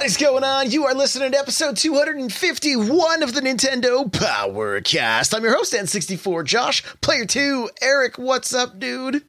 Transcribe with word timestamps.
What 0.00 0.06
is 0.06 0.16
going 0.16 0.44
on? 0.44 0.70
You 0.70 0.86
are 0.86 0.94
listening 0.94 1.32
to 1.32 1.38
episode 1.38 1.76
251 1.76 3.22
of 3.22 3.34
the 3.34 3.42
Nintendo 3.42 4.10
Powercast. 4.10 5.34
I'm 5.36 5.44
your 5.44 5.54
host, 5.54 5.74
N64 5.74 6.42
Josh. 6.46 6.82
Player 7.02 7.26
2, 7.26 7.68
Eric, 7.82 8.16
what's 8.16 8.54
up, 8.54 8.78
dude? 8.78 9.26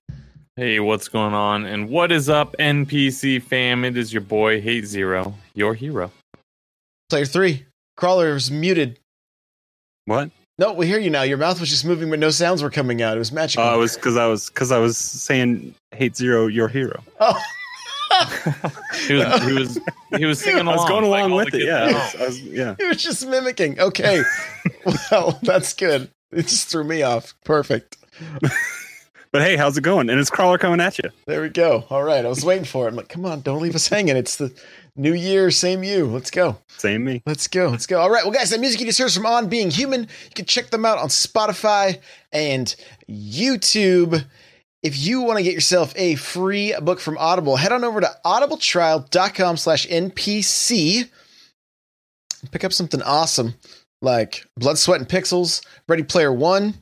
Hey, 0.56 0.80
what's 0.80 1.10
going 1.10 1.34
on? 1.34 1.66
And 1.66 1.90
what 1.90 2.10
is 2.14 2.30
up, 2.30 2.56
NPC 2.58 3.44
fam? 3.44 3.84
It 3.84 3.98
is 3.98 4.14
your 4.14 4.22
boy, 4.22 4.62
Hate 4.62 4.86
Zero, 4.86 5.34
your 5.56 5.74
hero. 5.74 6.10
Player 7.10 7.26
3, 7.26 7.66
Crawler's 7.98 8.50
muted. 8.50 8.98
What? 10.06 10.32
No, 10.58 10.72
we 10.72 10.88
hear 10.88 11.00
you 11.00 11.10
now. 11.10 11.24
Your 11.24 11.38
mouth 11.38 11.60
was 11.60 11.70
just 11.70 11.84
moving, 11.84 12.10
but 12.10 12.20
no 12.20 12.30
sounds 12.30 12.64
were 12.64 12.70
coming 12.70 13.02
out. 13.02 13.18
It 13.18 13.20
was 13.20 13.34
magical. 13.34 13.68
Uh, 13.68 13.76
it 13.76 13.78
was 13.78 13.98
because 13.98 14.16
I 14.16 14.28
was 14.28 14.50
because 14.50 14.72
I 14.72 14.78
was 14.78 14.98
saying 14.98 15.76
hate 15.92 16.16
zero 16.16 16.48
your 16.48 16.70
hero. 16.70 17.04
oh. 17.20 17.38
He 19.08 19.14
was 19.14 19.44
he 19.44 19.54
was 19.54 19.80
he 20.18 20.26
was 20.26 20.40
singing 20.40 20.68
I 20.68 20.76
was 20.76 20.88
going 20.88 21.04
along 21.04 21.32
all 21.32 21.38
with 21.38 21.54
it. 21.54 21.64
Yeah, 21.64 21.86
at 21.86 21.90
I 21.90 21.94
was. 21.94 22.16
I 22.16 22.26
was- 22.26 22.42
yeah. 22.42 22.76
He 22.80 22.86
was 22.86 23.02
just 23.02 23.26
mimicking. 23.28 23.80
Okay. 23.80 24.24
well, 25.12 25.40
that's 25.44 25.74
good. 25.74 26.10
It 26.32 26.44
just 26.48 26.70
threw 26.70 26.84
me 26.84 27.02
off. 27.02 27.34
Perfect. 27.44 27.98
But 29.32 29.44
hey, 29.44 29.56
how's 29.56 29.78
it 29.78 29.82
going? 29.82 30.10
And 30.10 30.20
it's 30.20 30.30
crawler 30.30 30.58
coming 30.58 30.82
at 30.82 30.98
you. 30.98 31.10
There 31.26 31.42
we 31.42 31.48
go. 31.48 31.86
All 31.90 32.04
right. 32.04 32.26
I 32.26 32.28
was 32.28 32.44
waiting 32.44 32.66
for 32.66 32.86
it. 32.86 32.90
I'm 32.90 32.96
like, 32.98 33.08
come 33.08 33.26
on, 33.26 33.40
don't 33.40 33.62
leave 33.62 33.76
us 33.76 33.88
hanging. 33.88 34.18
It's 34.18 34.36
the 34.36 34.52
new 34.98 35.14
year, 35.14 35.52
same 35.52 35.84
you. 35.86 36.06
Let's 36.06 36.30
go. 36.30 36.58
Same 36.68 37.06
me. 37.06 37.24
Let's 37.26 37.48
go. 37.48 37.70
Let's 37.70 37.86
go. 37.86 38.02
All 38.02 38.10
right. 38.10 38.26
Well, 38.26 38.34
guys, 38.34 38.50
that 38.50 38.60
music 38.60 38.82
you 38.82 38.86
just 38.88 39.00
heard 39.00 39.10
from 39.14 39.26
On 39.26 39.48
Being 39.48 39.72
Human. 39.72 40.02
You 40.02 40.34
can 40.36 40.44
check 40.44 40.70
them 40.70 40.84
out 40.84 40.98
on 40.98 41.08
Spotify 41.08 42.02
and 42.34 42.76
YouTube. 43.10 44.26
If 44.84 44.98
you 44.98 45.22
want 45.22 45.38
to 45.38 45.44
get 45.44 45.54
yourself 45.54 45.94
a 45.96 46.16
free 46.16 46.74
book 46.82 47.00
from 47.00 47.18
Audible, 47.18 47.56
head 47.56 47.72
on 47.72 47.84
over 47.84 48.02
to 48.02 48.10
audibletrial.com 48.26 49.58
slash 49.58 49.88
NPC. 49.88 51.10
Pick 52.50 52.64
up 52.64 52.74
something 52.74 53.02
awesome 53.04 53.54
like 54.02 54.48
Blood, 54.58 54.80
Sweat, 54.80 55.00
and 55.00 55.10
Pixels, 55.10 55.64
Ready 55.88 56.02
Player 56.02 56.34
One. 56.34 56.74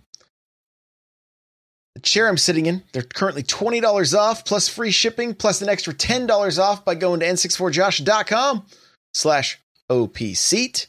The 1.96 2.02
chair 2.02 2.30
I'm 2.30 2.38
sitting 2.38 2.68
in, 2.68 2.84
they're 2.94 3.02
currently 3.02 3.44
$20 3.44 4.18
off 4.18 4.46
plus 4.46 4.70
free 4.70 4.92
shipping 4.92 5.34
plus 5.34 5.62
an 5.62 5.68
extra 5.68 5.94
$10 5.94 6.60
off 6.60 6.86
by 6.86 6.96
going 6.96 7.20
to 7.20 7.26
n64josh.com 7.26 8.66
slash 9.14 9.60
OP 9.90 10.18
seat. 10.18 10.88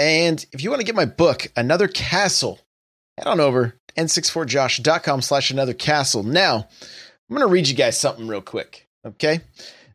And 0.00 0.44
if 0.52 0.64
you 0.64 0.70
want 0.70 0.80
to 0.80 0.86
get 0.86 0.96
my 0.96 1.04
book, 1.04 1.52
Another 1.54 1.86
Castle, 1.86 2.60
head 3.16 3.28
on 3.28 3.38
over 3.38 3.76
n64josh.com 3.98 5.22
slash 5.22 5.50
another 5.50 5.74
castle. 5.74 6.22
Now, 6.22 6.68
I'm 7.28 7.36
going 7.36 7.46
to 7.46 7.52
read 7.52 7.68
you 7.68 7.74
guys 7.74 7.98
something 7.98 8.26
real 8.26 8.40
quick. 8.40 8.88
Okay. 9.04 9.40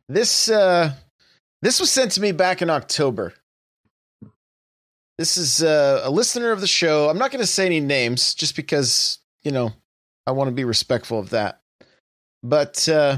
This, 0.08 0.50
uh, 0.50 0.94
this 1.62 1.80
was 1.80 1.90
sent 1.90 2.12
to 2.14 2.22
me 2.22 2.32
back 2.32 2.62
in 2.62 2.70
October. 2.70 3.34
This 5.18 5.38
is 5.38 5.64
uh, 5.64 6.02
a 6.04 6.12
listener 6.12 6.52
of 6.52 6.62
the 6.62 6.68
show. 6.68 7.10
I'm 7.10 7.18
not 7.18 7.32
going 7.32 7.42
to 7.42 7.48
say 7.48 7.66
any 7.66 7.80
names 7.80 8.34
just 8.34 8.56
because, 8.56 9.20
you 9.44 9.52
know, 9.52 9.72
I 10.28 10.32
want 10.32 10.50
to 10.50 10.56
be 10.56 10.66
respectful 10.66 11.20
of 11.20 11.30
that. 11.32 11.62
But 12.42 12.88
uh, 12.90 13.18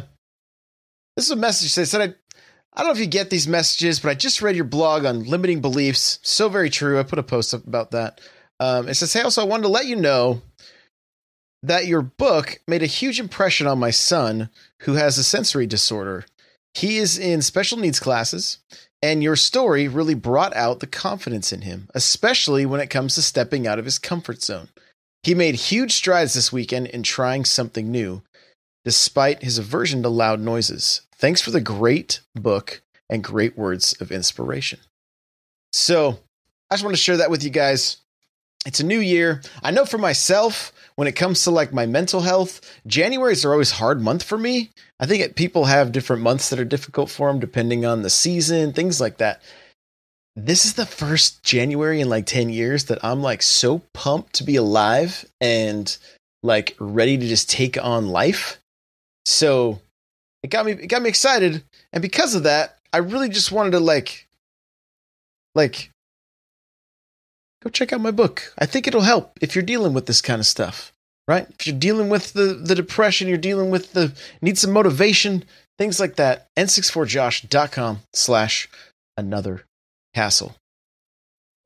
this 1.16 1.25
is 1.25 1.31
a 1.31 1.35
message. 1.35 1.73
They 1.73 1.85
said, 1.85 2.02
I, 2.02 2.13
I 2.73 2.84
don't 2.84 2.88
know 2.88 2.94
if 2.94 3.00
you 3.00 3.07
get 3.07 3.29
these 3.29 3.47
messages, 3.47 4.00
but 4.00 4.09
I 4.09 4.16
just 4.16 4.41
read 4.41 4.56
your 4.56 4.66
blog 4.66 5.06
on 5.06 5.23
limiting 5.23 5.62
beliefs. 5.62 6.19
So 6.22 6.50
very 6.50 6.69
true. 6.69 7.00
I 7.00 7.03
put 7.03 7.19
a 7.19 7.23
post 7.23 7.53
up 7.53 7.66
about 7.66 7.91
that. 7.91 8.22
Um, 8.59 8.88
it 8.88 8.96
says, 8.96 9.13
Hey, 9.13 9.22
also, 9.22 9.41
I 9.41 9.46
wanted 9.46 9.63
to 9.63 9.69
let 9.69 9.85
you 9.85 9.96
know 9.96 10.41
that 11.68 11.88
your 11.88 12.02
book 12.02 12.59
made 12.68 12.84
a 12.84 12.88
huge 12.88 13.20
impression 13.20 13.68
on 13.68 13.80
my 13.80 13.90
son 13.90 14.50
who 14.81 14.94
has 14.94 15.18
a 15.18 15.24
sensory 15.24 15.66
disorder. 15.66 16.26
He 16.74 16.98
is 16.98 17.18
in 17.18 17.42
special 17.42 17.78
needs 17.78 18.00
classes, 18.00 18.59
and 19.02 19.24
your 19.24 19.36
story 19.36 19.88
really 19.88 20.14
brought 20.14 20.56
out 20.56 20.80
the 20.80 20.88
confidence 20.88 21.52
in 21.53 21.62
him, 21.62 21.90
especially 21.94 22.66
when 22.66 22.81
it 22.81 22.90
comes 22.90 23.16
to 23.16 23.22
stepping 23.22 23.66
out 23.66 23.80
of 23.80 23.86
his 23.86 24.00
comfort 24.00 24.42
zone. 24.42 24.70
He 25.24 25.34
made 25.34 25.56
huge 25.56 25.94
strides 25.94 26.34
this 26.34 26.52
weekend 26.52 26.88
in 26.88 27.02
trying 27.03 27.46
something 27.46 27.92
new, 27.92 28.22
despite 28.84 29.44
his 29.44 29.58
aversion 29.58 30.03
to 30.03 30.09
loud 30.09 30.40
noises. 30.40 31.02
Thanks 31.16 31.42
for 31.42 31.52
the 31.52 31.62
great 31.62 32.22
book 32.36 32.82
and 33.09 33.24
great 33.24 33.58
words 33.58 34.00
of 34.00 34.12
inspiration. 34.12 34.80
So, 35.72 36.20
I 36.70 36.76
just 36.76 36.84
want 36.84 36.96
to 36.96 37.02
share 37.02 37.18
that 37.18 37.30
with 37.30 37.44
you 37.44 37.50
guys. 37.50 37.97
It's 38.66 38.80
a 38.80 38.86
new 38.86 39.00
year. 39.00 39.42
I 39.64 39.72
know 39.72 39.86
for 39.86 40.00
myself, 40.00 40.74
when 40.96 41.08
it 41.08 41.16
comes 41.16 41.44
to 41.44 41.52
like 41.52 41.72
my 41.74 41.86
mental 41.86 42.22
health, 42.22 42.62
January's 42.88 43.46
are 43.46 43.52
always 43.52 43.72
hard 43.72 44.02
month 44.02 44.24
for 44.24 44.38
me. 44.38 44.72
I 45.00 45.06
think 45.06 45.22
it, 45.22 45.36
people 45.36 45.66
have 45.66 45.92
different 45.92 46.24
months 46.24 46.50
that 46.50 46.59
are 46.59 46.66
difficult 46.66 47.09
for 47.09 47.28
them 47.28 47.40
depending 47.40 47.86
on 47.86 48.02
the 48.02 48.09
season, 48.09 48.74
things 48.74 49.00
like 49.00 49.18
that. 49.18 49.42
This 50.36 50.66
is 50.66 50.74
the 50.74 50.86
first 50.86 51.44
January 51.44 52.02
in 52.02 52.09
like 52.09 52.26
10 52.26 52.50
years 52.50 52.86
that 52.86 53.03
I'm 53.03 53.22
like 53.22 53.42
so 53.42 53.81
pumped 53.94 54.34
to 54.34 54.44
be 54.44 54.56
alive 54.56 55.26
and 55.40 55.96
like 56.44 56.76
ready 56.80 57.18
to 57.18 57.28
just 57.28 57.50
take 57.50 57.82
on 57.82 58.09
life. 58.09 58.58
So 59.26 59.80
it 60.44 60.50
got 60.50 60.66
me 60.66 60.74
it 60.74 60.88
got 60.88 61.02
me 61.02 61.09
excited 61.09 61.64
and 61.94 62.02
because 62.02 62.36
of 62.36 62.44
that, 62.44 62.78
I 62.92 62.97
really 62.97 63.30
just 63.30 63.52
wanted 63.52 63.72
to 63.72 63.80
like 63.80 64.28
like 65.56 65.90
go 67.66 67.70
check 67.72 67.92
out 67.92 68.00
my 68.02 68.12
book. 68.12 68.53
I 68.59 68.66
think 68.66 68.88
it'll 68.88 69.02
help 69.02 69.38
if 69.42 69.56
you're 69.56 69.64
dealing 69.64 69.94
with 69.94 70.06
this 70.06 70.22
kind 70.22 70.40
of 70.40 70.46
stuff, 70.46 70.94
right? 71.28 71.48
If 71.59 71.68
you're 71.68 71.76
dealing 71.78 72.09
with 72.09 72.34
the 72.34 72.53
the 72.53 72.76
depression, 72.76 73.28
you're 73.28 73.38
dealing 73.38 73.72
with 73.72 73.94
the 73.94 74.14
need 74.42 74.58
some 74.58 74.72
motivation, 74.72 75.44
things 75.78 76.00
like 76.00 76.16
that. 76.16 76.48
n64josh.com 76.58 78.00
slash 78.14 78.70
another 79.18 79.64
castle. 80.14 80.56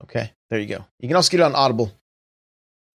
Okay, 0.03 0.31
there 0.49 0.59
you 0.59 0.65
go. 0.67 0.85
You 0.99 1.09
can 1.09 1.17
also 1.17 1.29
get 1.29 1.41
it 1.41 1.43
on 1.43 1.55
Audible. 1.55 1.91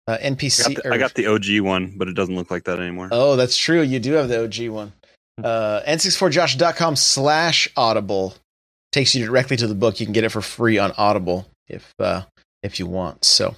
Uh, 0.07 0.17
I 0.21 0.29
NPC. 0.29 0.63
got, 0.75 0.83
the, 0.83 0.89
or- 0.89 0.93
I 0.93 0.97
got 0.97 1.13
the 1.13 1.27
OG 1.27 1.59
one, 1.61 1.93
but 1.97 2.07
it 2.07 2.13
doesn't 2.13 2.35
look 2.35 2.49
like 2.51 2.63
that 2.65 2.79
anymore. 2.79 3.09
Oh, 3.11 3.35
that's 3.35 3.57
true. 3.57 3.81
You 3.81 3.99
do 3.99 4.13
have 4.13 4.27
the 4.29 4.43
OG 4.43 4.69
one. 4.73 4.93
Uh, 5.43 5.81
n64josh.com 5.87 6.95
slash 6.95 7.67
audible 7.75 8.35
takes 8.91 9.13
you 9.13 9.25
directly 9.25 9.57
to 9.57 9.67
the 9.67 9.75
book. 9.75 9.99
You 9.99 10.05
can 10.05 10.13
get 10.13 10.23
it 10.23 10.29
for 10.29 10.41
free 10.41 10.77
on 10.77 10.93
Audible 10.97 11.47
if 11.67 11.93
uh, 11.99 12.21
if 12.65 12.79
you 12.79 12.85
want. 12.85 13.23
So 13.23 13.55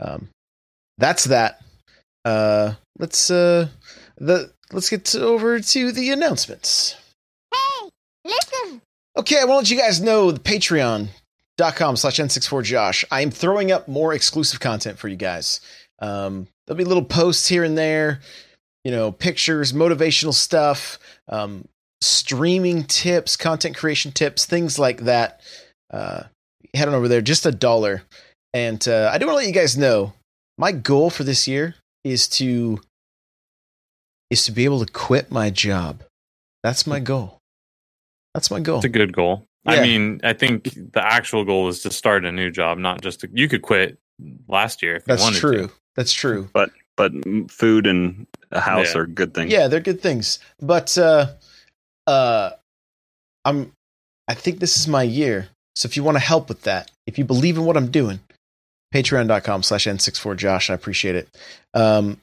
um, 0.00 0.28
that's 0.98 1.24
that. 1.24 1.60
Uh, 2.24 2.74
let's 2.98 3.30
uh, 3.30 3.68
the 4.16 4.52
let's 4.72 4.88
get 4.88 5.04
to, 5.06 5.22
over 5.22 5.60
to 5.60 5.92
the 5.92 6.10
announcements. 6.10 6.96
Hey, 7.52 7.90
listen. 8.24 8.82
Okay, 9.16 9.40
I 9.40 9.44
want 9.44 9.66
to 9.66 9.74
let 9.74 9.78
you 9.78 9.78
guys 9.78 10.00
know 10.00 10.30
the 10.30 10.40
patreon.com 10.40 11.96
slash 11.96 12.16
n64josh. 12.16 13.04
I 13.10 13.20
am 13.22 13.30
throwing 13.30 13.72
up 13.72 13.88
more 13.88 14.12
exclusive 14.12 14.60
content 14.60 14.98
for 14.98 15.08
you 15.08 15.16
guys. 15.16 15.60
Um, 16.00 16.48
there'll 16.66 16.78
be 16.78 16.84
little 16.84 17.04
posts 17.04 17.48
here 17.48 17.64
and 17.64 17.78
there, 17.78 18.20
you 18.84 18.90
know, 18.90 19.10
pictures, 19.12 19.72
motivational 19.72 20.34
stuff, 20.34 20.98
um, 21.28 21.66
streaming 22.02 22.84
tips, 22.84 23.36
content 23.36 23.76
creation 23.76 24.12
tips, 24.12 24.44
things 24.44 24.78
like 24.78 25.02
that. 25.02 25.40
Uh, 25.90 26.24
head 26.74 26.88
on 26.88 26.94
over 26.94 27.08
there, 27.08 27.22
just 27.22 27.46
a 27.46 27.52
dollar. 27.52 28.02
And 28.56 28.88
uh, 28.88 29.10
I 29.12 29.18
do 29.18 29.26
want 29.26 29.34
to 29.34 29.40
let 29.40 29.46
you 29.46 29.52
guys 29.52 29.76
know 29.76 30.14
my 30.56 30.72
goal 30.72 31.10
for 31.10 31.24
this 31.24 31.46
year 31.46 31.74
is 32.04 32.26
to 32.40 32.80
is 34.30 34.46
to 34.46 34.52
be 34.52 34.64
able 34.64 34.82
to 34.82 34.90
quit 34.90 35.30
my 35.30 35.50
job. 35.50 36.02
That's 36.62 36.86
my 36.86 36.98
goal. 36.98 37.36
That's 38.32 38.50
my 38.50 38.60
goal. 38.60 38.76
It's 38.76 38.86
a 38.86 38.88
good 38.88 39.12
goal. 39.12 39.44
Yeah. 39.66 39.72
I 39.72 39.82
mean, 39.82 40.20
I 40.24 40.32
think 40.32 40.70
the 40.92 41.04
actual 41.04 41.44
goal 41.44 41.68
is 41.68 41.82
to 41.82 41.90
start 41.90 42.24
a 42.24 42.32
new 42.32 42.50
job, 42.50 42.78
not 42.78 43.02
just 43.02 43.20
to, 43.20 43.28
you 43.30 43.46
could 43.46 43.60
quit 43.60 43.98
last 44.48 44.82
year 44.82 44.96
if 44.96 45.02
you 45.02 45.12
That's 45.12 45.22
wanted 45.22 45.38
true. 45.38 45.66
to. 45.66 45.72
That's 45.94 46.14
true. 46.14 46.48
But 46.54 46.70
but 46.96 47.12
food 47.50 47.86
and 47.86 48.26
a 48.52 48.60
house 48.60 48.94
Yeah. 48.94 49.00
are 49.02 49.06
good 49.06 49.34
things. 49.34 49.52
Yeah, 49.52 49.68
they're 49.68 49.80
good 49.80 50.00
things. 50.00 50.38
But 50.62 50.96
uh 50.96 51.26
uh 52.06 52.52
I'm 53.44 53.72
I 54.26 54.32
think 54.32 54.60
this 54.60 54.78
is 54.78 54.88
my 54.88 55.02
year. 55.02 55.48
So 55.74 55.86
if 55.86 55.94
you 55.94 56.02
want 56.02 56.14
to 56.16 56.24
help 56.24 56.48
with 56.48 56.62
that, 56.62 56.90
if 57.06 57.18
you 57.18 57.26
believe 57.26 57.58
in 57.58 57.66
what 57.66 57.76
I'm 57.76 57.90
doing, 57.90 58.20
patreon.com 58.96 59.62
slash 59.62 59.86
n64josh. 59.86 60.70
I 60.70 60.74
appreciate 60.74 61.16
it. 61.16 61.28
Um, 61.74 62.18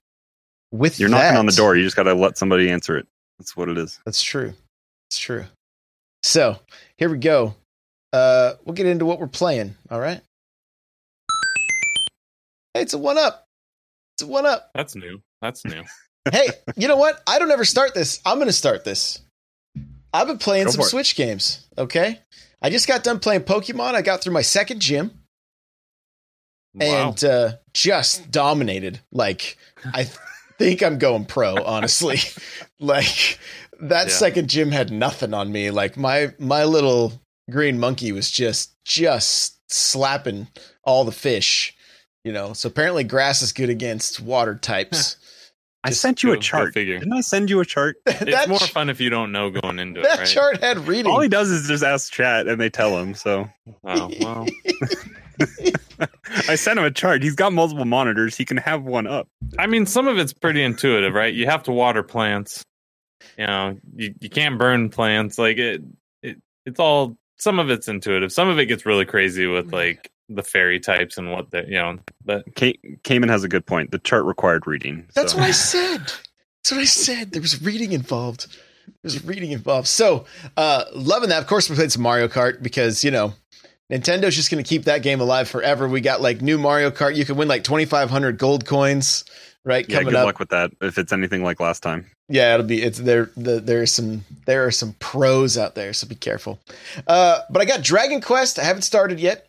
with 0.72 1.00
You're 1.00 1.10
knocking 1.10 1.38
on 1.38 1.46
the 1.46 1.52
door. 1.52 1.76
You 1.76 1.84
just 1.84 1.96
got 1.96 2.04
to 2.04 2.16
let 2.16 2.38
somebody 2.38 2.70
answer 2.70 2.98
it. 2.98 3.08
That's 3.38 3.56
what 3.56 3.70
it 3.70 3.78
is. 3.78 4.00
That's 4.06 4.24
true. 4.24 4.54
It's 5.10 5.20
true. 5.20 5.46
So 6.24 6.60
here 6.98 7.10
we 7.10 7.18
go. 7.20 7.56
Uh, 8.12 8.54
we'll 8.64 8.74
get 8.74 8.88
into 8.88 9.06
what 9.06 9.20
we're 9.20 9.28
playing. 9.28 9.76
All 9.92 10.00
right. 10.00 10.22
Hey, 12.74 12.82
it's 12.82 12.94
a 12.94 12.98
one 12.98 13.18
up. 13.18 13.46
It's 14.16 14.24
a 14.24 14.28
one 14.28 14.46
up. 14.46 14.72
That's 14.74 14.96
new. 14.96 15.22
That's 15.42 15.64
new. 15.66 15.84
hey, 16.32 16.48
you 16.76 16.88
know 16.88 16.98
what? 16.98 17.22
I 17.28 17.38
don't 17.38 17.52
ever 17.52 17.66
start 17.66 17.94
this. 17.94 18.20
I'm 18.26 18.38
going 18.38 18.48
to 18.48 18.54
start 18.54 18.84
this. 18.84 19.22
I've 20.12 20.28
been 20.28 20.38
playing 20.38 20.66
Go 20.66 20.72
some. 20.72 20.82
Switch 20.84 21.16
games. 21.16 21.68
Okay. 21.78 22.20
I 22.62 22.70
just 22.70 22.88
got 22.88 23.04
done 23.04 23.20
playing 23.20 23.42
Pokemon. 23.42 23.94
I 23.94 24.02
got 24.02 24.22
through 24.22 24.34
my 24.34 24.42
second 24.42 24.80
gym 24.80 25.23
Wow. 26.76 27.10
and 27.10 27.24
uh, 27.24 27.52
just 27.74 28.32
dominated. 28.32 29.00
Like, 29.12 29.58
I 29.94 30.08
think 30.58 30.82
I'm 30.82 30.98
going 30.98 31.26
pro, 31.26 31.56
honestly. 31.64 32.20
like, 32.80 33.38
that 33.82 34.08
Yeah. 34.08 34.14
second 34.14 34.50
gym 34.50 34.72
had 34.72 34.92
nothing 34.92 35.34
on 35.34 35.52
me. 35.52 35.70
Like, 35.72 35.98
my 35.98 36.34
my 36.40 36.64
little 36.64 37.22
green 37.52 37.80
monkey 37.80 38.12
was 38.12 38.32
just 38.32 38.72
just 38.86 39.60
slapping 39.72 40.48
all 40.84 41.04
the 41.06 41.12
fish. 41.12 41.76
You 42.24 42.32
know, 42.32 42.54
so 42.54 42.68
apparently 42.70 43.04
grass 43.04 43.42
is 43.42 43.52
good 43.52 43.70
against 43.70 44.20
water 44.22 44.56
types. 44.56 45.18
I 45.86 45.90
Just 45.90 46.00
sent 46.00 46.24
you 46.24 46.32
a 46.32 46.38
chart. 46.38 46.74
figure. 46.74 46.98
Didn't 46.98 47.12
I 47.12 47.20
send 47.20 47.50
you 47.50 47.60
a 47.60 47.66
chart? 47.66 47.98
it's 48.06 48.48
more 48.48 48.58
ch- 48.58 48.72
fun 48.72 48.90
if 48.90 49.02
you 49.02 49.10
don't 49.10 49.34
know 49.34 49.50
going 49.50 49.80
into 49.80 50.00
it, 50.00 50.04
that 50.04 50.20
right? 50.20 50.28
chart 50.30 50.62
had 50.64 50.88
reading. 50.88 51.12
All 51.12 51.20
he 51.20 51.28
does 51.28 51.52
is 51.52 51.68
just 51.68 51.84
ask 51.84 52.10
chat 52.14 52.48
and 52.48 52.62
they 52.62 52.70
tell 52.70 52.98
him. 52.98 53.14
So 53.14 53.50
Oh, 53.84 54.10
well, 54.22 54.46
I 56.48 56.56
sent 56.56 56.80
him 56.80 56.86
a 56.86 56.92
chart. 56.92 57.24
He's 57.24 57.36
got 57.36 57.54
multiple 57.54 57.86
monitors. 57.86 58.36
He 58.36 58.46
can 58.46 58.58
have 58.58 58.84
one 58.84 59.08
up. 59.08 59.28
I 59.58 59.68
mean, 59.68 59.86
some 59.86 60.08
of 60.08 60.18
it's 60.18 60.34
pretty 60.34 60.64
intuitive, 60.64 61.14
right? 61.14 61.34
You 61.34 61.46
have 61.46 61.64
to 61.64 61.72
water 61.72 62.04
plants. 62.04 62.64
You 63.38 63.48
know, 63.48 63.78
you, 63.96 64.14
you 64.20 64.30
can't 64.30 64.58
burn 64.58 64.90
plants. 64.90 65.38
Like 65.38 65.58
it, 65.58 65.82
it, 66.22 66.42
it's 66.66 66.80
all. 66.80 67.18
Some 67.38 67.60
of 67.60 67.70
it's 67.70 67.88
intuitive. 67.88 68.32
Some 68.32 68.48
of 68.48 68.58
it 68.60 68.68
gets 68.68 68.86
really 68.86 69.06
crazy 69.06 69.48
with 69.48 69.74
like 69.74 70.12
the 70.30 70.44
fairy 70.44 70.80
types 70.80 71.18
and 71.18 71.32
what 71.32 71.52
they, 71.52 71.66
you 71.66 71.74
know. 71.74 71.98
But 72.24 72.46
Ka- 72.56 72.78
Cayman 73.04 73.30
has 73.30 73.44
a 73.44 73.50
good 73.50 73.66
point. 73.66 73.92
The 73.92 74.00
chart 74.00 74.26
required 74.26 74.68
reading. 74.68 75.06
That's 75.16 75.34
so. 75.34 75.40
what 75.40 75.48
I 75.48 75.52
said. 75.52 76.00
That's 76.00 76.72
what 76.72 76.82
I 76.82 76.86
said. 76.86 77.32
There 77.32 77.42
was 77.42 77.62
reading 77.62 77.92
involved. 77.92 78.48
There's 79.02 79.24
reading 79.24 79.52
involved. 79.52 79.88
So, 79.88 80.26
uh, 80.58 80.86
loving 80.94 81.30
that. 81.30 81.42
Of 81.42 81.48
course, 81.48 81.70
we 81.70 81.76
played 81.76 81.92
some 81.92 82.02
Mario 82.02 82.28
Kart 82.28 82.62
because, 82.62 83.04
you 83.04 83.12
know, 83.12 83.34
Nintendo's 83.94 84.36
just 84.36 84.50
going 84.50 84.64
to 84.64 84.68
keep 84.68 84.86
that 84.86 85.04
game 85.04 85.22
alive 85.22 85.48
forever. 85.48 85.88
We 85.88 86.02
got 86.02 86.20
like 86.20 86.42
new 86.42 86.58
Mario 86.58 86.90
Kart. 86.90 87.16
You 87.16 87.26
can 87.26 87.36
win 87.36 87.48
like 87.48 87.64
2,500 87.64 88.40
gold 88.40 88.66
coins, 88.66 89.24
right? 89.64 89.88
Yeah, 89.88 90.02
good 90.02 90.16
up. 90.16 90.26
luck 90.26 90.40
with 90.40 90.50
that. 90.50 90.72
If 90.82 90.98
it's 90.98 91.14
anything 91.14 91.44
like 91.44 91.60
last 91.60 91.84
time. 91.84 92.08
Yeah, 92.28 92.56
it'll 92.56 92.66
be 92.66 92.82
it's 92.82 92.98
there 92.98 93.30
the, 93.38 93.60
there's 93.60 93.92
some 93.92 94.24
there 94.46 94.66
are 94.66 94.72
some 94.72 94.94
pros 95.00 95.58
out 95.58 95.76
there, 95.76 95.94
so 95.94 96.08
be 96.08 96.16
careful. 96.16 96.60
Uh 97.06 97.42
but 97.50 97.62
I 97.62 97.66
got 97.66 97.84
Dragon 97.84 98.22
Quest, 98.22 98.58
I 98.58 98.64
haven't 98.64 98.84
started 98.84 99.20
yet. 99.20 99.48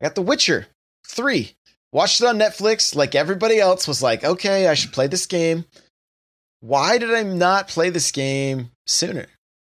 I 0.00 0.06
got 0.06 0.14
The 0.14 0.22
Witcher 0.22 0.68
3. 1.08 1.54
Watched 1.92 2.20
it 2.20 2.26
on 2.26 2.38
Netflix 2.38 2.94
like 2.94 3.14
everybody 3.14 3.58
else 3.58 3.88
was 3.88 4.02
like, 4.02 4.22
"Okay, 4.22 4.68
I 4.68 4.74
should 4.74 4.92
play 4.92 5.08
this 5.08 5.26
game." 5.26 5.64
Why 6.60 6.98
did 6.98 7.12
I 7.12 7.22
not 7.22 7.68
play 7.68 7.90
this 7.90 8.10
game 8.12 8.70
sooner? 8.86 9.26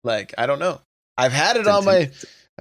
Like, 0.03 0.33
I 0.37 0.45
don't 0.45 0.59
know. 0.59 0.81
I've 1.17 1.31
had 1.31 1.57
it 1.57 1.67
on 1.67 1.85
my 1.85 2.09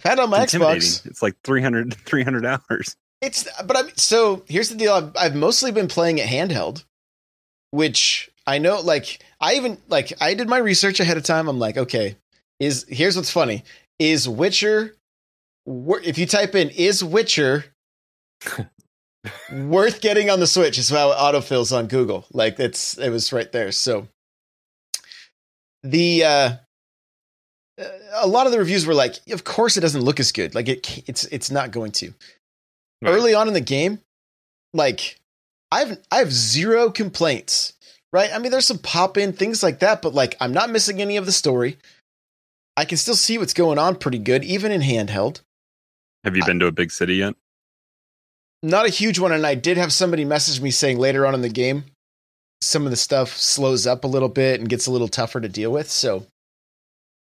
I've 0.00 0.10
had 0.10 0.18
it 0.18 0.22
on 0.22 0.30
my 0.30 0.38
Xbox. 0.46 1.04
It's 1.04 1.22
like 1.22 1.36
300, 1.44 1.94
300 2.06 2.46
hours. 2.46 2.96
It's 3.20 3.46
but 3.66 3.76
I'm 3.76 3.88
so 3.96 4.44
here's 4.48 4.70
the 4.70 4.76
deal. 4.76 4.94
I've, 4.94 5.12
I've 5.16 5.34
mostly 5.34 5.72
been 5.72 5.88
playing 5.88 6.18
it 6.18 6.26
handheld, 6.26 6.84
which 7.70 8.30
I 8.46 8.56
know. 8.56 8.80
Like 8.80 9.22
I 9.40 9.54
even 9.54 9.76
like 9.88 10.14
I 10.22 10.32
did 10.32 10.48
my 10.48 10.56
research 10.56 11.00
ahead 11.00 11.18
of 11.18 11.22
time. 11.22 11.46
I'm 11.46 11.58
like, 11.58 11.76
okay, 11.76 12.16
is 12.58 12.86
here's 12.88 13.16
what's 13.16 13.30
funny: 13.30 13.62
is 13.98 14.26
Witcher. 14.26 14.96
If 15.66 16.16
you 16.16 16.24
type 16.24 16.54
in 16.54 16.70
"is 16.70 17.04
Witcher" 17.04 17.66
worth 19.52 20.00
getting 20.00 20.30
on 20.30 20.40
the 20.40 20.46
Switch, 20.46 20.78
is 20.78 20.88
how 20.88 21.10
it 21.12 21.18
autofills 21.18 21.76
on 21.76 21.88
Google. 21.88 22.24
Like 22.32 22.58
it's 22.58 22.96
it 22.96 23.10
was 23.10 23.34
right 23.34 23.52
there. 23.52 23.70
So 23.70 24.08
the 25.82 26.24
uh 26.24 26.52
a 28.14 28.26
lot 28.26 28.46
of 28.46 28.52
the 28.52 28.58
reviews 28.58 28.86
were 28.86 28.94
like, 28.94 29.16
of 29.30 29.44
course 29.44 29.76
it 29.76 29.80
doesn't 29.80 30.02
look 30.02 30.20
as 30.20 30.32
good. 30.32 30.54
Like 30.54 30.68
it, 30.68 31.08
it's 31.08 31.24
it's 31.26 31.50
not 31.50 31.70
going 31.70 31.92
to 31.92 32.12
Right. 33.02 33.12
early 33.12 33.32
on 33.34 33.48
in 33.48 33.54
the 33.54 33.62
game, 33.62 34.00
like 34.74 35.18
I've 35.72 35.98
I 36.10 36.18
have 36.18 36.32
zero 36.32 36.90
complaints. 36.90 37.72
Right? 38.12 38.30
I 38.32 38.38
mean, 38.38 38.50
there's 38.50 38.66
some 38.66 38.78
pop 38.78 39.16
in 39.16 39.32
things 39.32 39.62
like 39.62 39.78
that, 39.80 40.02
but 40.02 40.12
like 40.12 40.36
I'm 40.40 40.52
not 40.52 40.68
missing 40.70 41.00
any 41.00 41.16
of 41.16 41.26
the 41.26 41.32
story. 41.32 41.78
I 42.76 42.84
can 42.84 42.98
still 42.98 43.14
see 43.14 43.38
what's 43.38 43.54
going 43.54 43.78
on 43.78 43.96
pretty 43.96 44.18
good, 44.18 44.44
even 44.44 44.72
in 44.72 44.80
handheld. 44.80 45.40
Have 46.24 46.36
you 46.36 46.44
been 46.44 46.58
to 46.60 46.66
a 46.66 46.72
big 46.72 46.90
city 46.90 47.16
yet? 47.16 47.34
Not 48.62 48.86
a 48.86 48.90
huge 48.90 49.18
one, 49.18 49.32
and 49.32 49.46
I 49.46 49.54
did 49.54 49.76
have 49.78 49.92
somebody 49.92 50.24
message 50.24 50.60
me 50.60 50.70
saying 50.70 50.98
later 50.98 51.26
on 51.26 51.34
in 51.34 51.40
the 51.40 51.48
game, 51.48 51.84
some 52.60 52.84
of 52.84 52.90
the 52.90 52.96
stuff 52.96 53.36
slows 53.36 53.86
up 53.86 54.04
a 54.04 54.08
little 54.08 54.28
bit 54.28 54.60
and 54.60 54.68
gets 54.68 54.86
a 54.86 54.90
little 54.90 55.08
tougher 55.08 55.40
to 55.40 55.48
deal 55.48 55.72
with. 55.72 55.90
So, 55.90 56.26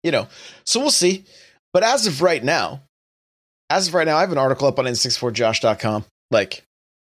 you 0.06 0.12
know, 0.12 0.28
so 0.64 0.78
we'll 0.78 0.90
see. 0.90 1.24
But 1.72 1.82
as 1.82 2.06
of 2.06 2.22
right 2.22 2.42
now, 2.42 2.80
as 3.68 3.88
of 3.88 3.94
right 3.94 4.06
now, 4.06 4.16
I 4.16 4.20
have 4.20 4.30
an 4.30 4.38
article 4.38 4.68
up 4.68 4.78
on 4.78 4.84
n64josh.com. 4.84 6.04
Like, 6.30 6.62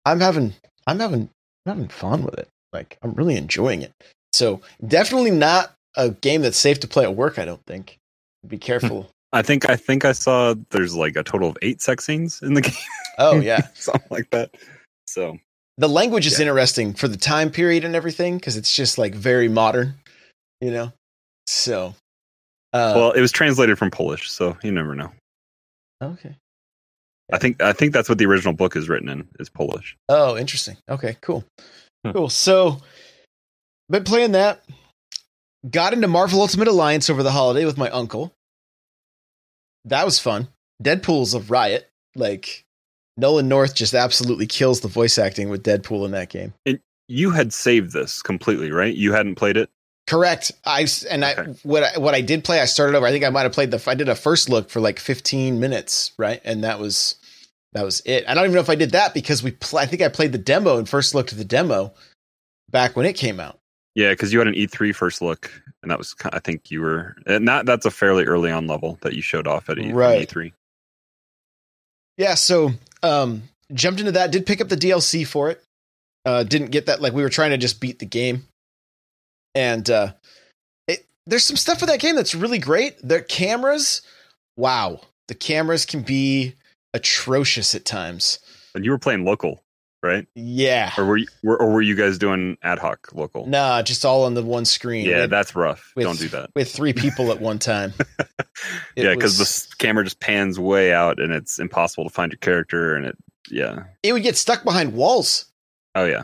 I'm 0.05 0.19
having, 0.19 0.53
I'm 0.85 0.99
having, 0.99 1.29
I'm 1.65 1.73
having 1.73 1.87
fun 1.87 2.23
with 2.23 2.37
it. 2.37 2.49
Like, 2.73 2.97
I'm 3.01 3.13
really 3.13 3.37
enjoying 3.37 3.81
it. 3.81 3.93
So, 4.33 4.59
definitely 4.85 5.31
not 5.31 5.73
a 5.95 6.09
game 6.09 6.41
that's 6.41 6.57
safe 6.57 6.81
to 6.81 6.87
play 6.87 7.05
at 7.05 7.15
work. 7.15 7.39
I 7.39 7.45
don't 7.45 7.65
think. 7.65 7.97
Be 8.45 8.57
hmm. 8.57 8.61
careful. 8.61 9.09
I 9.31 9.41
think 9.41 9.69
I 9.69 9.77
think 9.77 10.03
I 10.03 10.11
saw 10.11 10.53
there's 10.71 10.93
like 10.93 11.15
a 11.15 11.23
total 11.23 11.49
of 11.49 11.57
eight 11.61 11.81
sex 11.81 12.05
scenes 12.05 12.41
in 12.41 12.53
the 12.53 12.61
game, 12.61 12.73
oh 13.17 13.39
yeah, 13.39 13.67
something 13.75 14.09
like 14.09 14.29
that. 14.31 14.55
So 15.07 15.37
the 15.77 15.87
language 15.87 16.27
is 16.27 16.37
Yeah. 16.37 16.47
interesting 16.47 16.93
for 16.93 17.07
the 17.07 17.15
time 17.15 17.49
period 17.49 17.85
and 17.85 17.95
everything 17.95 18.35
because 18.35 18.57
it's 18.57 18.75
just 18.75 18.97
like 18.97 19.15
very 19.15 19.47
modern, 19.47 19.93
you 20.59 20.71
know. 20.71 20.91
So, 21.47 21.95
uh, 22.73 22.93
well, 22.95 23.11
it 23.11 23.21
was 23.21 23.31
translated 23.31 23.77
from 23.77 23.91
Polish, 23.91 24.29
so 24.31 24.57
you 24.63 24.71
never 24.71 24.95
know. 24.95 25.11
okay. 26.01 26.35
I 27.33 27.37
think 27.37 27.61
I 27.61 27.71
think 27.71 27.93
that's 27.93 28.09
what 28.09 28.17
the 28.17 28.25
original 28.25 28.53
book 28.53 28.75
is 28.75 28.89
written 28.89 29.07
in 29.07 29.25
is 29.39 29.49
Polish. 29.49 29.95
Oh, 30.09 30.35
interesting. 30.37 30.75
Okay, 30.89 31.15
cool, 31.21 31.45
Hmm. 32.05 32.11
cool. 32.11 32.29
So, 32.29 32.81
been 33.89 34.03
playing 34.03 34.33
that. 34.33 34.63
Got 35.69 35.93
into 35.93 36.07
Marvel 36.09 36.41
Ultimate 36.41 36.67
Alliance 36.67 37.09
over 37.09 37.23
the 37.23 37.31
holiday 37.31 37.63
with 37.65 37.77
my 37.77 37.89
uncle. 37.91 38.33
That 39.85 40.03
was 40.05 40.19
fun. 40.19 40.49
Deadpool's 40.83 41.33
a 41.33 41.39
riot. 41.41 41.87
Like 42.15 42.63
Nolan 43.15 43.47
North 43.47 43.75
just 43.75 43.93
absolutely 43.93 44.47
kills 44.47 44.81
the 44.81 44.87
voice 44.89 45.17
acting 45.17 45.47
with 45.49 45.63
Deadpool 45.63 46.03
in 46.05 46.11
that 46.11 46.29
game. 46.29 46.53
You 47.07 47.31
had 47.31 47.53
saved 47.53 47.93
this 47.93 48.21
completely, 48.21 48.71
right? 48.71 48.93
You 48.93 49.13
hadn't 49.13 49.35
played 49.35 49.55
it. 49.55 49.69
Correct. 50.11 50.51
I 50.65 50.85
and 51.09 51.23
I 51.23 51.35
what 51.63 51.83
I, 51.83 51.97
what 51.97 52.13
I 52.13 52.19
did 52.19 52.43
play, 52.43 52.59
I 52.59 52.65
started 52.65 52.97
over. 52.97 53.05
I 53.05 53.11
think 53.11 53.23
I 53.23 53.29
might 53.29 53.43
have 53.43 53.53
played 53.53 53.71
the. 53.71 53.81
I 53.89 53.95
did 53.95 54.09
a 54.09 54.15
first 54.15 54.49
look 54.49 54.69
for 54.69 54.81
like 54.81 54.99
15 54.99 55.57
minutes, 55.57 56.11
right? 56.17 56.41
And 56.43 56.65
that 56.65 56.79
was 56.81 57.15
that 57.71 57.85
was 57.85 58.01
it. 58.05 58.25
I 58.27 58.33
don't 58.33 58.43
even 58.43 58.55
know 58.55 58.59
if 58.59 58.69
I 58.69 58.75
did 58.75 58.91
that 58.91 59.13
because 59.13 59.41
we. 59.41 59.51
Pl- 59.51 59.79
I 59.79 59.85
think 59.85 60.01
I 60.01 60.09
played 60.09 60.33
the 60.33 60.37
demo 60.37 60.77
and 60.77 60.89
first 60.89 61.15
looked 61.15 61.31
at 61.31 61.37
the 61.37 61.45
demo 61.45 61.93
back 62.69 62.97
when 62.97 63.05
it 63.05 63.13
came 63.13 63.39
out. 63.39 63.57
Yeah, 63.95 64.09
because 64.09 64.33
you 64.33 64.39
had 64.39 64.49
an 64.49 64.53
E3 64.53 64.93
first 64.93 65.21
look, 65.21 65.49
and 65.81 65.89
that 65.89 65.97
was 65.97 66.13
I 66.25 66.39
think 66.39 66.71
you 66.71 66.81
were, 66.81 67.15
and 67.25 67.47
that 67.47 67.65
that's 67.65 67.85
a 67.85 67.91
fairly 67.91 68.25
early 68.25 68.51
on 68.51 68.67
level 68.67 68.97
that 69.03 69.13
you 69.13 69.21
showed 69.21 69.47
off 69.47 69.69
at 69.69 69.79
E- 69.79 69.93
Right. 69.93 70.27
E3. 70.29 70.51
Yeah. 72.17 72.33
So 72.33 72.71
um, 73.01 73.43
jumped 73.73 74.01
into 74.01 74.11
that. 74.11 74.31
Did 74.31 74.45
pick 74.45 74.59
up 74.59 74.67
the 74.67 74.75
DLC 74.75 75.25
for 75.25 75.49
it. 75.51 75.63
Uh, 76.25 76.43
didn't 76.43 76.71
get 76.71 76.87
that. 76.87 77.01
Like 77.01 77.13
we 77.13 77.23
were 77.23 77.29
trying 77.29 77.51
to 77.51 77.57
just 77.57 77.79
beat 77.79 77.99
the 77.99 78.05
game, 78.05 78.45
and 79.55 79.89
uh, 79.89 80.13
it, 80.87 81.05
there's 81.27 81.43
some 81.43 81.57
stuff 81.57 81.81
with 81.81 81.89
that 81.89 81.99
game 81.99 82.15
that's 82.15 82.35
really 82.35 82.59
great. 82.59 82.95
The 83.03 83.21
cameras, 83.21 84.01
wow, 84.55 85.01
the 85.27 85.35
cameras 85.35 85.85
can 85.85 86.01
be 86.01 86.55
atrocious 86.93 87.73
at 87.75 87.85
times. 87.85 88.39
And 88.75 88.85
you 88.85 88.91
were 88.91 88.97
playing 88.99 89.25
local, 89.25 89.63
right? 90.03 90.27
Yeah. 90.35 90.91
Or 90.97 91.05
were 91.05 91.17
you, 91.17 91.27
were, 91.43 91.61
or 91.61 91.71
were 91.73 91.81
you 91.81 91.95
guys 91.95 92.17
doing 92.17 92.57
ad 92.63 92.79
hoc 92.79 93.09
local? 93.13 93.45
Nah, 93.47 93.81
just 93.81 94.05
all 94.05 94.23
on 94.25 94.33
the 94.33 94.43
one 94.43 94.65
screen. 94.65 95.05
yeah, 95.05 95.21
with, 95.21 95.29
that's 95.29 95.55
rough. 95.55 95.91
with- 95.95 96.05
Don't 96.05 96.19
do 96.19 96.27
that. 96.29 96.51
with 96.55 96.71
three 96.71 96.93
people 96.93 97.31
at 97.31 97.39
one 97.41 97.59
time. 97.59 97.93
Yeah, 98.95 99.15
because 99.15 99.37
the 99.39 99.75
camera 99.77 100.03
just 100.03 100.19
pans 100.19 100.59
way 100.59 100.93
out, 100.93 101.19
and 101.19 101.33
it's 101.33 101.57
impossible 101.57 102.03
to 102.03 102.09
find 102.11 102.31
your 102.31 102.37
character. 102.37 102.95
And 102.95 103.07
it, 103.07 103.17
yeah, 103.49 103.85
it 104.03 104.13
would 104.13 104.21
get 104.21 104.37
stuck 104.37 104.63
behind 104.63 104.93
walls. 104.93 105.45
oh 105.95 106.05
yeah, 106.05 106.23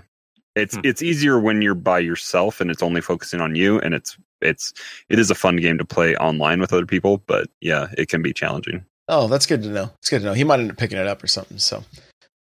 it's 0.58 0.76
Hmm. 0.76 0.82
it's 0.84 1.02
easier 1.02 1.40
when 1.40 1.62
you're 1.62 1.76
by 1.76 2.00
yourself 2.00 2.60
and 2.62 2.70
it's 2.72 2.84
only 2.84 3.02
focusing 3.02 3.42
on 3.42 3.56
you, 3.56 3.80
and 3.80 3.94
it's 3.94 4.18
it's 4.42 4.74
it 5.10 5.20
is 5.20 5.32
a 5.32 5.36
fun 5.36 5.58
game 5.58 5.78
to 5.78 5.86
play 5.86 6.16
online 6.18 6.60
with 6.60 6.74
other 6.74 6.86
people, 6.86 7.22
but 7.28 7.48
yeah, 7.62 7.88
it 7.98 8.10
can 8.10 8.22
be 8.22 8.34
challenging. 8.34 8.86
Oh, 9.08 9.28
that's 9.28 9.46
good 9.46 9.64
to 9.64 9.70
know. 9.70 9.92
It's 10.02 10.10
good 10.10 10.20
to 10.20 10.26
know. 10.26 10.34
He 10.34 10.44
might 10.44 10.60
end 10.60 10.72
up 10.72 10.78
picking 10.78 10.98
it 10.98 11.08
up 11.08 11.24
or 11.24 11.28
something. 11.28 11.58
So, 11.60 11.84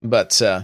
but 0.01 0.41
uh, 0.41 0.63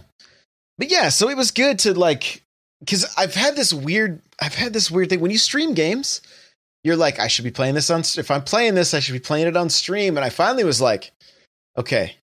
but 0.78 0.92
yeah, 0.92 1.10
so 1.10 1.30
it 1.30 1.38
was 1.38 1.52
good 1.52 1.80
to 1.80 1.94
like 1.94 2.42
because 2.80 3.06
I've 3.18 3.36
had 3.36 3.56
this 3.56 3.74
weird 3.74 4.22
I've 4.42 4.56
had 4.56 4.74
this 4.74 4.92
weird 4.92 5.10
thing 5.10 5.22
when 5.22 5.32
you 5.32 5.38
stream 5.38 5.74
games, 5.74 6.22
you're 6.84 6.98
like 6.98 7.20
I 7.20 7.28
should 7.28 7.46
be 7.46 7.52
playing 7.52 7.76
this 7.76 7.90
on 7.90 8.02
if 8.02 8.30
I'm 8.30 8.44
playing 8.44 8.76
this 8.76 8.94
I 8.94 9.00
should 9.00 9.14
be 9.14 9.20
playing 9.20 9.48
it 9.48 9.56
on 9.58 9.70
stream, 9.70 10.18
and 10.18 10.26
I 10.26 10.30
finally 10.30 10.64
was 10.64 10.82
like, 10.82 11.12
okay, 11.78 12.16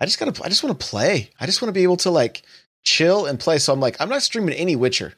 I 0.00 0.04
just 0.04 0.18
gotta 0.18 0.44
I 0.44 0.48
just 0.48 0.62
want 0.62 0.78
to 0.78 0.86
play. 0.86 1.30
I 1.40 1.46
just 1.46 1.62
want 1.62 1.70
to 1.70 1.72
be 1.78 1.84
able 1.84 1.96
to 1.98 2.10
like 2.10 2.42
chill 2.84 3.26
and 3.26 3.38
play. 3.38 3.58
So 3.58 3.72
I'm 3.72 3.80
like 3.80 4.00
I'm 4.00 4.08
not 4.08 4.22
streaming 4.22 4.54
any 4.54 4.76
Witcher. 4.76 5.14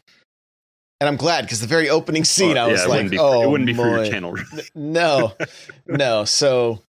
And 1.00 1.08
I'm 1.08 1.16
glad 1.16 1.42
because 1.42 1.60
the 1.60 1.66
very 1.66 1.90
opening 1.90 2.24
scene, 2.24 2.56
I 2.56 2.68
was 2.68 2.82
yeah, 2.82 2.86
like, 2.86 3.12
"Oh, 3.18 3.42
it 3.42 3.50
wouldn't 3.50 3.66
be 3.66 3.74
for 3.74 3.88
your 3.88 4.06
channel. 4.06 4.36
no 4.74 5.32
no 5.86 6.24
so 6.24 6.80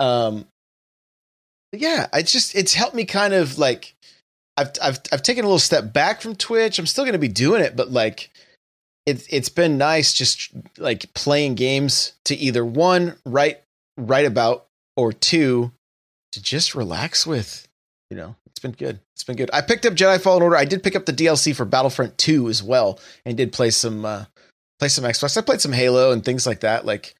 um 0.00 0.46
yeah 1.72 2.08
i 2.12 2.22
just 2.22 2.54
it's 2.56 2.74
helped 2.74 2.94
me 2.94 3.04
kind 3.04 3.34
of 3.34 3.58
like 3.58 3.94
i've 4.56 4.72
i've 4.82 4.98
i've 5.12 5.22
taken 5.22 5.44
a 5.44 5.46
little 5.46 5.58
step 5.58 5.92
back 5.92 6.20
from 6.20 6.34
twitch 6.34 6.78
i'm 6.78 6.86
still 6.86 7.04
going 7.04 7.12
to 7.12 7.18
be 7.18 7.28
doing 7.28 7.62
it 7.62 7.76
but 7.76 7.92
like 7.92 8.30
it's 9.06 9.26
it's 9.28 9.48
been 9.48 9.78
nice 9.78 10.12
just 10.12 10.50
like 10.78 11.12
playing 11.14 11.54
games 11.54 12.14
to 12.24 12.34
either 12.34 12.64
one 12.64 13.16
write 13.24 13.62
write 13.96 14.26
about 14.26 14.66
or 14.96 15.12
two 15.12 15.70
to 16.32 16.42
just 16.42 16.74
relax 16.74 17.26
with 17.26 17.68
you 18.10 18.16
know 18.16 18.34
it's 18.39 18.39
been 18.60 18.72
good 18.72 19.00
it's 19.14 19.24
been 19.24 19.36
good 19.36 19.50
i 19.52 19.60
picked 19.60 19.86
up 19.86 19.94
jedi 19.94 20.20
fallen 20.20 20.42
order 20.42 20.56
i 20.56 20.64
did 20.64 20.82
pick 20.82 20.94
up 20.94 21.06
the 21.06 21.12
dlc 21.12 21.54
for 21.56 21.64
battlefront 21.64 22.16
2 22.18 22.48
as 22.48 22.62
well 22.62 22.98
and 23.24 23.36
did 23.36 23.52
play 23.52 23.70
some 23.70 24.04
uh 24.04 24.24
play 24.78 24.88
some 24.88 25.04
xbox 25.04 25.36
i 25.36 25.40
played 25.40 25.60
some 25.60 25.72
halo 25.72 26.12
and 26.12 26.24
things 26.24 26.46
like 26.46 26.60
that 26.60 26.84
like 26.86 27.14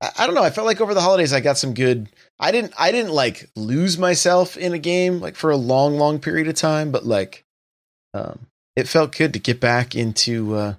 I, 0.00 0.10
I 0.18 0.26
don't 0.26 0.34
know. 0.34 0.42
I 0.42 0.50
felt 0.50 0.66
like 0.66 0.80
over 0.80 0.94
the 0.94 1.00
holidays 1.00 1.32
I 1.32 1.40
got 1.40 1.58
some 1.58 1.74
good. 1.74 2.08
I 2.38 2.52
didn't. 2.52 2.74
I 2.78 2.92
didn't 2.92 3.12
like 3.12 3.48
lose 3.56 3.98
myself 3.98 4.56
in 4.56 4.72
a 4.72 4.78
game 4.78 5.20
like 5.20 5.36
for 5.36 5.50
a 5.50 5.56
long, 5.56 5.96
long 5.96 6.18
period 6.18 6.48
of 6.48 6.54
time. 6.54 6.92
But 6.92 7.06
like, 7.06 7.44
um, 8.14 8.46
it 8.74 8.88
felt 8.88 9.16
good 9.16 9.32
to 9.32 9.38
get 9.38 9.60
back 9.60 9.94
into 9.94 10.54
uh, 10.54 10.74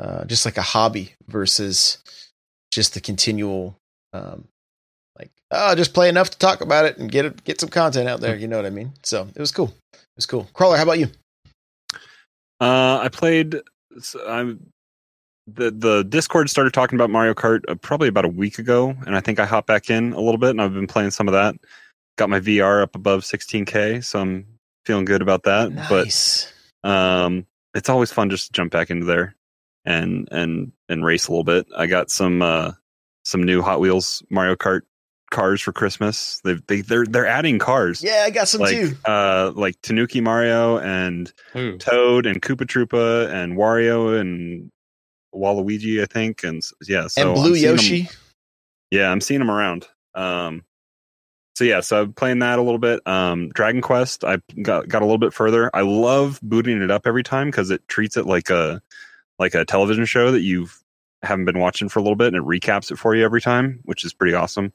uh, 0.00 0.24
just 0.24 0.44
like 0.44 0.56
a 0.56 0.62
hobby 0.62 1.14
versus 1.26 1.98
just 2.70 2.94
the 2.94 3.00
continual, 3.00 3.76
um, 4.12 4.46
oh, 5.56 5.74
just 5.74 5.94
play 5.94 6.08
enough 6.08 6.30
to 6.30 6.38
talk 6.38 6.60
about 6.60 6.84
it 6.84 6.98
and 6.98 7.10
get 7.10 7.24
it, 7.24 7.44
get 7.44 7.60
some 7.60 7.68
content 7.68 8.08
out 8.08 8.20
there. 8.20 8.36
You 8.36 8.48
know 8.48 8.56
what 8.56 8.66
I 8.66 8.70
mean? 8.70 8.92
So 9.02 9.28
it 9.34 9.40
was 9.40 9.52
cool. 9.52 9.72
It 9.92 10.16
was 10.16 10.26
cool. 10.26 10.48
Crawler, 10.52 10.76
how 10.76 10.82
about 10.82 10.98
you? 10.98 11.08
Uh, 12.60 12.98
I 13.02 13.08
played. 13.12 13.60
so 14.00 14.26
I'm 14.28 14.70
the 15.46 15.70
the 15.70 16.04
Discord 16.04 16.48
started 16.50 16.72
talking 16.72 16.96
about 16.96 17.10
Mario 17.10 17.34
Kart 17.34 17.60
uh, 17.68 17.74
probably 17.74 18.08
about 18.08 18.24
a 18.24 18.28
week 18.28 18.58
ago, 18.58 18.94
and 19.06 19.16
I 19.16 19.20
think 19.20 19.38
I 19.38 19.44
hopped 19.44 19.66
back 19.66 19.90
in 19.90 20.12
a 20.12 20.20
little 20.20 20.38
bit, 20.38 20.50
and 20.50 20.60
I've 20.60 20.74
been 20.74 20.86
playing 20.86 21.10
some 21.10 21.28
of 21.28 21.32
that. 21.32 21.54
Got 22.16 22.30
my 22.30 22.40
VR 22.40 22.82
up 22.82 22.94
above 22.94 23.22
16k, 23.22 24.04
so 24.04 24.20
I'm 24.20 24.46
feeling 24.86 25.04
good 25.04 25.20
about 25.20 25.42
that. 25.44 25.72
Nice. 25.72 26.52
But 26.82 26.88
um, 26.88 27.46
it's 27.74 27.88
always 27.88 28.12
fun 28.12 28.30
just 28.30 28.46
to 28.46 28.52
jump 28.52 28.72
back 28.72 28.90
into 28.90 29.04
there 29.04 29.34
and 29.84 30.28
and 30.30 30.72
and 30.88 31.04
race 31.04 31.28
a 31.28 31.30
little 31.30 31.44
bit. 31.44 31.66
I 31.76 31.86
got 31.86 32.10
some 32.10 32.42
uh 32.42 32.72
some 33.24 33.42
new 33.42 33.62
Hot 33.62 33.80
Wheels 33.80 34.22
Mario 34.30 34.54
Kart 34.54 34.82
cars 35.34 35.60
for 35.60 35.72
Christmas. 35.72 36.40
They 36.44 36.54
they 36.66 36.80
they're 36.80 37.04
they're 37.04 37.26
adding 37.26 37.58
cars. 37.58 38.02
yeah, 38.02 38.22
I 38.24 38.30
got 38.30 38.48
some 38.48 38.62
like 38.62 38.70
too. 38.76 38.96
uh 39.04 39.52
like 39.54 39.80
Tanuki 39.82 40.22
Mario 40.22 40.78
and 40.78 41.30
Ooh. 41.54 41.76
Toad 41.76 42.24
and 42.24 42.40
Koopa 42.40 42.64
Troopa 42.66 43.30
and 43.30 43.58
Wario 43.58 44.18
and 44.18 44.70
Waluigi, 45.34 46.00
I 46.02 46.06
think, 46.06 46.44
and 46.44 46.62
yeah, 46.88 47.08
so 47.08 47.22
and 47.32 47.34
Blue 47.34 47.54
seeing 47.56 47.66
'em- 47.70 47.74
Yoshi. 47.76 48.08
yeah, 48.90 49.10
I'm 49.10 49.20
seeing 49.20 49.40
them 49.40 49.50
around. 49.50 49.86
Um, 50.14 50.62
so 51.56 51.64
yeah, 51.64 51.80
so 51.80 52.02
I'm 52.02 52.12
playing 52.12 52.38
that 52.38 52.58
a 52.58 52.62
little 52.62 52.78
bit. 52.78 53.06
Um, 53.06 53.48
Dragon 53.50 53.80
Quest, 53.82 54.24
I 54.24 54.38
got 54.62 54.88
got 54.88 55.02
a 55.02 55.04
little 55.04 55.18
bit 55.18 55.32
further. 55.34 55.70
I 55.74 55.82
love 55.82 56.40
booting 56.42 56.80
it 56.82 56.90
up 56.90 57.06
every 57.06 57.22
time 57.24 57.48
because 57.50 57.70
it 57.70 57.86
treats 57.88 58.16
it 58.16 58.26
like 58.26 58.48
a 58.50 58.80
like 59.38 59.54
a 59.54 59.64
television 59.64 60.04
show 60.04 60.30
that 60.30 60.40
you've 60.42 60.80
haven't 61.22 61.44
been 61.46 61.58
watching 61.58 61.88
for 61.88 61.98
a 61.98 62.02
little 62.02 62.16
bit, 62.16 62.28
and 62.34 62.36
it 62.36 62.42
recaps 62.44 62.90
it 62.92 62.98
for 62.98 63.14
you 63.16 63.24
every 63.24 63.40
time, 63.40 63.80
which 63.84 64.04
is 64.04 64.12
pretty 64.14 64.34
awesome. 64.34 64.72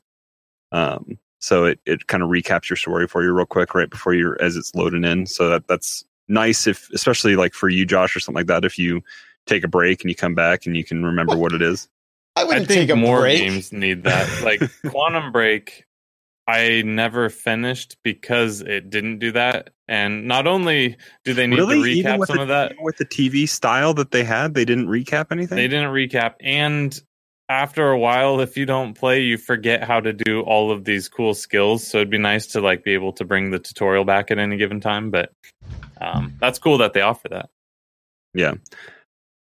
Um, 0.72 1.18
so 1.40 1.66
it 1.66 1.80
it 1.86 2.08
kind 2.08 2.22
of 2.22 2.30
recaps 2.30 2.70
your 2.70 2.78
story 2.78 3.08
for 3.08 3.24
you 3.24 3.32
real 3.32 3.46
quick 3.46 3.74
right 3.74 3.90
before 3.90 4.14
you're 4.14 4.42
as 4.42 4.56
it's 4.56 4.76
loading 4.76 5.04
in. 5.04 5.26
So 5.26 5.50
that 5.50 5.68
that's 5.68 6.04
nice 6.28 6.68
if 6.68 6.90
especially 6.92 7.36
like 7.36 7.54
for 7.54 7.70
you, 7.70 7.86
Josh, 7.86 8.16
or 8.16 8.20
something 8.20 8.40
like 8.40 8.48
that. 8.48 8.66
If 8.66 8.78
you 8.78 9.02
take 9.46 9.64
a 9.64 9.68
break 9.68 10.02
and 10.02 10.10
you 10.10 10.16
come 10.16 10.36
back 10.36 10.66
and 10.66 10.78
you 10.78 10.84
can 10.84 11.06
remember 11.06 11.36
what 11.36 11.54
it 11.54 11.62
is. 11.62 11.90
I 12.36 12.42
I 12.42 12.44
wouldn't 12.46 12.68
think 12.68 12.82
take 12.82 12.90
a 12.90 12.96
more 12.96 13.22
break. 13.22 13.40
games 13.40 13.74
need 13.74 14.04
that. 14.04 14.44
Like 14.44 14.62
Quantum 14.92 15.32
Break, 15.32 15.86
I 16.48 16.84
never 16.84 17.30
finished 17.30 17.98
because 18.04 18.62
it 18.62 18.90
didn't 18.90 19.20
do 19.20 19.32
that. 19.34 19.72
And 19.88 20.28
not 20.28 20.48
only 20.48 20.98
do 21.26 21.34
they 21.34 21.48
need 21.48 21.58
to 21.58 21.64
recap 21.64 22.20
with 22.20 22.28
some 22.28 22.38
the, 22.38 22.44
of 22.44 22.48
that, 22.50 22.72
even 22.74 22.84
with 22.84 22.98
the 22.98 23.06
TV 23.06 23.50
style 23.50 23.94
that 23.96 24.12
they 24.12 24.24
had, 24.24 24.54
they 24.54 24.64
didn't 24.64 24.88
recap 24.88 25.28
anything. 25.32 25.56
they 25.56 25.68
didn't 25.68 25.92
recap. 25.92 26.36
And 26.40 27.00
after 27.50 27.90
a 27.90 27.98
while, 27.98 28.40
if 28.40 28.56
you 28.58 28.66
don't 28.68 28.94
play, 28.94 29.22
you 29.22 29.38
forget 29.38 29.84
how 29.84 30.00
to 30.00 30.14
do 30.14 30.42
all 30.42 30.72
of 30.72 30.86
these 30.86 31.10
cool 31.10 31.34
skills. 31.34 31.86
So 31.86 31.98
it'd 31.98 32.12
be 32.12 32.20
nice 32.20 32.48
to 32.48 32.62
like 32.62 32.84
be 32.84 32.94
able 32.94 33.14
to 33.14 33.26
bring 33.26 33.50
the 33.50 33.58
tutorial 33.58 34.06
back 34.06 34.30
at 34.30 34.38
any 34.38 34.56
given 34.56 34.80
time. 34.80 35.10
But 35.10 35.32
um, 36.00 36.36
that's 36.40 36.60
cool 36.60 36.78
that 36.78 36.94
they 36.94 37.02
offer 37.02 37.28
that. 37.30 37.50
Yeah. 38.36 38.54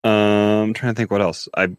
Um, 0.05 0.13
I'm 0.13 0.75
trying 0.75 0.95
to 0.95 0.97
think 0.99 1.11
what 1.11 1.21
else. 1.21 1.49
I 1.55 1.77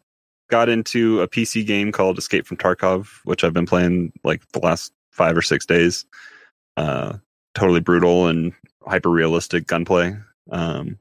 got 0.50 0.70
into 0.70 1.22
a 1.22 1.28
PC 1.28 1.66
game 1.66 1.92
called 1.92 2.20
Escape 2.20 2.46
from 2.46 2.58
Tarkov, 2.58 3.08
which 3.24 3.44
I've 3.44 3.54
been 3.54 3.66
playing 3.66 4.14
like 4.24 4.48
the 4.52 4.60
last 4.60 4.94
five 5.12 5.36
or 5.36 5.42
six 5.42 5.66
days. 5.66 6.06
Uh, 6.78 7.18
totally 7.56 7.80
brutal 7.80 8.28
and 8.28 8.54
hyper 8.86 9.10
realistic 9.10 9.66
gunplay. 9.66 10.16
Um, 10.52 11.00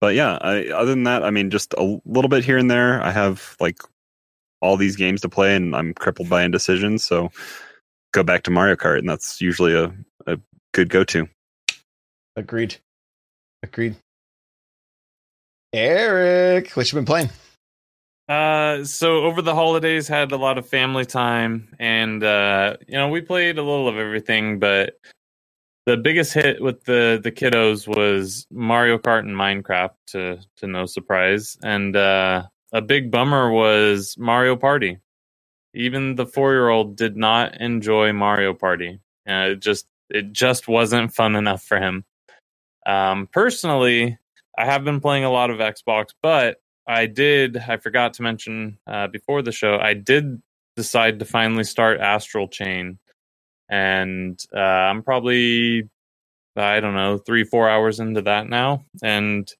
but 0.00 0.14
yeah, 0.14 0.38
I, 0.40 0.68
other 0.68 0.90
than 0.90 1.04
that, 1.04 1.22
I 1.24 1.30
mean, 1.30 1.50
just 1.50 1.74
a 1.74 2.00
little 2.06 2.28
bit 2.28 2.44
here 2.44 2.58
and 2.58 2.70
there. 2.70 3.02
I 3.02 3.10
have 3.10 3.56
like 3.60 3.78
all 4.64 4.78
these 4.78 4.96
games 4.96 5.20
to 5.20 5.28
play, 5.28 5.54
and 5.54 5.76
I'm 5.76 5.92
crippled 5.92 6.30
by 6.30 6.42
indecision. 6.42 6.98
So 6.98 7.30
go 8.12 8.22
back 8.22 8.44
to 8.44 8.50
Mario 8.50 8.76
Kart, 8.76 8.98
and 8.98 9.08
that's 9.08 9.40
usually 9.40 9.74
a, 9.74 9.92
a 10.26 10.38
good 10.72 10.88
go 10.88 11.04
to. 11.04 11.28
Agreed. 12.34 12.76
Agreed. 13.62 13.96
Eric, 15.72 16.70
what 16.70 16.90
you 16.90 16.96
been 16.96 17.04
playing? 17.04 17.30
Uh, 18.26 18.84
so 18.84 19.24
over 19.24 19.42
the 19.42 19.54
holidays, 19.54 20.08
had 20.08 20.32
a 20.32 20.36
lot 20.36 20.56
of 20.56 20.66
family 20.66 21.04
time, 21.04 21.68
and 21.78 22.24
uh, 22.24 22.76
you 22.88 22.94
know, 22.94 23.08
we 23.08 23.20
played 23.20 23.58
a 23.58 23.62
little 23.62 23.86
of 23.86 23.98
everything. 23.98 24.58
But 24.58 24.98
the 25.84 25.98
biggest 25.98 26.32
hit 26.32 26.62
with 26.62 26.84
the 26.84 27.20
the 27.22 27.30
kiddos 27.30 27.86
was 27.86 28.46
Mario 28.50 28.96
Kart 28.96 29.20
and 29.20 29.36
Minecraft, 29.36 29.94
to 30.08 30.38
to 30.56 30.66
no 30.66 30.86
surprise. 30.86 31.58
And 31.62 31.94
uh, 31.94 32.44
a 32.74 32.82
big 32.82 33.10
bummer 33.10 33.50
was 33.50 34.16
Mario 34.18 34.56
Party. 34.56 34.98
Even 35.74 36.16
the 36.16 36.26
four 36.26 36.52
year 36.52 36.68
old 36.68 36.96
did 36.96 37.16
not 37.16 37.60
enjoy 37.60 38.12
Mario 38.12 38.52
Party. 38.52 39.00
Uh, 39.28 39.52
it 39.52 39.60
just 39.60 39.86
it 40.10 40.32
just 40.32 40.68
wasn't 40.68 41.14
fun 41.14 41.36
enough 41.36 41.62
for 41.62 41.78
him. 41.78 42.04
Um, 42.84 43.28
personally, 43.32 44.18
I 44.58 44.66
have 44.66 44.84
been 44.84 45.00
playing 45.00 45.24
a 45.24 45.30
lot 45.30 45.50
of 45.50 45.58
Xbox, 45.58 46.08
but 46.20 46.58
I 46.86 47.06
did. 47.06 47.56
I 47.56 47.76
forgot 47.78 48.14
to 48.14 48.22
mention 48.22 48.78
uh, 48.86 49.06
before 49.06 49.40
the 49.42 49.52
show. 49.52 49.78
I 49.78 49.94
did 49.94 50.42
decide 50.76 51.20
to 51.20 51.24
finally 51.24 51.64
start 51.64 52.00
Astral 52.00 52.48
Chain, 52.48 52.98
and 53.70 54.38
uh, 54.54 54.58
I'm 54.58 55.02
probably 55.04 55.88
I 56.56 56.80
don't 56.80 56.94
know 56.94 57.18
three 57.18 57.44
four 57.44 57.70
hours 57.70 58.00
into 58.00 58.22
that 58.22 58.48
now, 58.48 58.84
and 59.02 59.50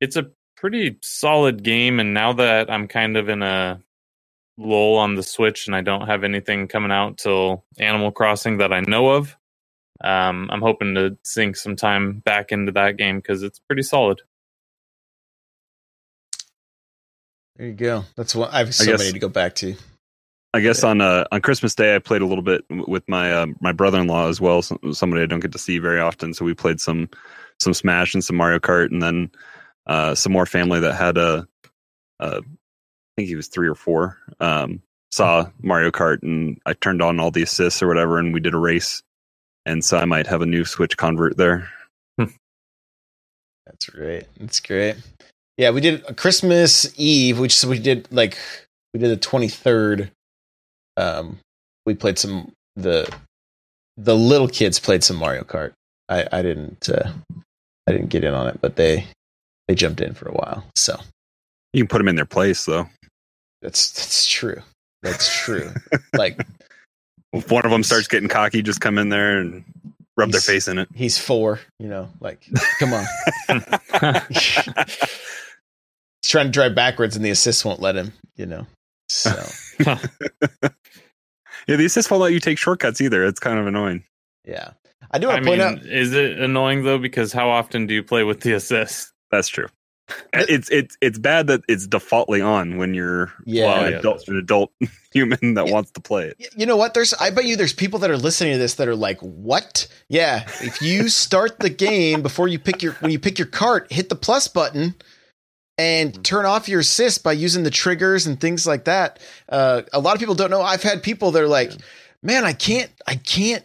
it's 0.00 0.16
a 0.16 0.30
pretty 0.60 0.98
solid 1.02 1.62
game. 1.62 2.00
And 2.00 2.14
now 2.14 2.32
that 2.34 2.70
I'm 2.70 2.88
kind 2.88 3.16
of 3.16 3.28
in 3.28 3.42
a 3.42 3.80
lull 4.56 4.96
on 4.96 5.14
the 5.14 5.22
Switch, 5.22 5.66
and 5.66 5.76
I 5.76 5.80
don't 5.80 6.06
have 6.08 6.24
anything 6.24 6.68
coming 6.68 6.90
out 6.90 7.18
till 7.18 7.64
Animal 7.78 8.10
Crossing 8.10 8.58
that 8.58 8.72
I 8.72 8.80
know 8.80 9.10
of, 9.10 9.36
um, 10.02 10.48
I'm 10.52 10.60
hoping 10.62 10.94
to 10.94 11.16
sink 11.22 11.56
some 11.56 11.76
time 11.76 12.18
back 12.20 12.52
into 12.52 12.72
that 12.72 12.96
game 12.96 13.18
because 13.18 13.42
it's 13.42 13.58
pretty 13.58 13.82
solid. 13.82 14.20
There 17.56 17.66
you 17.66 17.74
go. 17.74 18.04
That's 18.16 18.34
what 18.34 18.52
I 18.52 18.58
have 18.58 18.74
so 18.74 18.84
guess- 18.84 19.00
many 19.00 19.12
to 19.12 19.18
go 19.18 19.28
back 19.28 19.54
to. 19.56 19.74
I 20.54 20.60
guess 20.60 20.82
on 20.82 21.02
uh, 21.02 21.24
on 21.30 21.42
Christmas 21.42 21.74
Day, 21.74 21.94
I 21.94 21.98
played 21.98 22.22
a 22.22 22.26
little 22.26 22.42
bit 22.42 22.64
with 22.70 23.06
my 23.06 23.30
uh, 23.30 23.46
my 23.60 23.70
brother 23.70 24.00
in 24.00 24.06
law 24.06 24.28
as 24.28 24.40
well. 24.40 24.62
Somebody 24.62 25.22
I 25.22 25.26
don't 25.26 25.40
get 25.40 25.52
to 25.52 25.58
see 25.58 25.78
very 25.78 26.00
often, 26.00 26.32
so 26.32 26.42
we 26.42 26.54
played 26.54 26.80
some 26.80 27.10
some 27.60 27.74
Smash 27.74 28.14
and 28.14 28.24
some 28.24 28.36
Mario 28.36 28.58
Kart, 28.58 28.90
and 28.90 29.02
then 29.02 29.30
uh, 29.88 30.14
some 30.14 30.32
more 30.32 30.46
family 30.46 30.80
that 30.80 30.94
had 30.94 31.18
a, 31.18 31.48
a 32.20 32.38
I 32.38 32.42
think 33.16 33.28
he 33.28 33.36
was 33.36 33.48
three 33.48 33.68
or 33.68 33.74
four 33.74 34.18
um, 34.40 34.82
saw 35.10 35.48
Mario 35.62 35.90
Kart, 35.90 36.22
and 36.22 36.60
I 36.66 36.74
turned 36.74 37.02
on 37.02 37.18
all 37.18 37.30
the 37.30 37.42
assists 37.42 37.82
or 37.82 37.88
whatever, 37.88 38.18
and 38.18 38.32
we 38.32 38.40
did 38.40 38.54
a 38.54 38.58
race, 38.58 39.02
and 39.66 39.84
so 39.84 39.98
I 39.98 40.04
might 40.04 40.26
have 40.26 40.42
a 40.42 40.46
new 40.46 40.64
Switch 40.64 40.96
convert 40.96 41.36
there. 41.36 41.68
That's 43.66 43.86
great. 43.86 44.24
That's 44.38 44.60
great. 44.60 44.96
Yeah, 45.56 45.70
we 45.70 45.80
did 45.80 46.04
a 46.08 46.14
Christmas 46.14 46.92
Eve, 46.96 47.38
which 47.38 47.62
we 47.64 47.78
did 47.78 48.08
like 48.10 48.38
we 48.94 49.00
did 49.00 49.10
the 49.10 49.16
twenty 49.16 49.48
third. 49.48 50.10
Um, 50.96 51.38
we 51.84 51.94
played 51.94 52.18
some 52.18 52.52
the 52.76 53.12
the 53.96 54.16
little 54.16 54.48
kids 54.48 54.78
played 54.78 55.04
some 55.04 55.16
Mario 55.16 55.42
Kart. 55.42 55.72
I 56.08 56.26
I 56.32 56.42
didn't 56.42 56.88
uh, 56.88 57.12
I 57.86 57.92
didn't 57.92 58.08
get 58.08 58.24
in 58.24 58.32
on 58.32 58.46
it, 58.46 58.60
but 58.60 58.76
they 58.76 59.06
they 59.68 59.74
jumped 59.74 60.00
in 60.00 60.14
for 60.14 60.28
a 60.28 60.32
while. 60.32 60.64
So 60.74 60.98
You 61.72 61.82
can 61.84 61.88
put 61.88 61.98
them 61.98 62.08
in 62.08 62.16
their 62.16 62.24
place 62.26 62.64
though. 62.64 62.88
that's 63.62 63.92
that's 63.92 64.26
true. 64.26 64.60
That's 65.02 65.32
true. 65.44 65.72
like 66.14 66.40
If 67.32 67.50
one 67.50 67.64
of 67.64 67.70
them 67.70 67.84
starts 67.84 68.08
getting 68.08 68.28
cocky, 68.28 68.62
just 68.62 68.80
come 68.80 68.98
in 68.98 69.10
there 69.10 69.38
and 69.38 69.64
rub 70.16 70.32
their 70.32 70.40
face 70.40 70.66
in 70.66 70.78
it. 70.78 70.88
he's 70.94 71.18
four, 71.18 71.60
you 71.78 71.86
know. 71.88 72.08
Like 72.20 72.44
come 72.80 72.92
on, 72.94 73.04
he's 74.28 74.68
trying 76.24 76.46
to 76.46 76.50
drive 76.52 76.74
backwards, 76.74 77.14
and 77.16 77.24
the 77.24 77.30
assist 77.30 77.64
won't 77.64 77.80
let 77.80 77.96
him. 77.96 78.12
You 78.36 78.46
know. 78.46 78.66
So 79.08 79.30
Yeah, 81.66 81.76
the 81.76 81.84
assist 81.84 82.10
won't 82.10 82.22
let 82.22 82.32
you 82.32 82.40
take 82.40 82.58
shortcuts 82.58 83.00
either. 83.00 83.24
It's 83.26 83.40
kind 83.40 83.58
of 83.58 83.66
annoying. 83.66 84.02
yeah, 84.46 84.70
I 85.10 85.18
do 85.18 85.28
I 85.28 85.34
want 85.34 85.44
to 85.44 85.50
mean, 85.50 85.60
point 85.60 85.80
out. 85.82 85.86
is 85.86 86.14
it 86.14 86.38
annoying 86.38 86.84
though? 86.84 86.98
Because 86.98 87.32
how 87.32 87.50
often 87.50 87.86
do 87.86 87.94
you 87.94 88.02
play 88.02 88.24
with 88.24 88.40
the 88.40 88.54
assist? 88.54 89.10
That's 89.30 89.48
true. 89.48 89.66
It's 90.32 90.70
it's 90.70 90.96
it's 91.02 91.18
bad 91.18 91.48
that 91.48 91.60
it's 91.68 91.86
defaultly 91.86 92.40
on 92.40 92.78
when 92.78 92.94
you're 92.94 93.30
Yeah. 93.44 93.66
well, 93.66 93.84
an 93.84 93.92
Yeah, 93.92 93.98
adult, 93.98 94.26
an 94.28 94.36
adult 94.38 94.72
human 95.12 95.52
that 95.54 95.66
Yeah. 95.66 95.72
wants 95.72 95.90
to 95.90 96.00
play 96.00 96.28
it. 96.28 96.48
You 96.56 96.64
know 96.64 96.78
what? 96.78 96.94
There's 96.94 97.12
I 97.14 97.28
bet 97.28 97.44
you 97.44 97.56
there's 97.56 97.74
people 97.74 97.98
that 97.98 98.10
are 98.10 98.16
listening 98.16 98.52
to 98.54 98.58
this 98.58 98.74
that 98.76 98.88
are 98.88 98.96
like, 98.96 99.18
"What?" 99.20 99.86
Yeah, 100.08 100.44
if 100.62 100.80
you 100.80 101.08
start 101.10 101.58
the 101.58 101.68
game 101.68 102.22
before 102.22 102.48
you 102.48 102.58
pick 102.58 102.82
your 102.82 102.92
when 103.00 103.10
you 103.12 103.18
pick 103.18 103.38
your 103.38 103.48
cart, 103.48 103.92
hit 103.92 104.08
the 104.08 104.16
plus 104.16 104.48
button 104.48 104.94
and 105.76 106.24
turn 106.24 106.46
off 106.46 106.68
your 106.70 106.80
assist 106.80 107.22
by 107.22 107.32
using 107.32 107.62
the 107.62 107.70
triggers 107.70 108.26
and 108.26 108.40
things 108.40 108.66
like 108.66 108.84
that. 108.86 109.20
Uh, 109.48 109.82
a 109.92 110.00
lot 110.00 110.14
of 110.14 110.20
people 110.20 110.34
don't 110.34 110.50
know. 110.50 110.62
I've 110.62 110.82
had 110.82 111.02
people 111.02 111.32
that 111.32 111.42
are 111.42 111.46
like, 111.48 111.72
"Man, 112.22 112.44
I 112.46 112.54
can't, 112.54 112.90
I 113.06 113.16
can't." 113.16 113.62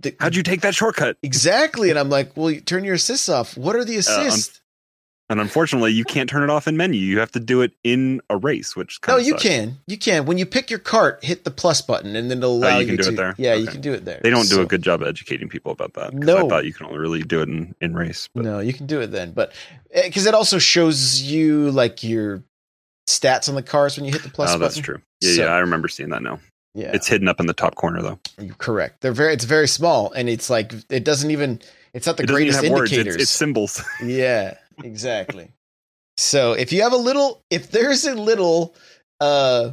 The, 0.00 0.14
How'd 0.20 0.36
you 0.36 0.42
take 0.42 0.60
that 0.60 0.74
shortcut? 0.74 1.16
exactly? 1.22 1.90
And 1.90 1.98
I'm 1.98 2.08
like, 2.10 2.36
"Well, 2.36 2.50
you 2.50 2.60
turn 2.60 2.84
your 2.84 2.94
assists 2.94 3.28
off. 3.28 3.56
What 3.56 3.74
are 3.76 3.84
the 3.84 3.96
uh, 3.96 4.00
assists?" 4.00 4.60
And 5.30 5.40
unfortunately, 5.42 5.92
you 5.92 6.04
can't 6.04 6.30
turn 6.30 6.42
it 6.42 6.48
off 6.48 6.66
in 6.66 6.78
menu. 6.78 6.98
You 7.00 7.18
have 7.18 7.32
to 7.32 7.40
do 7.40 7.60
it 7.60 7.72
in 7.84 8.22
a 8.30 8.38
race, 8.38 8.74
which 8.74 8.98
no, 9.06 9.18
you 9.18 9.34
can. 9.34 9.76
You 9.86 9.98
can. 9.98 10.24
When 10.24 10.38
you 10.38 10.46
pick 10.46 10.70
your 10.70 10.78
cart, 10.78 11.22
hit 11.22 11.44
the 11.44 11.50
plus 11.50 11.82
button, 11.82 12.16
and 12.16 12.30
then 12.30 12.38
it'll 12.38 12.56
allow 12.56 12.76
Oh, 12.76 12.78
you 12.78 12.86
can 12.86 12.96
do 12.96 13.02
to. 13.02 13.08
it 13.10 13.16
there? 13.16 13.34
Yeah, 13.36 13.52
you 13.54 13.66
can 13.66 13.82
do 13.82 13.92
it 13.92 14.06
there. 14.06 14.20
They 14.22 14.30
don't 14.30 14.48
do 14.48 14.54
So- 14.54 14.62
a 14.62 14.66
good 14.66 14.80
job 14.82 15.02
of 15.02 15.08
educating 15.08 15.50
people 15.50 15.70
about 15.70 15.92
that. 15.94 16.14
No. 16.14 16.46
I 16.46 16.48
thought 16.48 16.64
you 16.64 16.72
can 16.72 16.86
only 16.86 16.98
really 16.98 17.22
do 17.22 17.42
it 17.42 17.48
in, 17.50 17.74
in 17.82 17.94
race. 17.94 18.30
But 18.34 18.44
No, 18.44 18.60
you 18.60 18.72
can 18.72 18.86
do 18.86 19.00
it 19.02 19.08
then, 19.08 19.32
but 19.32 19.52
eh, 19.90 20.06
because 20.06 20.24
it 20.24 20.32
also 20.32 20.56
shows 20.58 21.20
you 21.20 21.72
like 21.72 22.02
your 22.02 22.42
stats 23.06 23.50
on 23.50 23.54
the 23.54 23.62
cars 23.62 23.96
when 23.98 24.06
you 24.06 24.12
hit 24.12 24.22
the 24.22 24.28
oh, 24.28 24.32
plus 24.32 24.48
oh, 24.50 24.52
button. 24.54 24.60
that's 24.62 24.78
true. 24.78 25.02
Yeah, 25.20 25.34
So- 25.34 25.42
yeah, 25.42 25.48
I 25.52 25.58
remember 25.58 25.88
seeing 25.88 26.08
that 26.08 26.22
now. 26.22 26.40
Yeah, 26.74 26.90
It's 26.94 27.08
hidden 27.08 27.28
up 27.28 27.40
in 27.40 27.46
the 27.46 27.54
top 27.54 27.74
corner 27.74 28.02
though. 28.02 28.18
you're 28.38 28.54
correct. 28.54 29.00
They're 29.00 29.12
very. 29.12 29.32
It's 29.32 29.44
very 29.44 29.66
small, 29.68 30.12
and 30.12 30.28
it's 30.28 30.48
like 30.50 30.72
it 30.90 31.02
doesn't 31.04 31.30
even. 31.30 31.60
It's 31.94 32.06
not 32.06 32.16
the 32.18 32.24
it 32.24 32.28
greatest 32.28 32.62
indicators. 32.62 33.14
It's, 33.14 33.22
it's 33.24 33.30
symbols. 33.32 33.82
yeah, 34.04 34.54
exactly. 34.84 35.48
so 36.18 36.52
if 36.52 36.72
you 36.72 36.82
have 36.82 36.92
a 36.92 36.96
little, 36.98 37.42
if 37.50 37.70
there's 37.70 38.04
a 38.04 38.14
little, 38.14 38.74
uh, 39.20 39.72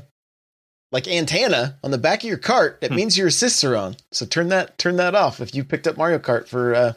like 0.92 1.08
antenna 1.08 1.78
on 1.84 1.92
the 1.92 1.98
back 1.98 2.24
of 2.24 2.30
your 2.30 2.38
cart, 2.38 2.80
that 2.82 2.92
Hmm. 2.92 2.96
means 2.96 3.18
your 3.18 3.28
assists 3.28 3.64
are 3.64 3.76
on. 3.76 3.98
So 4.12 4.26
turn 4.26 4.48
that 4.50 4.78
turn 4.78 4.96
that 4.96 5.14
off. 5.16 5.42
If 5.42 5.54
you 5.54 5.64
picked 5.64 5.88
up 5.88 5.98
Mario 5.98 6.18
Kart 6.20 6.48
for 6.48 6.74
uh, 6.74 6.94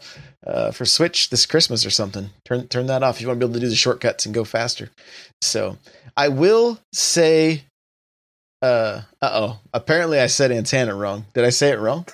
uh, 0.46 0.70
for 0.70 0.84
Switch 0.86 1.30
this 1.30 1.44
Christmas 1.44 1.84
or 1.84 1.90
something, 1.90 2.30
turn 2.44 2.68
turn 2.68 2.86
that 2.86 3.02
off. 3.02 3.16
If 3.16 3.22
you 3.22 3.26
want 3.28 3.40
to 3.40 3.46
be 3.46 3.50
able 3.50 3.54
to 3.60 3.66
do 3.66 3.68
the 3.68 3.74
shortcuts 3.76 4.24
and 4.24 4.34
go 4.34 4.44
faster. 4.44 4.90
So 5.42 5.76
I 6.16 6.28
will 6.28 6.78
say, 6.92 7.64
uh, 8.62 9.02
uh 9.20 9.30
oh. 9.32 9.60
Apparently, 9.72 10.20
I 10.20 10.26
said 10.26 10.50
antenna 10.52 10.94
wrong. 10.94 11.26
Did 11.34 11.44
I 11.44 11.50
say 11.50 11.70
it 11.70 11.78
wrong? 11.78 12.06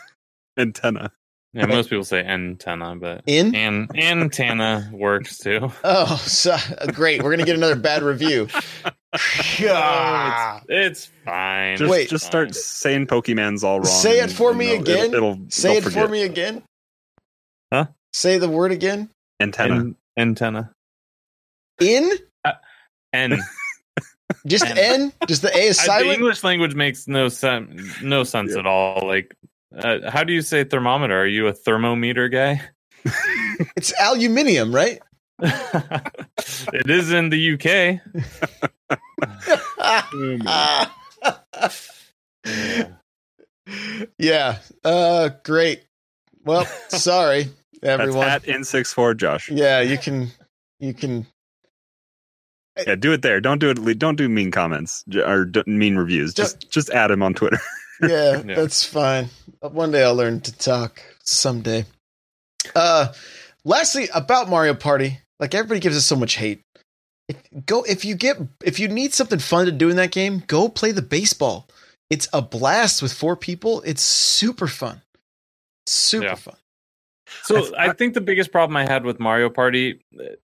Antenna. 0.58 1.10
Yeah, 1.52 1.66
most 1.66 1.88
people 1.88 2.04
say 2.04 2.24
antenna, 2.24 2.96
but 2.96 3.22
In. 3.26 3.54
and 3.54 3.88
antenna 3.96 4.90
works 4.92 5.38
too. 5.38 5.70
Oh, 5.85 6.16
so, 6.16 6.57
great. 6.88 7.22
We're 7.22 7.30
gonna 7.30 7.44
get 7.44 7.54
another 7.57 7.76
bad 7.76 8.02
review. 8.02 8.48
Ah. 9.70 10.61
It's 10.68 11.09
fine. 11.24 11.76
Just, 11.76 11.88
Wait. 11.88 12.09
just 12.09 12.26
start 12.26 12.52
saying 12.52 13.07
Pokemon's 13.07 13.62
all 13.62 13.76
wrong. 13.76 13.87
Say 13.87 14.18
it 14.18 14.33
for 14.33 14.50
you 14.50 14.59
me 14.59 14.74
know, 14.74 14.80
again. 14.83 15.14
It'll, 15.14 15.33
it'll 15.35 15.46
Say 15.50 15.78
they'll 15.78 15.87
it 15.87 15.92
for 15.92 16.09
me 16.09 16.22
again. 16.22 16.64
Huh? 17.72 17.87
Say 18.12 18.38
the 18.38 18.48
word 18.48 18.72
again. 18.72 19.11
Antenna. 19.38 19.76
An- 19.76 19.96
antenna. 20.18 20.72
In. 21.80 22.11
N. 23.12 23.38
Just 24.46 24.66
N. 24.66 24.76
N. 24.78 25.12
Just 25.26 25.42
the 25.42 25.48
A 25.57 25.61
is 25.68 25.78
I- 25.80 25.83
the 25.83 25.87
silent. 25.87 26.18
English 26.18 26.44
language 26.44 26.74
makes 26.74 27.09
no 27.09 27.28
sense. 27.28 28.00
No 28.02 28.24
sense 28.24 28.52
Yeah. 28.52 28.59
at 28.61 28.66
all. 28.66 29.07
Like, 29.07 29.35
uh, 29.76 30.11
how 30.11 30.22
do 30.24 30.33
you 30.33 30.42
say 30.42 30.64
thermometer? 30.64 31.22
Are 31.22 31.26
you 31.26 31.46
a 31.48 31.52
thermometer 31.52 32.28
guy? 32.28 32.62
It's 33.76 33.92
aluminium, 34.00 34.74
right? 34.74 35.00
it 35.40 36.90
is 36.90 37.12
in 37.12 37.28
the 37.30 37.54
UK. 37.54 38.00
yeah. 44.18 44.59
Uh, 44.85 45.30
great. 45.44 45.85
Well, 46.44 46.66
sorry, 46.88 47.48
That's 47.80 48.00
everyone. 48.00 48.28
at 48.28 48.42
N64 48.42 49.16
Josh. 49.16 49.50
Yeah, 49.50 49.80
you 49.80 49.98
can. 49.98 50.30
You 50.80 50.92
can. 50.94 51.26
Yeah, 52.87 52.96
do 52.96 53.12
it 53.12 53.22
there. 53.22 53.40
Don't 53.40 53.58
do 53.58 53.70
it. 53.70 53.98
Don't 53.98 54.16
do 54.16 54.28
mean 54.28 54.50
comments 54.50 55.04
or 55.14 55.50
mean 55.66 55.96
reviews. 55.96 56.34
Just 56.34 56.70
just 56.70 56.90
add 56.90 57.10
him 57.10 57.22
on 57.22 57.34
Twitter. 57.34 57.58
Yeah, 58.02 58.42
Yeah. 58.46 58.56
that's 58.56 58.82
fine. 58.84 59.30
One 59.60 59.92
day 59.92 60.02
I'll 60.02 60.16
learn 60.16 60.40
to 60.40 60.52
talk. 60.58 61.00
Someday. 61.22 61.84
Uh, 62.74 63.12
lastly, 63.64 64.08
about 64.12 64.48
Mario 64.48 64.74
Party, 64.74 65.20
like 65.38 65.54
everybody 65.54 65.78
gives 65.80 65.96
us 65.96 66.04
so 66.04 66.16
much 66.16 66.34
hate. 66.34 66.60
If, 67.28 67.37
go 67.66 67.84
if 67.84 68.04
you 68.04 68.16
get 68.16 68.37
if 68.64 68.80
you 68.80 68.88
need 68.88 69.14
something 69.14 69.38
fun 69.38 69.66
to 69.66 69.72
do 69.72 69.88
in 69.90 69.96
that 69.96 70.10
game, 70.10 70.42
go 70.48 70.68
play 70.68 70.90
the 70.90 71.02
baseball. 71.02 71.68
It's 72.10 72.28
a 72.32 72.42
blast 72.42 73.00
with 73.00 73.12
four 73.12 73.37
people. 73.37 73.80
It's 73.82 74.02
super 74.02 74.66
fun. 74.66 75.00
Super 75.87 76.24
Yeah. 76.26 76.34
fun. 76.34 76.56
So 77.42 77.75
I 77.77 77.92
think 77.92 78.14
the 78.14 78.20
biggest 78.20 78.53
problem 78.53 78.77
I 78.77 78.85
had 78.85 79.05
with 79.05 79.20
Mario 79.20 79.51
Party, 79.51 80.01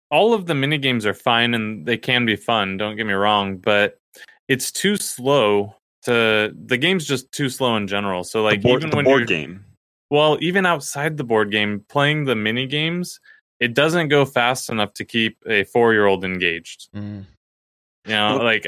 all 0.10 0.34
of 0.34 0.46
the 0.46 0.56
mini 0.56 0.78
games 0.78 1.06
are 1.06 1.14
fine 1.14 1.54
and 1.54 1.86
they 1.86 1.98
can 1.98 2.26
be 2.26 2.36
fun. 2.36 2.78
Don't 2.78 2.96
get 2.96 3.06
me 3.06 3.14
wrong, 3.14 3.58
but 3.58 4.00
it's 4.48 4.72
too 4.72 4.98
slow. 4.98 5.76
To 6.04 6.56
the 6.56 6.78
game's 6.78 7.06
just 7.06 7.32
too 7.32 7.50
slow 7.50 7.76
in 7.76 7.88
general. 7.88 8.24
So 8.24 8.42
like 8.42 8.62
the 8.62 8.70
board, 8.70 8.82
even 8.82 8.90
the 8.90 8.96
when 8.96 9.06
board 9.06 9.20
you're 9.20 9.28
game. 9.28 9.66
well, 10.10 10.38
even 10.40 10.66
outside 10.66 11.18
the 11.18 11.26
board 11.26 11.52
game, 11.52 11.84
playing 11.90 12.24
the 12.24 12.36
mini 12.36 12.66
games, 12.66 13.20
it 13.60 13.74
doesn't 13.74 14.08
go 14.08 14.24
fast 14.24 14.70
enough 14.70 14.94
to 14.94 15.06
keep 15.06 15.38
a 15.46 15.66
four 15.66 15.92
year 15.92 16.06
old 16.06 16.24
engaged. 16.24 16.88
Mm. 16.96 17.26
You 18.06 18.14
know, 18.14 18.38
Well, 18.38 18.46
like 18.46 18.66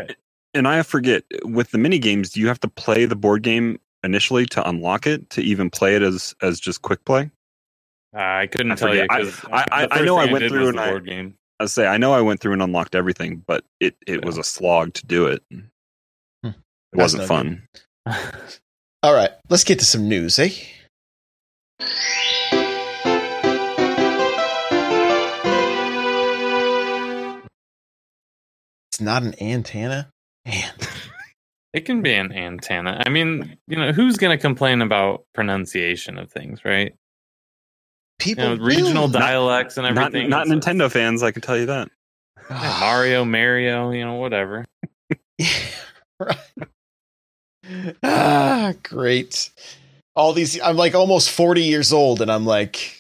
And 0.54 0.68
I 0.68 0.84
forget 0.84 1.24
with 1.46 1.72
the 1.72 1.78
mini 1.78 2.00
games, 2.00 2.32
do 2.32 2.42
you 2.42 2.48
have 2.48 2.60
to 2.60 2.68
play 2.68 3.06
the 3.06 3.16
board 3.16 3.44
game 3.44 3.80
initially 4.04 4.46
to 4.48 4.68
unlock 4.68 5.06
it 5.08 5.30
to 5.32 5.42
even 5.42 5.70
play 5.70 5.96
it 5.96 6.02
as 6.02 6.36
as 6.42 6.60
just 6.60 6.82
quick 6.82 7.04
play. 7.06 7.30
I 8.14 8.48
couldn't 8.48 8.74
I 8.74 8.76
tell 8.76 8.94
you 8.96 9.02
forget. 9.10 9.32
I- 9.52 9.66
I- 9.72 9.84
I- 9.84 9.88
I 10.00 10.02
know 10.02 10.18
I 10.18 10.32
went 10.32 10.48
through 10.50 10.70
and 10.70 10.78
the 10.78 10.82
I- 10.82 10.90
board 10.90 11.06
game. 11.06 11.36
I 11.60 11.66
say 11.66 11.86
I 11.86 11.98
know 11.98 12.12
I 12.14 12.22
went 12.22 12.40
through 12.40 12.54
and 12.54 12.62
unlocked 12.64 12.96
everything, 12.96 13.44
but 13.46 13.64
it 13.80 13.96
it 14.08 14.26
was 14.26 14.38
a 14.38 14.44
slog 14.44 14.94
to 14.96 15.06
do 15.06 15.28
it. 15.28 15.44
Hmm. 15.52 15.60
It 16.44 16.54
wasn't 16.94 17.22
no 17.24 17.28
fun. 17.28 17.68
All 19.04 19.14
right, 19.14 19.32
let's 19.50 19.64
get 19.64 19.80
to 19.80 19.86
some 19.86 20.10
news, 20.10 20.40
eh? 20.40 20.50
It's 28.92 29.02
not 29.02 29.24
an 29.24 29.36
antenna. 29.42 30.10
Man. 30.46 30.74
It 31.74 31.86
can 31.86 32.02
be 32.02 32.14
an 32.14 32.34
antenna. 32.34 33.02
I 33.06 33.08
mean, 33.08 33.58
you 33.66 33.78
know, 33.78 33.94
who's 33.94 34.18
going 34.18 34.38
to 34.38 34.42
complain 34.42 34.82
about 34.82 35.24
pronunciation 35.34 36.18
of 36.18 36.30
things, 36.30 36.66
right? 36.66 36.94
You 38.26 38.36
People 38.36 38.56
know, 38.58 38.64
regional 38.64 39.04
will. 39.04 39.10
dialects 39.10 39.78
and 39.78 39.84
Not 39.96 40.08
everything. 40.08 40.30
not 40.30 40.48
It's- 40.48 40.66
Nintendo 40.66 40.92
fans, 40.92 41.24
I 41.24 41.32
can 41.32 41.42
tell 41.42 41.58
you 41.58 41.66
that. 41.68 41.90
Yeah, 42.50 42.78
Mario, 42.80 43.26
Mario, 43.26 43.92
you 43.92 44.06
know, 44.06 44.16
whatever. 44.16 44.66
right. 46.20 46.38
Ah, 48.04 48.74
great. 48.84 49.50
All 50.16 50.34
these, 50.34 50.60
I'm 50.62 50.76
like 50.76 50.94
almost 50.96 51.30
40 51.32 51.62
years 51.62 51.94
old, 51.94 52.22
and 52.22 52.30
I'm 52.32 52.46
like, 52.46 52.98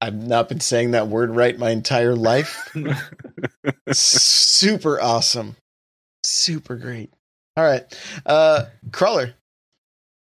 I've 0.00 0.14
not 0.14 0.48
been 0.48 0.60
saying 0.60 0.90
that 0.90 1.08
word 1.08 1.30
right 1.30 1.58
my 1.58 1.70
entire 1.70 2.14
life. 2.14 2.70
Super 3.92 5.00
awesome. 5.00 5.56
Super 6.22 6.76
great. 6.76 7.10
All 7.56 7.64
right. 7.64 7.84
Uh, 8.26 8.66
Crawler, 8.92 9.34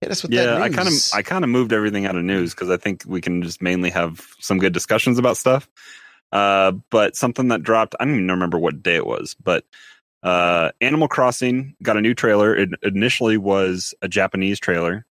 hit 0.02 0.12
us 0.12 0.24
with 0.24 0.32
yeah, 0.32 0.62
I 0.62 0.70
kind 0.70 0.88
of 0.88 0.94
I 1.14 1.22
kind 1.22 1.44
of 1.44 1.50
moved 1.50 1.74
everything 1.74 2.06
out 2.06 2.16
of 2.16 2.24
news 2.24 2.54
because 2.54 2.70
I 2.70 2.78
think 2.78 3.04
we 3.08 3.22
can 3.22 3.42
just 3.42 3.62
mainly 3.62 3.90
have 3.90 4.26
some 4.40 4.60
good 4.60 4.74
discussions 4.74 5.18
about 5.18 5.38
stuff. 5.38 5.70
Uh, 6.32 6.74
but 6.90 7.16
something 7.16 7.48
that 7.48 7.64
dropped, 7.64 7.96
I 8.00 8.06
don't 8.06 8.16
even 8.16 8.28
remember 8.28 8.60
what 8.60 8.84
day 8.84 8.96
it 8.96 9.06
was, 9.06 9.36
but 9.42 9.64
uh, 10.24 10.72
Animal 10.82 11.08
Crossing 11.08 11.76
got 11.82 11.98
a 11.98 12.02
new 12.02 12.14
trailer. 12.14 12.56
It 12.56 12.70
initially 12.84 13.38
was 13.38 13.94
a 14.02 14.08
Japanese 14.08 14.60
trailer, 14.60 15.06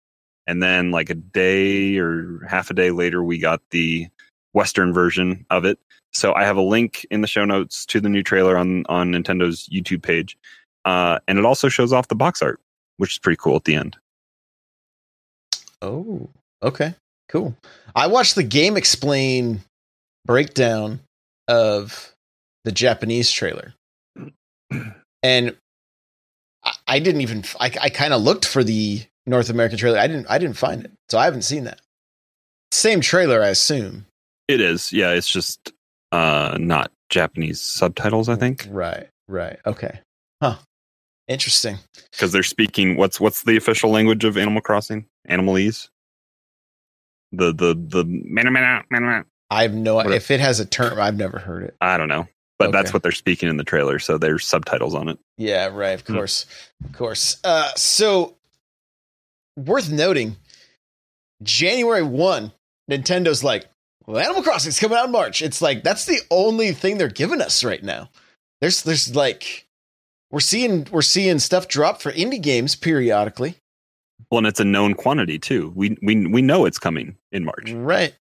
and 0.46 0.62
then 0.62 0.92
like 0.92 1.10
a 1.10 1.16
day 1.16 1.98
or 1.98 2.42
half 2.48 2.70
a 2.70 2.74
day 2.74 2.92
later, 2.92 3.24
we 3.24 3.38
got 3.38 3.62
the 3.72 4.08
Western 4.54 4.94
version 4.94 5.46
of 5.50 5.66
it. 5.66 5.80
So 6.12 6.34
I 6.34 6.44
have 6.44 6.58
a 6.58 6.62
link 6.62 7.06
in 7.12 7.22
the 7.22 7.28
show 7.28 7.46
notes 7.46 7.86
to 7.88 8.02
the 8.02 8.10
new 8.10 8.24
trailer 8.24 8.58
on 8.58 8.86
on 8.88 9.12
Nintendo's 9.12 9.70
YouTube 9.70 10.04
page, 10.04 10.38
uh, 10.84 11.20
and 11.28 11.40
it 11.40 11.46
also 11.46 11.70
shows 11.70 11.94
off 11.94 12.10
the 12.10 12.16
box 12.16 12.42
art, 12.42 12.60
which 12.98 13.14
is 13.14 13.20
pretty 13.20 13.38
cool 13.38 13.56
at 13.56 13.64
the 13.64 13.76
end. 13.76 13.96
Oh, 15.86 16.30
okay, 16.64 16.96
cool. 17.30 17.56
I 17.96 18.08
watched 18.08 18.36
the 18.36 18.44
GameXplain 18.44 19.60
breakdown 20.26 21.00
of 21.48 22.14
the 22.64 22.72
Japanese 22.72 23.32
trailer, 23.32 23.74
and 25.24 25.56
I, 26.64 26.74
I 26.88 27.00
didn't 27.00 27.22
even. 27.22 27.44
I, 27.60 27.72
I 27.82 27.90
kind 27.90 28.14
of 28.14 28.22
looked 28.22 28.46
for 28.46 28.64
the 28.64 29.04
North 29.28 29.50
American 29.50 29.78
trailer. 29.78 30.00
I 30.00 30.08
didn't. 30.08 30.28
I 30.30 30.38
didn't 30.40 30.58
find 30.58 30.84
it, 30.86 30.92
so 31.10 31.18
I 31.20 31.26
haven't 31.26 31.44
seen 31.44 31.66
that. 31.66 31.82
Same 32.72 33.00
trailer, 33.02 33.42
I 33.42 33.50
assume. 33.50 34.06
It 34.48 34.60
is, 34.62 34.92
yeah. 34.92 35.12
It's 35.12 35.30
just 35.30 35.72
uh, 36.12 36.58
not 36.60 36.92
Japanese 37.10 37.62
subtitles, 37.62 38.28
I 38.30 38.36
think, 38.36 38.68
Right. 38.70 39.08
Right. 39.28 39.58
Okay. 39.66 40.00
Huh. 40.42 40.58
Interesting. 41.28 41.78
because 42.12 42.32
they're 42.32 42.44
speaking. 42.44 42.98
What's 42.98 43.20
what's 43.20 43.44
the 43.44 43.58
official 43.58 43.90
language 43.90 44.24
of 44.26 44.38
Animal 44.38 44.62
Crossing? 44.62 45.06
Animalese. 45.30 45.90
The 47.32 47.52
the 47.54 47.74
the 47.76 48.06
I 49.52 49.62
have 49.64 49.74
no. 49.74 49.96
What- 49.96 50.12
If 50.12 50.32
it 50.32 50.40
has 50.40 50.60
a 50.60 50.66
term, 50.66 51.00
I've 51.00 51.18
never 51.18 51.40
heard 51.40 51.64
it. 51.64 51.76
I 51.82 51.98
don't 51.98 52.08
know, 52.08 52.28
but 52.60 52.72
that's 52.72 52.94
what 52.94 53.04
they're 53.04 53.12
speaking 53.12 53.50
in 53.50 53.58
the 53.58 53.64
trailer. 53.64 54.00
So 54.00 54.18
there's 54.18 54.46
subtitles 54.46 54.96
on 54.96 55.10
it. 55.10 55.20
Yeah, 55.38 55.68
right. 55.68 56.00
Of 56.00 56.06
Hmm. 56.08 56.14
course, 56.16 56.46
of 56.84 56.94
course. 56.94 57.38
Uh, 57.44 57.72
so 57.76 58.36
worth 59.58 59.90
noting, 59.90 60.38
January 61.44 62.04
one, 62.04 62.52
Nintendo's 62.90 63.44
like, 63.44 63.66
well, 64.06 64.18
Animal 64.20 64.44
Crossing's 64.44 64.80
coming 64.80 64.98
out 64.98 65.06
in 65.06 65.12
March. 65.12 65.42
It's 65.42 65.62
like 65.62 65.84
that's 65.84 66.06
the 66.06 66.20
only 66.32 66.72
thing 66.72 66.98
they're 66.98 67.08
giving 67.10 67.42
us 67.42 67.64
right 67.64 67.84
now. 67.84 68.10
There's, 68.62 68.84
there's 68.84 69.16
like, 69.16 69.68
we're 70.32 70.40
seeing, 70.40 70.88
we're 70.92 71.02
seeing 71.02 71.40
stuff 71.40 71.68
drop 71.68 72.02
for 72.02 72.12
indie 72.12 72.42
games 72.42 72.76
periodically. 72.76 73.56
Well, 74.32 74.40
and 74.40 74.48
it's 74.48 74.60
a 74.62 74.66
known 74.66 74.96
quantity 74.96 75.40
too. 75.40 75.74
We 75.76 75.98
we 76.02 76.28
we 76.28 76.42
know 76.42 76.66
it's 76.66 76.80
coming 76.80 77.18
in 77.32 77.46
March. 77.46 77.72
Right. 77.74 78.16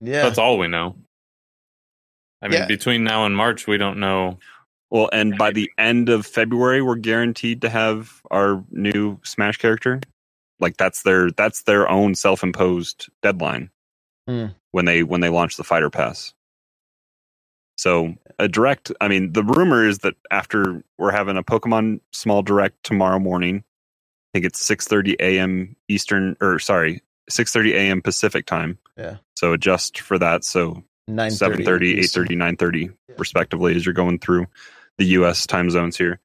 Yeah. 0.00 0.22
That's 0.24 0.38
all 0.38 0.58
we 0.58 0.68
know. 0.68 0.96
I 2.42 2.48
mean, 2.48 2.60
Yeah. 2.60 2.66
between 2.66 3.04
now 3.04 3.26
and 3.26 3.36
March, 3.36 3.66
we 3.66 3.78
don't 3.78 3.98
know. 4.00 4.38
Well, 4.90 5.10
and 5.12 5.38
by 5.38 5.52
the 5.52 5.70
end 5.78 6.08
of 6.08 6.26
February, 6.26 6.82
we're 6.82 6.96
guaranteed 6.96 7.62
to 7.62 7.68
have 7.70 8.22
our 8.30 8.64
new 8.70 9.20
Smash 9.24 9.58
character. 9.58 10.00
Like 10.60 10.76
that's 10.78 11.02
their 11.02 11.30
that's 11.32 11.62
their 11.64 11.88
own 11.90 12.14
self 12.14 12.42
imposed 12.44 13.08
deadline 13.22 13.70
Hmm. 14.28 14.46
when 14.72 14.86
they 14.86 15.02
when 15.04 15.20
they 15.22 15.30
launch 15.30 15.56
the 15.56 15.64
fighter 15.64 15.90
pass. 15.90 16.34
So 17.76 18.14
a 18.38 18.48
direct. 18.48 18.92
I 19.00 19.08
mean, 19.08 19.32
the 19.32 19.44
rumor 19.44 19.86
is 19.86 20.00
that 20.00 20.14
after 20.30 20.82
we're 20.98 21.12
having 21.12 21.36
a 21.36 21.44
Pokemon 21.44 22.00
small 22.12 22.42
direct 22.42 22.82
tomorrow 22.84 23.18
morning, 23.20 23.58
I 23.58 23.75
think 24.36 24.44
it's 24.44 24.60
six 24.60 24.86
thirty 24.86 25.16
a.m. 25.18 25.74
Eastern 25.88 26.36
or 26.42 26.58
sorry, 26.58 27.02
six 27.30 27.54
thirty 27.54 27.72
a.m. 27.72 28.02
Pacific 28.02 28.44
time. 28.44 28.78
Yeah. 28.98 29.16
So 29.34 29.54
adjust 29.54 30.00
for 30.00 30.18
that. 30.18 30.44
So 30.44 30.84
9:30 31.08 31.64
7.30 31.64 31.82
Eastern. 31.84 32.26
8.30 32.26 32.56
9.30 32.58 32.82
Yeah. 33.08 33.14
respectively 33.16 33.76
as 33.76 33.86
you're 33.86 33.94
going 33.94 34.18
through 34.18 34.46
the 34.98 35.06
us 35.06 35.46
time 35.46 35.70
zones 35.70 35.96
here 35.96 36.18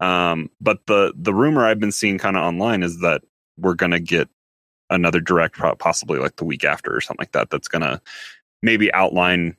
um, 0.00 0.50
but 0.60 0.84
the 0.86 1.12
the 1.16 1.32
rumor 1.32 1.64
i've 1.64 1.78
been 1.78 1.92
seeing 1.92 2.18
kind 2.18 2.36
of 2.36 2.42
online 2.42 2.82
is 2.82 2.98
that 3.00 3.22
we're 3.56 3.74
going 3.74 3.92
to 3.92 4.00
get 4.00 4.28
another 4.90 5.20
direct 5.20 5.58
possibly 5.78 6.18
like 6.18 6.34
the 6.36 6.44
week 6.44 6.64
after 6.64 6.92
or 6.94 7.00
something 7.00 7.22
like 7.22 7.32
that 7.32 7.50
that's 7.50 7.68
going 7.68 7.82
to 7.82 8.00
maybe 8.62 8.92
outline 8.92 9.56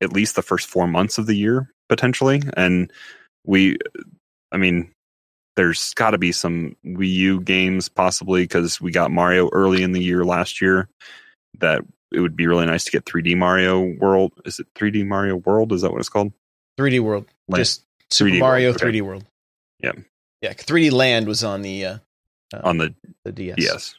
at 0.00 0.12
least 0.12 0.34
the 0.34 0.42
first 0.42 0.66
four 0.66 0.88
months 0.88 1.16
of 1.16 1.26
the 1.26 1.36
year 1.36 1.72
potentially 1.88 2.42
and 2.56 2.92
we 3.44 3.76
i 4.50 4.56
mean 4.56 4.92
there's 5.56 5.92
got 5.94 6.10
to 6.10 6.18
be 6.18 6.32
some 6.32 6.76
wii 6.84 7.08
u 7.12 7.40
games 7.40 7.88
possibly 7.88 8.42
because 8.44 8.80
we 8.80 8.90
got 8.90 9.10
mario 9.10 9.48
early 9.52 9.82
in 9.82 9.92
the 9.92 10.02
year 10.02 10.24
last 10.24 10.60
year 10.60 10.88
that 11.58 11.82
it 12.12 12.20
would 12.20 12.36
be 12.36 12.46
really 12.46 12.66
nice 12.66 12.84
to 12.84 12.90
get 12.92 13.04
3D 13.04 13.36
Mario 13.36 13.80
World. 13.98 14.32
Is 14.44 14.60
it 14.60 14.72
3D 14.74 15.04
Mario 15.04 15.36
World? 15.36 15.72
Is 15.72 15.82
that 15.82 15.90
what 15.90 15.98
it's 15.98 16.08
called? 16.08 16.32
3D 16.78 17.00
World. 17.00 17.26
Land. 17.48 17.60
Just 17.60 17.82
Super 18.10 18.30
3D 18.30 18.38
Mario 18.38 18.68
World, 18.70 18.80
3D 18.80 19.02
World. 19.02 19.24
Yeah. 19.80 19.92
Yeah. 20.40 20.52
3D 20.52 20.92
Land 20.92 21.26
was 21.26 21.42
on 21.42 21.62
the 21.62 21.84
uh, 21.84 21.98
uh, 22.54 22.60
On 22.62 22.78
the 22.78 22.94
the 23.24 23.32
DS. 23.32 23.56
DS. 23.56 23.94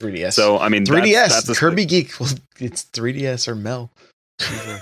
3DS. 0.00 0.32
So 0.34 0.58
I 0.58 0.68
mean, 0.68 0.84
3DS. 0.86 1.28
that's 1.28 1.48
a- 1.48 1.54
Kirby 1.56 1.86
Geek. 1.86 2.18
Well, 2.20 2.30
it's 2.60 2.84
3DS 2.84 3.48
or 3.48 3.56
Mel. 3.56 3.90
She 4.40 4.54
will, 4.54 4.78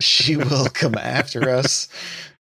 she 0.00 0.36
will 0.36 0.68
come 0.68 0.94
after 0.94 1.50
us. 1.50 1.88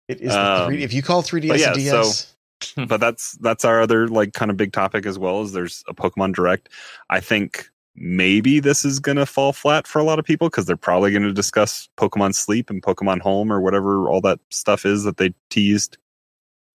It 0.10 0.20
is 0.20 0.32
the 0.34 0.40
Um, 0.64 0.72
3D. 0.72 0.82
If 0.82 0.94
you 0.94 1.02
call 1.02 1.24
3DS 1.24 1.58
yeah, 1.60 1.72
a 1.72 1.76
DS, 1.76 2.34
but 2.88 3.00
that's 3.00 3.34
that's 3.34 3.66
our 3.66 3.82
other 3.82 4.08
like 4.08 4.34
kind 4.34 4.52
of 4.52 4.58
big 4.58 4.74
topic 4.74 5.06
as 5.06 5.18
well. 5.18 5.42
Is 5.42 5.54
there's 5.54 5.84
a 5.88 5.94
Pokemon 5.94 6.34
Direct. 6.34 6.70
I 7.10 7.20
think 7.20 7.70
maybe 7.96 8.60
this 8.60 8.86
is 8.86 9.00
gonna 9.00 9.26
fall 9.26 9.54
flat 9.54 9.88
for 9.88 10.00
a 10.00 10.04
lot 10.04 10.20
of 10.20 10.26
people 10.26 10.50
because 10.50 10.66
they're 10.66 10.78
probably 10.78 11.12
going 11.12 11.24
to 11.24 11.34
discuss 11.34 11.90
Pokemon 11.98 12.36
Sleep 12.36 12.70
and 12.70 12.82
Pokemon 12.82 13.20
Home 13.22 13.52
or 13.52 13.60
whatever 13.60 14.10
all 14.10 14.22
that 14.22 14.40
stuff 14.50 14.86
is 14.86 15.04
that 15.04 15.18
they 15.18 15.34
teased 15.50 15.98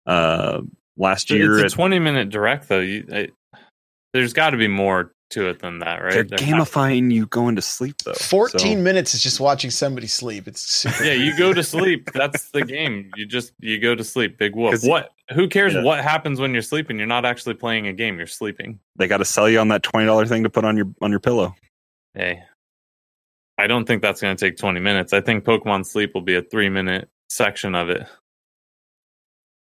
uh 0.06 0.62
last 0.96 1.30
year. 1.30 1.54
It's 1.54 1.62
a 1.62 1.66
at- 1.66 1.72
20 1.72 1.98
minute 1.98 2.30
direct, 2.30 2.68
though. 2.68 2.80
You, 2.80 3.06
I, 3.12 3.28
there's 4.12 4.32
got 4.32 4.50
to 4.50 4.56
be 4.56 4.68
more 4.68 5.12
to 5.32 5.48
it 5.48 5.58
than 5.60 5.80
that, 5.80 6.02
right? 6.02 6.12
they're 6.12 6.24
There 6.24 6.38
has- 6.38 6.48
gamifying 6.68 7.12
you 7.12 7.26
going 7.26 7.56
to 7.56 7.62
sleep 7.62 7.96
though. 8.04 8.14
14 8.14 8.78
So- 8.78 8.82
minutes 8.82 9.14
is 9.14 9.22
just 9.22 9.40
watching 9.40 9.70
somebody 9.70 10.06
sleep. 10.06 10.46
It's 10.48 10.60
super. 10.62 11.04
yeah, 11.04 11.12
you 11.12 11.36
go 11.36 11.52
to 11.52 11.62
sleep. 11.62 12.10
That's 12.14 12.50
the 12.50 12.62
game. 12.64 13.10
You 13.16 13.26
just 13.26 13.52
you 13.60 13.78
go 13.78 13.94
to 13.94 14.04
sleep. 14.04 14.38
Big 14.38 14.54
whoop. 14.54 14.72
'Cause- 14.72 14.84
What? 14.86 15.12
Who 15.34 15.48
cares 15.48 15.74
Yeah. 15.74 15.82
what 15.82 16.02
happens 16.02 16.38
when 16.40 16.52
you're 16.52 16.62
sleeping? 16.62 16.98
You're 16.98 17.06
not 17.06 17.24
actually 17.24 17.54
playing 17.54 17.86
a 17.86 17.92
game. 17.92 18.18
You're 18.18 18.26
sleeping. 18.26 18.78
they 18.96 19.06
got 19.08 19.18
to 19.18 19.24
sell 19.24 19.48
you 19.48 19.58
on 19.58 19.68
that 19.68 19.82
twenty 19.82 20.06
dollar 20.06 20.26
thing 20.26 20.42
to 20.44 20.50
put 20.50 20.64
on 20.64 20.76
your 20.76 20.86
on 21.00 21.10
your 21.10 21.20
pillow. 21.20 21.54
Hey, 22.14 22.42
I 23.58 23.66
don't 23.66 23.84
think 23.86 24.02
that's 24.02 24.20
going 24.20 24.36
to 24.36 24.44
take 24.44 24.56
20 24.58 24.80
minutes. 24.80 25.12
I 25.12 25.20
think 25.20 25.44
Pokemon 25.44 25.86
Sleep 25.86 26.12
will 26.14 26.20
be 26.22 26.34
a 26.34 26.42
three 26.42 26.68
minute 26.68 27.08
section 27.30 27.74
of 27.74 27.88
it. 27.90 28.06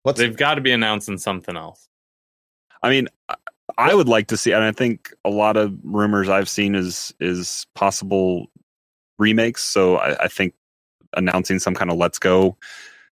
What's 0.04 0.20
They've 0.20 0.36
got 0.36 0.56
to 0.56 0.62
be 0.62 0.72
announcing 0.72 1.18
something 1.18 1.56
else. 1.58 1.88
I 2.84 2.90
mean, 2.90 3.08
I- 3.78 3.94
would 3.96 4.08
like 4.08 4.28
to 4.28 4.38
see, 4.38 4.52
and 4.52 4.64
I 4.64 4.72
think 4.72 5.14
a 5.26 5.30
lot 5.30 5.58
of 5.58 5.74
rumors 5.84 6.30
I've 6.30 6.50
seen 6.50 6.76
is 6.76 7.14
is 7.20 7.66
possible 7.76 8.48
remakes. 9.20 9.64
So 9.64 9.98
I, 9.98 10.24
I 10.26 10.28
think 10.28 10.54
announcing 11.16 11.60
some 11.60 11.74
kind 11.76 11.92
of 11.92 11.98
"Let's 11.98 12.20
Go" 12.20 12.58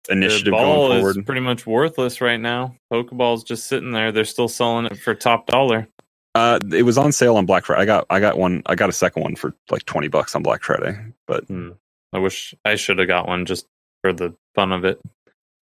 The 0.07 0.13
initiative 0.13 0.51
ball 0.51 0.89
going 0.89 1.05
is 1.05 1.17
pretty 1.25 1.41
much 1.41 1.65
worthless 1.67 2.21
right 2.21 2.39
now. 2.39 2.75
Pokeball's 2.91 3.43
just 3.43 3.67
sitting 3.67 3.91
there. 3.91 4.11
They're 4.11 4.25
still 4.25 4.47
selling 4.47 4.85
it 4.87 4.97
for 4.97 5.13
top 5.13 5.45
dollar. 5.47 5.87
Uh, 6.33 6.59
it 6.73 6.83
was 6.83 6.97
on 6.97 7.11
sale 7.11 7.35
on 7.35 7.45
Black 7.45 7.65
Friday. 7.65 7.81
I 7.81 7.85
got 7.85 8.05
I 8.09 8.19
got 8.19 8.37
one. 8.37 8.63
I 8.65 8.75
got 8.75 8.89
a 8.89 8.93
second 8.93 9.21
one 9.23 9.35
for 9.35 9.53
like 9.69 9.85
twenty 9.85 10.07
bucks 10.07 10.35
on 10.35 10.43
Black 10.43 10.63
Friday. 10.63 10.97
But 11.27 11.43
Hmm. 11.45 11.71
I 12.13 12.19
wish 12.19 12.53
I 12.65 12.75
should 12.75 12.99
have 12.99 13.07
got 13.07 13.27
one 13.27 13.45
just 13.45 13.65
for 14.01 14.11
the 14.13 14.33
fun 14.55 14.71
of 14.71 14.83
it. 14.85 14.99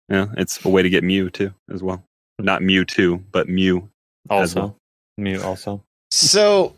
yeah, 0.10 0.28
it's 0.38 0.64
a 0.66 0.70
way 0.70 0.82
to 0.84 0.90
get 0.90 1.04
Mew 1.04 1.30
too 1.30 1.54
as 1.72 1.84
well. 1.84 2.04
Not 2.40 2.62
Mew 2.64 2.86
two, 2.86 3.18
but 3.32 3.48
Mew. 3.50 3.90
Also, 4.30 4.60
well. 4.62 4.76
Mute. 5.20 5.44
Also, 5.44 5.84
so? 6.12 6.76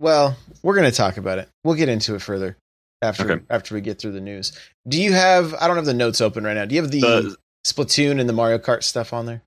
Well, 0.00 0.36
we're 0.62 0.76
going 0.76 0.88
to 0.90 0.96
talk 0.96 1.16
about 1.16 1.38
it. 1.38 1.48
We'll 1.64 1.74
get 1.74 1.88
into 1.88 2.14
it 2.14 2.22
further 2.22 2.56
after 3.02 3.30
Okay. 3.32 3.44
after 3.50 3.74
we 3.74 3.80
get 3.80 3.98
through 4.00 4.12
the 4.12 4.20
news. 4.20 4.52
Do 4.86 5.00
you 5.02 5.12
have? 5.12 5.54
I 5.54 5.66
don't 5.66 5.76
have 5.76 5.86
the 5.86 5.94
notes 5.94 6.20
open 6.20 6.44
right 6.44 6.54
now. 6.54 6.64
Do 6.64 6.74
you 6.74 6.82
have 6.82 6.90
the, 6.90 7.00
The- 7.00 7.36
Splatoon 7.66 8.20
and 8.20 8.28
the 8.28 8.32
Mario 8.32 8.58
Kart 8.58 8.82
stuff 8.84 9.12
on 9.12 9.26
there? 9.26 9.42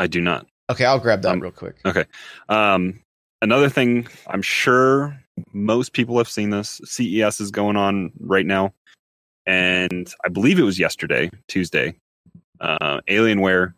I 0.00 0.06
do 0.06 0.20
not. 0.20 0.46
Okay, 0.70 0.84
I'll 0.84 0.98
grab 0.98 1.22
that 1.22 1.32
Um, 1.32 1.40
real 1.40 1.52
quick. 1.52 1.76
Okay. 1.84 2.04
Um, 2.48 3.00
another 3.42 3.68
thing, 3.68 4.08
I'm 4.26 4.42
sure 4.42 5.18
most 5.52 5.92
people 5.92 6.16
have 6.18 6.28
seen 6.28 6.50
this. 6.50 6.80
CES 6.84 7.40
is 7.40 7.50
going 7.50 7.76
on 7.76 8.10
right 8.18 8.46
now, 8.46 8.72
and 9.46 10.12
I 10.24 10.28
believe 10.28 10.58
it 10.58 10.62
was 10.62 10.78
yesterday, 10.78 11.30
Tuesday. 11.48 11.94
Uh, 12.60 13.00
Alienware 13.08 13.74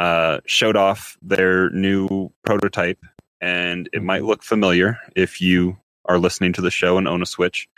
uh, 0.00 0.40
showed 0.46 0.76
off 0.76 1.18
their 1.20 1.68
new 1.70 2.30
prototype, 2.42 3.04
and 3.42 3.86
it 3.92 4.02
might 4.02 4.24
look 4.24 4.42
familiar 4.42 4.98
if 5.14 5.42
you 5.42 5.76
are 6.06 6.18
listening 6.18 6.54
to 6.54 6.62
the 6.62 6.70
show 6.70 6.96
and 6.96 7.06
own 7.06 7.20
a 7.20 7.26
Switch, 7.26 7.68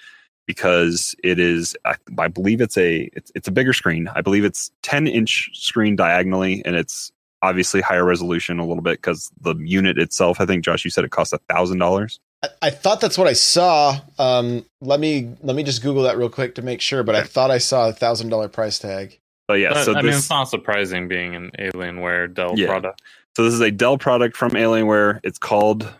because 0.46 1.16
it 1.24 1.40
is. 1.40 1.76
I, 1.84 1.96
I 2.18 2.28
believe 2.28 2.60
it's 2.60 2.78
a 2.78 3.10
it's, 3.12 3.32
it's 3.34 3.48
a 3.48 3.50
bigger 3.50 3.72
screen. 3.72 4.08
I 4.14 4.20
believe 4.20 4.44
it's 4.44 4.70
10 4.82 5.08
inch 5.08 5.50
screen 5.52 5.96
diagonally, 5.96 6.62
and 6.64 6.76
it's 6.76 7.10
obviously 7.42 7.80
higher 7.80 8.04
resolution 8.04 8.60
a 8.60 8.66
little 8.66 8.84
bit 8.84 8.98
because 8.98 9.32
the 9.40 9.56
unit 9.56 9.98
itself. 9.98 10.40
I 10.40 10.46
think 10.46 10.64
Josh, 10.64 10.84
you 10.84 10.92
said 10.92 11.02
it 11.02 11.10
costs 11.10 11.32
a 11.32 11.38
thousand 11.50 11.78
dollars. 11.78 12.20
I, 12.44 12.48
I 12.62 12.70
thought 12.70 13.00
that's 13.00 13.18
what 13.18 13.26
I 13.26 13.32
saw. 13.32 13.98
Um, 14.20 14.64
let 14.80 15.00
me 15.00 15.34
let 15.42 15.56
me 15.56 15.64
just 15.64 15.82
Google 15.82 16.04
that 16.04 16.18
real 16.18 16.30
quick 16.30 16.54
to 16.54 16.62
make 16.62 16.82
sure. 16.82 17.02
But 17.02 17.16
I 17.16 17.24
thought 17.24 17.50
I 17.50 17.58
saw 17.58 17.88
a 17.88 17.92
thousand 17.92 18.28
dollar 18.28 18.48
price 18.48 18.78
tag. 18.78 19.18
But 19.52 19.60
yeah, 19.60 19.74
But, 19.74 19.84
so 19.84 19.92
I 19.92 19.96
mean, 19.96 20.06
this, 20.06 20.20
it's 20.20 20.30
not 20.30 20.44
surprising 20.44 21.08
being 21.08 21.34
an 21.34 21.50
Alienware 21.58 22.32
Dell 22.32 22.54
Yeah. 22.56 22.68
product. 22.68 23.02
so 23.36 23.44
this 23.44 23.52
is 23.52 23.60
a 23.60 23.70
Dell 23.70 23.98
product 23.98 24.34
from 24.34 24.52
Alienware. 24.52 25.20
It's 25.24 25.38
called 25.38 25.92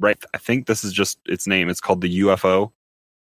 right. 0.00 0.20
I 0.34 0.38
think 0.38 0.66
this 0.66 0.82
is 0.82 0.92
just 0.92 1.20
its 1.26 1.46
name. 1.46 1.68
It's 1.68 1.80
called 1.80 2.00
the 2.00 2.18
UFO. 2.22 2.72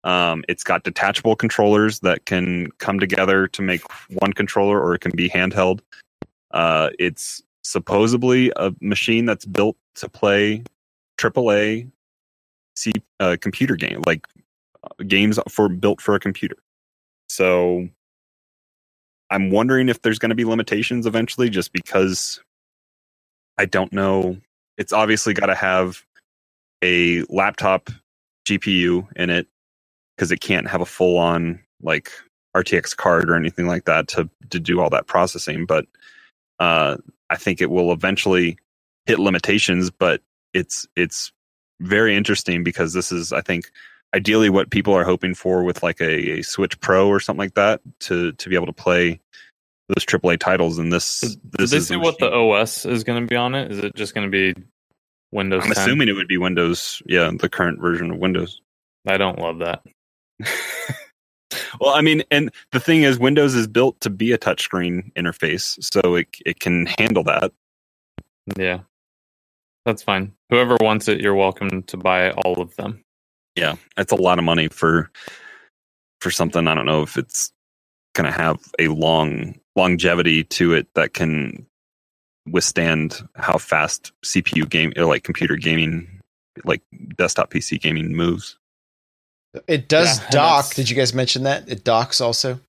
Um, 0.03 0.42
it's 0.48 0.64
got 0.64 0.83
detachable 0.83 1.37
controllers 1.37 2.01
that 2.01 2.25
can 2.25 2.72
come 2.79 2.98
together 2.98 3.46
to 3.46 3.62
make 3.62 3.83
one 4.18 4.33
controller, 4.33 4.83
or 4.83 4.96
it 4.96 5.01
can 5.01 5.12
be 5.14 5.29
handheld. 5.31 5.79
Uh, 6.51 6.90
it's 6.98 7.40
supposedly 7.62 8.51
a 8.57 8.75
machine 8.81 9.27
that's 9.27 9.44
built 9.44 9.77
to 9.94 10.09
play 10.09 10.64
AAA 11.18 11.88
C 12.75 12.90
uh, 13.20 13.37
computer 13.40 13.77
game, 13.77 14.03
like 14.07 14.27
uh, 14.83 15.05
games 15.07 15.38
for 15.48 15.68
built 15.68 16.01
for 16.01 16.16
a 16.16 16.18
computer. 16.18 16.57
So 17.29 17.88
I'm 19.33 19.51
wondering 19.51 19.90
if 19.90 20.03
there's 20.03 20.21
going 20.21 20.31
to 20.31 20.37
be 20.37 20.47
limitations 20.47 21.07
eventually, 21.07 21.51
just 21.51 21.73
because 21.75 22.40
I 23.59 23.66
don't 23.66 23.92
know. 23.92 24.38
It's 24.79 24.92
obviously 24.92 25.35
got 25.35 25.47
to 25.47 25.55
have 25.55 26.05
a 26.83 27.25
laptop 27.31 27.90
GPU 28.49 29.07
in 29.16 29.31
it 29.31 29.47
because 30.16 30.33
it 30.33 30.40
can't 30.40 30.68
have 30.68 30.81
a 30.81 30.87
full 30.87 31.18
on 31.18 31.61
like 31.83 32.11
RTX 32.57 32.97
card 32.97 33.31
or 33.31 33.37
anything 33.37 33.66
like 33.66 33.87
that 33.87 34.09
to 34.09 34.29
to 34.51 34.61
do 34.61 34.81
all 34.81 34.90
that 34.90 35.07
processing. 35.07 35.66
But 35.66 35.87
uh, 36.61 36.99
I 37.31 37.37
think 37.37 37.61
it 37.61 37.71
will 37.71 37.92
eventually 37.92 38.59
hit 39.07 39.18
limitations. 39.18 39.90
But 39.90 40.23
it's 40.55 40.87
it's 40.97 41.33
very 41.81 42.16
interesting 42.16 42.64
because 42.64 42.95
this 42.95 43.12
is 43.12 43.33
I 43.33 43.42
think 43.42 43.71
ideally 44.14 44.51
what 44.51 44.70
people 44.70 44.94
are 44.94 45.05
hoping 45.05 45.35
for 45.35 45.62
with 45.62 45.83
like 45.83 46.01
a, 46.01 46.38
a 46.38 46.42
Switch 46.42 46.79
Pro 46.81 47.09
or 47.09 47.20
something 47.20 47.38
like 47.38 47.55
that 47.55 47.81
to 48.01 48.33
to 48.33 48.48
be 48.48 48.55
able 48.55 48.66
to 48.66 48.72
play 48.72 49.20
those 49.88 50.05
AAA 50.05 50.38
titles. 50.38 50.79
And 50.79 50.92
this 50.92 51.20
Did 51.20 51.40
this 51.53 51.70
they 51.70 51.77
is 51.79 51.88
say 51.88 51.96
what 51.96 52.18
the. 52.18 52.31
OS 52.31 52.85
is 52.85 53.05
going 53.05 53.20
to 53.20 53.27
be 53.27 53.37
on 53.37 53.55
it? 53.55 53.70
Is 53.70 53.79
it 53.79 53.94
just 53.94 54.14
going 54.14 54.31
to 54.31 54.31
be 54.31 54.61
Windows? 55.31 55.62
I'm 55.64 55.72
10? 55.72 55.83
assuming 55.83 56.09
it 56.09 56.12
would 56.12 56.29
be 56.29 56.38
Windows. 56.38 57.03
Yeah, 57.07 57.31
the 57.38 57.48
current 57.48 57.81
version 57.81 58.11
of 58.11 58.18
Windows. 58.18 58.61
I 59.07 59.16
don't 59.16 59.38
love 59.38 59.59
that. 59.59 59.83
well, 61.81 61.94
I 61.94 62.01
mean, 62.01 62.22
and 62.31 62.51
the 62.70 62.81
thing 62.81 63.03
is, 63.03 63.18
Windows 63.18 63.55
is 63.55 63.66
built 63.66 64.01
to 64.01 64.11
be 64.11 64.33
a 64.33 64.38
touchscreen 64.38 65.12
interface, 65.14 65.83
so 65.92 66.14
it 66.14 66.29
it 66.46 66.61
can 66.61 66.87
handle 66.98 67.25
that. 67.25 67.53
Yeah, 68.57 68.81
that's 69.85 70.03
fine. 70.03 70.33
Whoever 70.51 70.77
wants 70.81 71.09
it, 71.09 71.20
you're 71.20 71.35
welcome 71.35 71.83
to 71.85 71.96
buy 71.96 72.31
all 72.31 72.61
of 72.61 72.75
them. 72.77 73.03
Yeah, 73.56 73.76
that's 73.96 74.12
a 74.12 74.16
lot 74.16 74.38
of 74.38 74.44
money 74.44 74.68
for 74.68 75.10
for 76.20 76.30
something. 76.30 76.66
I 76.66 76.74
don't 76.74 76.86
know 76.86 77.02
if 77.02 77.16
it's 77.16 77.52
going 78.14 78.30
to 78.30 78.36
have 78.36 78.58
a 78.78 78.88
long 78.88 79.58
longevity 79.76 80.44
to 80.44 80.74
it 80.74 80.86
that 80.94 81.14
can 81.14 81.66
withstand 82.46 83.20
how 83.36 83.58
fast 83.58 84.12
CPU 84.24 84.68
game 84.68 84.92
or 84.96 85.04
like 85.04 85.24
computer 85.24 85.56
gaming, 85.56 86.20
like 86.64 86.82
desktop 87.16 87.50
PC 87.50 87.80
gaming 87.80 88.14
moves. 88.14 88.56
It 89.66 89.88
does 89.88 90.18
Yeah, 90.18 90.30
dock. 90.30 90.74
Did 90.74 90.88
you 90.88 90.96
guys 90.96 91.12
mention 91.12 91.42
that 91.42 91.68
it 91.68 91.84
docks 91.84 92.20
also? 92.20 92.60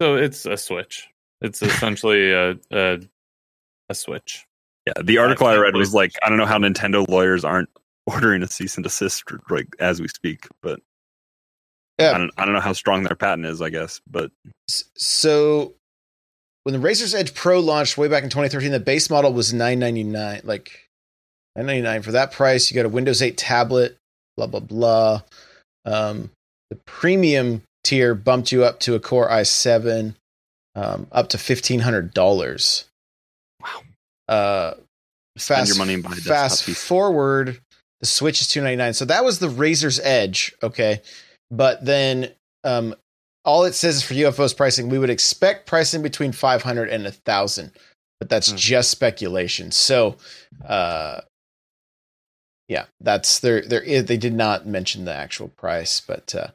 So 0.00 0.16
it's 0.16 0.46
a 0.46 0.56
Switch. 0.56 1.08
It's 1.40 1.62
essentially 1.62 2.32
a 2.32 2.56
a, 2.70 3.00
a 3.88 3.94
Switch. 3.94 4.46
Yeah, 4.86 5.02
the 5.02 5.18
article 5.18 5.46
I 5.46 5.52
can't 5.52 5.62
read 5.62 5.76
was 5.76 5.94
like, 5.94 6.12
I 6.22 6.28
don't 6.28 6.38
know 6.38 6.46
how 6.46 6.58
Nintendo 6.58 7.08
lawyers 7.08 7.44
aren't 7.44 7.68
ordering 8.06 8.42
a 8.42 8.48
cease 8.48 8.76
and 8.76 8.84
desist 8.84 9.24
like 9.50 9.68
as 9.78 10.00
we 10.00 10.08
speak, 10.08 10.46
but 10.62 10.80
I 12.00 12.18
don't 12.18 12.30
I 12.36 12.44
don't 12.44 12.54
know 12.54 12.60
how 12.60 12.72
strong 12.72 13.02
their 13.04 13.16
patent 13.16 13.46
is, 13.46 13.62
I 13.62 13.70
guess, 13.70 14.00
but 14.10 14.30
So 14.96 15.74
when 16.64 16.74
the 16.74 16.80
Razer's 16.80 17.14
Edge 17.14 17.34
Pro 17.34 17.60
launched 17.60 17.98
way 17.98 18.08
back 18.08 18.22
in 18.22 18.30
2013, 18.30 18.70
the 18.72 18.80
base 18.80 19.10
model 19.10 19.32
was 19.32 19.52
999. 19.52 20.42
Like 20.44 20.88
999 21.56 22.02
for 22.02 22.12
that 22.12 22.32
price. 22.32 22.70
You 22.70 22.74
got 22.76 22.86
a 22.86 22.88
Windows 22.88 23.20
8 23.20 23.36
tablet. 23.36 23.96
Blah 24.36 24.46
blah 24.46 24.60
blah. 24.60 25.22
Um, 25.84 26.30
the 26.70 26.76
premium 26.86 27.62
tier 27.84 28.14
bumped 28.14 28.52
you 28.52 28.64
up 28.64 28.80
to 28.80 28.94
a 28.94 29.00
Core 29.00 29.28
i7, 29.28 30.14
um, 30.74 31.06
up 31.12 31.28
to 31.30 31.38
fifteen 31.38 31.80
hundred 31.80 32.14
dollars. 32.14 32.86
Wow. 33.60 33.82
Uh, 34.28 34.74
Spend 35.36 35.68
your 35.68 35.76
money 35.76 35.94
and 35.94 36.02
buy 36.02 36.12
fast 36.12 36.64
forward, 36.64 37.58
the 38.02 38.06
Switch 38.06 38.40
is 38.42 38.48
two 38.48 38.60
ninety 38.60 38.76
nine. 38.76 38.92
So 38.92 39.06
that 39.06 39.24
was 39.24 39.38
the 39.38 39.48
Razer's 39.48 39.98
Edge. 40.00 40.52
Okay, 40.62 41.00
but 41.50 41.82
then 41.84 42.30
um, 42.64 42.94
all 43.44 43.64
it 43.64 43.72
says 43.74 43.96
is 43.96 44.02
for 44.02 44.14
UFOs 44.14 44.54
pricing, 44.56 44.88
we 44.90 44.98
would 44.98 45.10
expect 45.10 45.66
pricing 45.66 46.02
between 46.02 46.30
500 46.32 46.88
and 46.90 47.02
1000, 47.04 47.72
but 48.20 48.28
that's 48.28 48.50
Hmm. 48.50 48.56
just 48.56 48.90
speculation. 48.90 49.72
So, 49.72 50.16
uh, 50.64 51.22
yeah, 52.68 52.84
that's 53.00 53.40
there. 53.40 53.62
There 53.62 53.82
is, 53.82 54.04
they 54.04 54.16
did 54.16 54.32
not 54.34 54.66
mention 54.66 55.04
the 55.04 55.12
actual 55.14 55.48
price, 55.48 56.00
but 56.00 56.34
uh, 56.34 56.48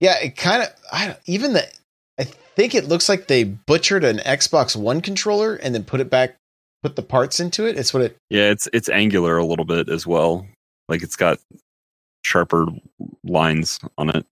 yeah, 0.00 0.18
it 0.22 0.36
kind 0.36 0.62
of, 0.62 0.68
I 0.92 1.06
don't- 1.06 1.18
even 1.26 1.54
the, 1.54 1.66
I 2.20 2.24
think 2.24 2.74
it 2.74 2.86
looks 2.86 3.08
like 3.08 3.26
they 3.28 3.44
butchered 3.44 4.04
an 4.04 4.18
Xbox 4.18 4.76
One 4.76 5.00
controller 5.00 5.54
and 5.54 5.74
then 5.74 5.84
put 5.84 6.00
it 6.00 6.10
back, 6.10 6.36
put 6.82 6.96
the 6.96 7.02
parts 7.02 7.40
into 7.40 7.66
it. 7.66 7.78
It's 7.78 7.92
what 7.94 8.02
it, 8.02 8.16
yeah, 8.30 8.50
it's 8.50 8.68
it's 8.72 8.88
angular 8.90 9.38
a 9.38 9.44
little 9.46 9.64
bit 9.64 9.88
as 9.88 10.06
well. 10.06 10.46
Like 10.88 11.02
it's 11.02 11.16
got 11.16 11.38
sharper 12.22 12.66
lines 13.24 13.78
on 13.98 14.10
it. 14.10 14.26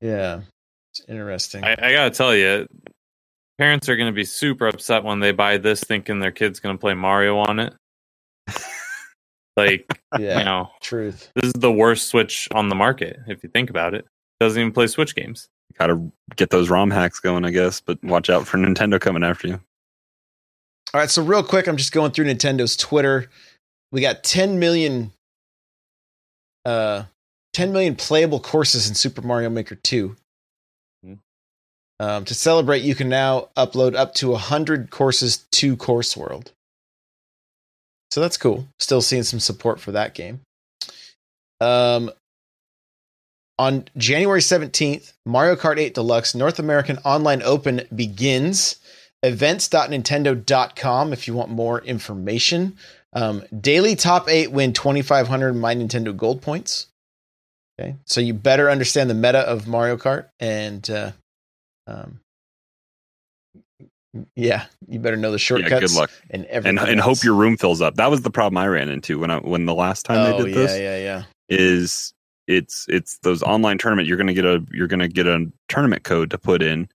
yeah, 0.00 0.40
it's 0.92 1.02
interesting. 1.08 1.64
I, 1.64 1.72
I 1.72 1.92
gotta 1.92 2.10
tell 2.10 2.34
you, 2.34 2.66
parents 3.58 3.88
are 3.88 3.96
going 3.96 4.08
to 4.08 4.14
be 4.14 4.24
super 4.24 4.66
upset 4.66 5.04
when 5.04 5.20
they 5.20 5.32
buy 5.32 5.58
this, 5.58 5.82
thinking 5.82 6.20
their 6.20 6.32
kid's 6.32 6.60
going 6.60 6.76
to 6.76 6.80
play 6.80 6.94
Mario 6.94 7.38
on 7.38 7.60
it. 7.60 7.74
like, 9.56 10.00
yeah, 10.18 10.38
you 10.38 10.44
know, 10.44 10.70
truth. 10.80 11.30
this 11.34 11.46
is 11.46 11.52
the 11.54 11.72
worst 11.72 12.08
Switch 12.08 12.48
on 12.52 12.68
the 12.68 12.74
market 12.74 13.18
if 13.26 13.42
you 13.42 13.48
think 13.48 13.70
about 13.70 13.94
it. 13.94 14.06
Doesn't 14.40 14.60
even 14.60 14.72
play 14.72 14.86
Switch 14.86 15.14
games. 15.14 15.48
Got 15.78 15.88
to 15.88 16.12
get 16.36 16.50
those 16.50 16.70
ROM 16.70 16.90
hacks 16.90 17.20
going, 17.20 17.44
I 17.44 17.50
guess, 17.50 17.80
but 17.80 18.02
watch 18.04 18.30
out 18.30 18.46
for 18.46 18.58
Nintendo 18.58 19.00
coming 19.00 19.24
after 19.24 19.48
you. 19.48 19.60
All 20.92 21.00
right, 21.00 21.10
so 21.10 21.22
real 21.24 21.42
quick, 21.42 21.66
I'm 21.66 21.76
just 21.76 21.92
going 21.92 22.12
through 22.12 22.26
Nintendo's 22.26 22.76
Twitter. 22.76 23.28
We 23.90 24.00
got 24.00 24.22
10 24.22 24.58
million 24.58 25.12
uh 26.64 27.04
10 27.54 27.72
million 27.72 27.94
playable 27.94 28.40
courses 28.40 28.88
in 28.88 28.94
Super 28.94 29.22
Mario 29.22 29.48
Maker 29.48 29.76
2. 29.76 30.16
Hmm. 31.04 31.14
Um, 32.00 32.24
to 32.24 32.34
celebrate, 32.34 32.82
you 32.82 32.94
can 32.94 33.08
now 33.08 33.48
upload 33.56 33.94
up 33.94 34.14
to 34.14 34.30
100 34.30 34.90
courses 34.90 35.38
to 35.52 35.76
Course 35.76 36.16
World. 36.16 36.52
So 38.10 38.20
that's 38.20 38.36
cool. 38.36 38.68
Still 38.78 39.00
seeing 39.00 39.22
some 39.22 39.40
support 39.40 39.80
for 39.80 39.92
that 39.92 40.14
game. 40.14 40.40
Um, 41.60 42.10
on 43.58 43.84
January 43.96 44.40
17th, 44.40 45.12
Mario 45.24 45.54
Kart 45.54 45.78
8 45.78 45.94
Deluxe 45.94 46.34
North 46.34 46.58
American 46.58 46.98
Online 46.98 47.42
Open 47.42 47.82
begins 47.94 48.76
events.nintendo.com 49.22 51.12
if 51.12 51.26
you 51.26 51.34
want 51.34 51.50
more 51.50 51.80
information. 51.82 52.76
Um, 53.14 53.44
daily 53.58 53.96
top 53.96 54.28
eight 54.28 54.50
win 54.50 54.72
2,500 54.72 55.54
My 55.54 55.74
Nintendo 55.74 56.16
Gold 56.16 56.42
points. 56.42 56.88
Okay, 57.78 57.96
so 58.06 58.20
you 58.20 58.34
better 58.34 58.70
understand 58.70 59.10
the 59.10 59.14
meta 59.14 59.40
of 59.40 59.66
Mario 59.66 59.96
Kart, 59.96 60.28
and 60.38 60.88
uh, 60.90 61.10
um, 61.86 62.20
yeah, 64.36 64.66
you 64.88 65.00
better 65.00 65.16
know 65.16 65.32
the 65.32 65.38
shortcuts. 65.38 65.72
Yeah, 65.72 65.80
good 65.80 65.92
luck. 65.92 66.10
and 66.30 66.44
And 66.44 66.50
everything. 66.50 66.88
and 66.88 67.00
hope 67.00 67.24
your 67.24 67.34
room 67.34 67.56
fills 67.56 67.80
up. 67.80 67.96
That 67.96 68.10
was 68.10 68.22
the 68.22 68.30
problem 68.30 68.58
I 68.58 68.68
ran 68.68 68.88
into 68.88 69.18
when 69.18 69.30
I 69.30 69.38
when 69.38 69.66
the 69.66 69.74
last 69.74 70.04
time 70.04 70.18
Oh 70.18 70.38
they 70.38 70.44
did 70.44 70.54
yeah, 70.54 70.62
this. 70.62 70.72
Yeah, 70.72 70.96
yeah, 70.96 71.02
yeah. 71.02 71.22
is 71.48 72.14
it's 72.46 72.86
it's 72.88 73.18
those 73.22 73.42
online 73.42 73.78
tournament 73.78 74.06
you're 74.06 74.18
to 74.18 74.34
get 74.34 74.44
a 74.44 74.64
you're 74.70 74.86
going 74.86 75.00
to 75.00 75.08
get 75.08 75.26
a 75.26 75.50
tournament 75.68 76.04
code 76.04 76.30
to 76.30 76.38
put 76.38 76.62
in 76.62 76.88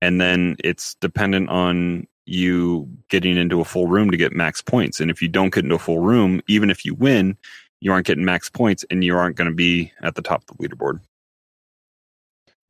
and 0.00 0.20
then 0.20 0.56
it's 0.64 0.94
dependent 0.96 1.48
on 1.48 2.06
you 2.28 2.88
getting 3.08 3.36
into 3.36 3.60
a 3.60 3.64
full 3.64 3.86
room 3.86 4.10
to 4.10 4.16
get 4.16 4.32
max 4.32 4.60
points 4.60 5.00
and 5.00 5.10
if 5.10 5.22
you 5.22 5.28
don't 5.28 5.52
get 5.52 5.64
into 5.64 5.76
a 5.76 5.78
full 5.78 6.00
room 6.00 6.40
even 6.48 6.70
if 6.70 6.84
you 6.84 6.94
win 6.94 7.36
you 7.80 7.92
aren't 7.92 8.06
getting 8.06 8.24
max 8.24 8.50
points 8.50 8.84
and 8.90 9.04
you 9.04 9.16
aren't 9.16 9.36
going 9.36 9.48
to 9.48 9.54
be 9.54 9.92
at 10.02 10.14
the 10.14 10.22
top 10.22 10.42
of 10.48 10.56
the 10.56 10.68
leaderboard 10.68 11.00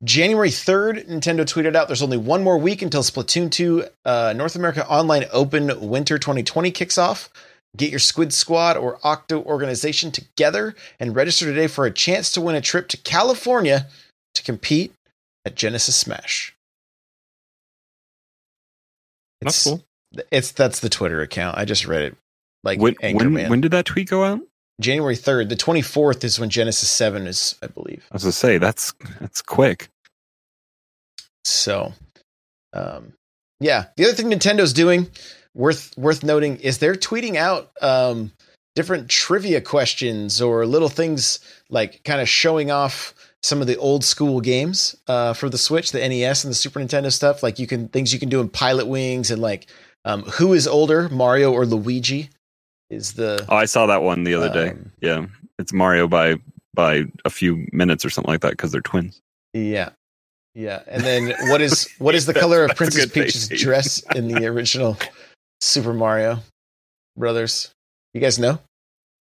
January 0.01 0.49
3rd, 0.49 1.09
Nintendo 1.09 1.41
tweeted 1.41 1.75
out 1.75 1.87
there's 1.87 2.01
only 2.01 2.15
one 2.15 2.41
more 2.41 2.57
week 2.57 2.81
until 2.81 3.03
Splatoon 3.03 3.51
2 3.51 3.83
uh, 4.05 4.33
North 4.33 4.55
America 4.55 4.87
Online 4.87 5.25
Open 5.33 5.89
Winter 5.89 6.17
2020 6.17 6.71
kicks 6.71 6.97
off. 6.97 7.29
Get 7.75 7.89
your 7.89 7.99
Squid 7.99 8.33
Squad 8.33 8.77
or 8.77 8.97
Octo 9.03 9.43
organization 9.43 10.11
together 10.11 10.73
and 11.01 11.15
register 11.15 11.45
today 11.45 11.67
for 11.67 11.85
a 11.85 11.91
chance 11.91 12.31
to 12.31 12.41
win 12.41 12.55
a 12.55 12.61
trip 12.61 12.87
to 12.87 12.97
California 12.97 13.87
to 14.35 14.43
compete 14.43 14.93
at 15.45 15.55
Genesis 15.55 15.97
Smash. 15.97 16.55
That's 19.41 19.57
It's, 19.57 19.63
cool. 19.65 19.83
it's 20.31 20.51
that's 20.51 20.79
the 20.79 20.89
Twitter 20.89 21.21
account. 21.21 21.57
I 21.57 21.65
just 21.65 21.87
read 21.87 22.03
it 22.03 22.17
like 22.63 22.79
when, 22.79 22.95
when 23.01 23.49
when 23.49 23.61
did 23.61 23.71
that 23.71 23.85
tweet 23.85 24.09
go 24.09 24.23
out 24.23 24.41
January 24.79 25.15
3rd. 25.15 25.49
The 25.49 25.55
24th 25.55 26.23
is 26.23 26.39
when 26.39 26.49
Genesis 26.49 26.89
7 26.89 27.27
is, 27.27 27.55
I 27.61 27.67
believe. 27.67 28.05
I 28.11 28.15
was 28.15 28.23
gonna 28.23 28.31
say 28.31 28.57
that's 28.57 28.93
that's 29.19 29.41
quick. 29.41 29.89
So, 31.43 31.93
um, 32.73 33.13
yeah. 33.59 33.85
The 33.97 34.05
other 34.05 34.13
thing 34.13 34.31
Nintendo's 34.31 34.73
doing 34.73 35.07
worth 35.53 35.97
worth 35.97 36.23
noting 36.23 36.57
is 36.57 36.77
they're 36.77 36.95
tweeting 36.95 37.35
out 37.35 37.71
um, 37.81 38.31
different 38.75 39.09
trivia 39.09 39.61
questions 39.61 40.41
or 40.41 40.65
little 40.65 40.89
things 40.89 41.39
like 41.69 42.03
kind 42.03 42.21
of 42.21 42.29
showing 42.29 42.71
off 42.71 43.13
some 43.41 43.61
of 43.61 43.67
the 43.67 43.77
old 43.77 44.03
school 44.03 44.41
games 44.41 44.95
uh, 45.07 45.33
for 45.33 45.49
the 45.49 45.57
Switch, 45.57 45.91
the 45.91 46.07
NES, 46.07 46.43
and 46.43 46.51
the 46.51 46.55
Super 46.55 46.79
Nintendo 46.79 47.11
stuff. 47.11 47.41
Like 47.41 47.59
you 47.59 47.67
can 47.67 47.87
things 47.87 48.13
you 48.13 48.19
can 48.19 48.29
do 48.29 48.41
in 48.41 48.49
Pilotwings 48.49 49.31
and 49.31 49.41
like 49.41 49.67
um, 50.05 50.23
who 50.23 50.53
is 50.53 50.67
older, 50.67 51.09
Mario 51.09 51.51
or 51.51 51.65
Luigi? 51.65 52.29
Is 52.89 53.13
the 53.13 53.45
Oh, 53.49 53.55
I 53.55 53.65
saw 53.65 53.85
that 53.85 54.01
one 54.01 54.23
the 54.23 54.33
other 54.35 54.49
day. 54.49 54.69
Um, 54.69 54.91
Yeah, 55.01 55.25
it's 55.57 55.73
Mario 55.73 56.07
by 56.07 56.35
by 56.73 57.03
a 57.25 57.29
few 57.29 57.67
minutes 57.71 58.05
or 58.05 58.09
something 58.09 58.31
like 58.31 58.41
that 58.41 58.51
because 58.51 58.71
they're 58.71 58.81
twins. 58.81 59.21
Yeah. 59.53 59.89
Yeah. 60.55 60.81
And 60.87 61.03
then 61.03 61.33
what 61.49 61.61
is 61.61 61.87
what 61.99 62.15
is 62.15 62.25
the 62.25 62.33
color 62.33 62.65
of 62.65 62.75
Princess 62.75 63.05
good 63.05 63.11
face, 63.11 63.47
Peach's 63.47 63.61
dress 63.61 64.03
in 64.15 64.27
the 64.27 64.45
original 64.47 64.97
Super 65.61 65.93
Mario 65.93 66.39
Brothers? 67.17 67.71
You 68.13 68.21
guys 68.21 68.39
know? 68.39 68.59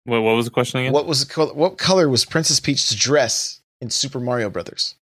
What, 0.05 0.23
what 0.23 0.35
was 0.37 0.45
the 0.45 0.51
question 0.51 0.81
again? 0.81 0.93
What 0.93 1.07
was 1.07 1.25
the 1.25 1.33
color, 1.33 1.55
what 1.55 1.79
color 1.79 2.09
was 2.09 2.25
Princess 2.25 2.61
Peach's 2.61 2.95
dress 2.95 3.61
in 3.85 3.91
Super 3.91 4.19
Mario 4.19 4.51
Brothers? 4.51 4.97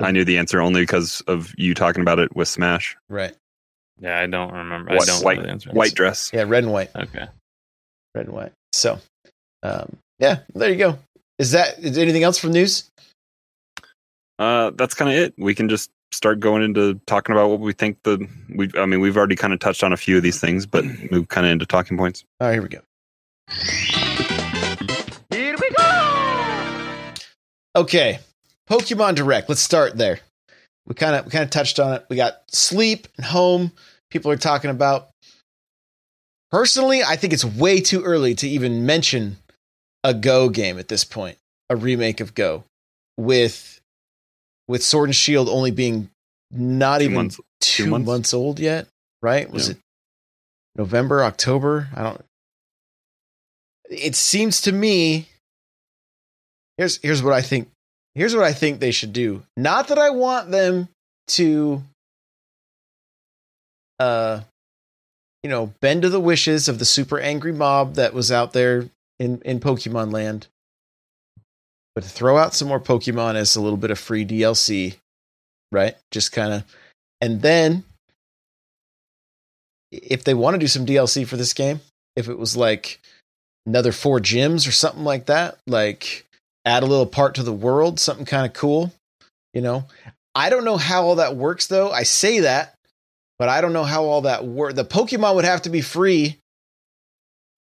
I 0.00 0.10
knew 0.10 0.24
the 0.24 0.38
answer 0.38 0.60
only 0.60 0.82
because 0.82 1.22
of 1.22 1.54
you 1.56 1.74
talking 1.74 2.02
about 2.02 2.18
it 2.18 2.34
with 2.36 2.48
Smash. 2.48 2.96
Right. 3.08 3.34
Yeah, 4.00 4.18
I 4.20 4.26
don't 4.26 4.52
remember. 4.52 4.90
White- 4.94 5.02
I 5.02 5.04
don't 5.06 5.24
white- 5.24 5.36
know 5.38 5.42
the 5.44 5.50
answer. 5.50 5.70
White 5.70 5.94
dress. 5.94 6.30
Yeah, 6.32 6.42
red 6.46 6.64
and 6.64 6.72
white. 6.72 6.90
Okay. 6.94 7.26
Red 8.14 8.26
and 8.26 8.34
white. 8.34 8.52
So 8.72 8.98
um 9.62 9.96
yeah, 10.18 10.40
there 10.54 10.68
you 10.70 10.76
go. 10.76 10.98
Is 11.38 11.52
that 11.52 11.78
is 11.78 11.96
anything 11.96 12.22
else 12.22 12.38
from 12.38 12.52
news? 12.52 12.90
Uh, 14.38 14.70
that's 14.74 14.94
kind 14.94 15.10
of 15.12 15.16
it. 15.16 15.34
We 15.38 15.54
can 15.54 15.68
just 15.68 15.90
start 16.12 16.40
going 16.40 16.62
into 16.62 16.94
talking 17.06 17.34
about 17.34 17.50
what 17.50 17.60
we 17.60 17.72
think 17.72 17.98
the 18.02 18.28
we. 18.54 18.68
I 18.76 18.86
mean, 18.86 19.00
we've 19.00 19.16
already 19.16 19.36
kind 19.36 19.52
of 19.52 19.60
touched 19.60 19.84
on 19.84 19.92
a 19.92 19.96
few 19.96 20.16
of 20.16 20.22
these 20.24 20.40
things, 20.40 20.66
but 20.66 20.84
move 21.12 21.28
kind 21.28 21.46
of 21.46 21.52
into 21.52 21.66
talking 21.66 21.96
points. 21.96 22.24
All 22.40 22.48
right, 22.48 22.54
here 22.54 22.62
we 22.62 22.68
go. 22.68 22.80
Okay, 27.76 28.20
Pokemon 28.68 29.16
Direct. 29.16 29.48
Let's 29.48 29.60
start 29.60 29.96
there. 29.96 30.20
We 30.86 30.94
kind 30.94 31.16
of 31.16 31.24
we 31.24 31.30
kind 31.30 31.44
of 31.44 31.50
touched 31.50 31.80
on 31.80 31.94
it. 31.94 32.04
We 32.08 32.16
got 32.16 32.42
sleep 32.48 33.08
and 33.16 33.26
home. 33.26 33.72
People 34.10 34.30
are 34.30 34.36
talking 34.36 34.70
about. 34.70 35.08
Personally, 36.50 37.02
I 37.02 37.16
think 37.16 37.32
it's 37.32 37.44
way 37.44 37.80
too 37.80 38.02
early 38.02 38.34
to 38.36 38.48
even 38.48 38.86
mention 38.86 39.38
a 40.04 40.14
Go 40.14 40.48
game 40.48 40.78
at 40.78 40.86
this 40.86 41.02
point, 41.02 41.36
a 41.68 41.74
remake 41.74 42.20
of 42.20 42.34
Go, 42.34 42.64
with 43.16 43.80
with 44.68 44.84
Sword 44.84 45.08
and 45.08 45.16
Shield 45.16 45.48
only 45.48 45.72
being 45.72 46.10
not 46.52 46.98
Two 46.98 47.04
even 47.06 47.14
months- 47.16 47.40
two, 47.60 47.86
months? 47.88 48.06
months? 48.06 48.34
old 48.34 48.60
yet. 48.60 48.86
Right? 49.20 49.50
Was 49.50 49.66
Yeah. 49.68 49.72
it 49.74 49.78
November, 50.76 51.24
October? 51.24 51.88
I 51.94 52.02
don't. 52.04 52.24
It 53.90 54.14
seems 54.14 54.60
to 54.62 54.72
me. 54.72 55.28
Here's 56.78 56.98
here's 56.98 57.22
what 57.22 57.32
I 57.32 57.42
think. 57.42 57.68
Here's 58.14 58.34
what 58.34 58.44
I 58.44 58.52
think 58.52 58.78
they 58.78 58.90
should 58.90 59.12
do. 59.12 59.42
Not 59.56 59.88
that 59.88 59.98
I 59.98 60.10
want 60.10 60.50
them 60.50 60.88
to, 61.28 61.82
uh, 63.98 64.40
you 65.42 65.50
know, 65.50 65.72
bend 65.80 66.02
to 66.02 66.08
the 66.08 66.20
wishes 66.20 66.68
of 66.68 66.78
the 66.78 66.84
super 66.84 67.18
angry 67.18 67.52
mob 67.52 67.94
that 67.94 68.14
was 68.14 68.30
out 68.30 68.52
there 68.52 68.88
in 69.18 69.40
in 69.44 69.60
Pokemon 69.60 70.12
Land, 70.12 70.46
but 71.94 72.04
throw 72.04 72.36
out 72.36 72.54
some 72.54 72.68
more 72.68 72.80
Pokemon 72.80 73.34
as 73.34 73.56
a 73.56 73.60
little 73.60 73.76
bit 73.76 73.90
of 73.90 73.98
free 73.98 74.24
DLC, 74.24 74.96
right? 75.72 75.96
Just 76.10 76.32
kind 76.32 76.52
of, 76.52 76.64
and 77.20 77.42
then 77.42 77.84
if 79.92 80.24
they 80.24 80.34
want 80.34 80.54
to 80.54 80.58
do 80.58 80.66
some 80.66 80.86
DLC 80.86 81.26
for 81.26 81.36
this 81.36 81.52
game, 81.52 81.80
if 82.16 82.28
it 82.28 82.38
was 82.38 82.56
like 82.56 83.00
another 83.66 83.92
four 83.92 84.18
gyms 84.20 84.68
or 84.68 84.72
something 84.72 85.04
like 85.04 85.26
that, 85.26 85.58
like 85.66 86.26
add 86.64 86.82
a 86.82 86.86
little 86.86 87.06
part 87.06 87.34
to 87.36 87.42
the 87.42 87.52
world, 87.52 88.00
something 88.00 88.26
kind 88.26 88.46
of 88.46 88.52
cool, 88.52 88.92
you 89.52 89.60
know. 89.60 89.86
I 90.34 90.50
don't 90.50 90.64
know 90.64 90.76
how 90.76 91.04
all 91.04 91.16
that 91.16 91.36
works 91.36 91.66
though. 91.66 91.90
I 91.90 92.02
say 92.02 92.40
that, 92.40 92.74
but 93.38 93.48
I 93.48 93.60
don't 93.60 93.72
know 93.72 93.84
how 93.84 94.04
all 94.04 94.22
that 94.22 94.44
work. 94.44 94.74
The 94.74 94.84
Pokemon 94.84 95.36
would 95.36 95.44
have 95.44 95.62
to 95.62 95.70
be 95.70 95.80
free 95.80 96.38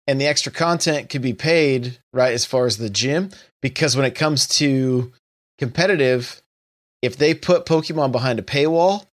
and 0.08 0.20
the 0.20 0.28
extra 0.28 0.52
content 0.52 1.10
could 1.10 1.22
be 1.22 1.34
paid, 1.34 1.98
right, 2.14 2.34
as 2.34 2.46
far 2.46 2.66
as 2.66 2.78
the 2.78 2.90
gym, 2.90 3.30
because 3.62 3.96
when 3.96 4.06
it 4.06 4.16
comes 4.16 4.48
to 4.48 5.12
competitive, 5.58 6.42
if 7.02 7.18
they 7.18 7.34
put 7.34 7.66
Pokemon 7.66 8.12
behind 8.12 8.40
a 8.40 8.44
paywall, 8.44 9.06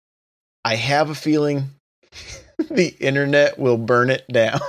I 0.64 0.76
have 0.76 1.10
a 1.10 1.16
feeling 1.16 1.70
the 2.70 2.96
internet 3.00 3.60
will 3.60 3.78
burn 3.78 4.10
it 4.10 4.26
down. 4.32 4.60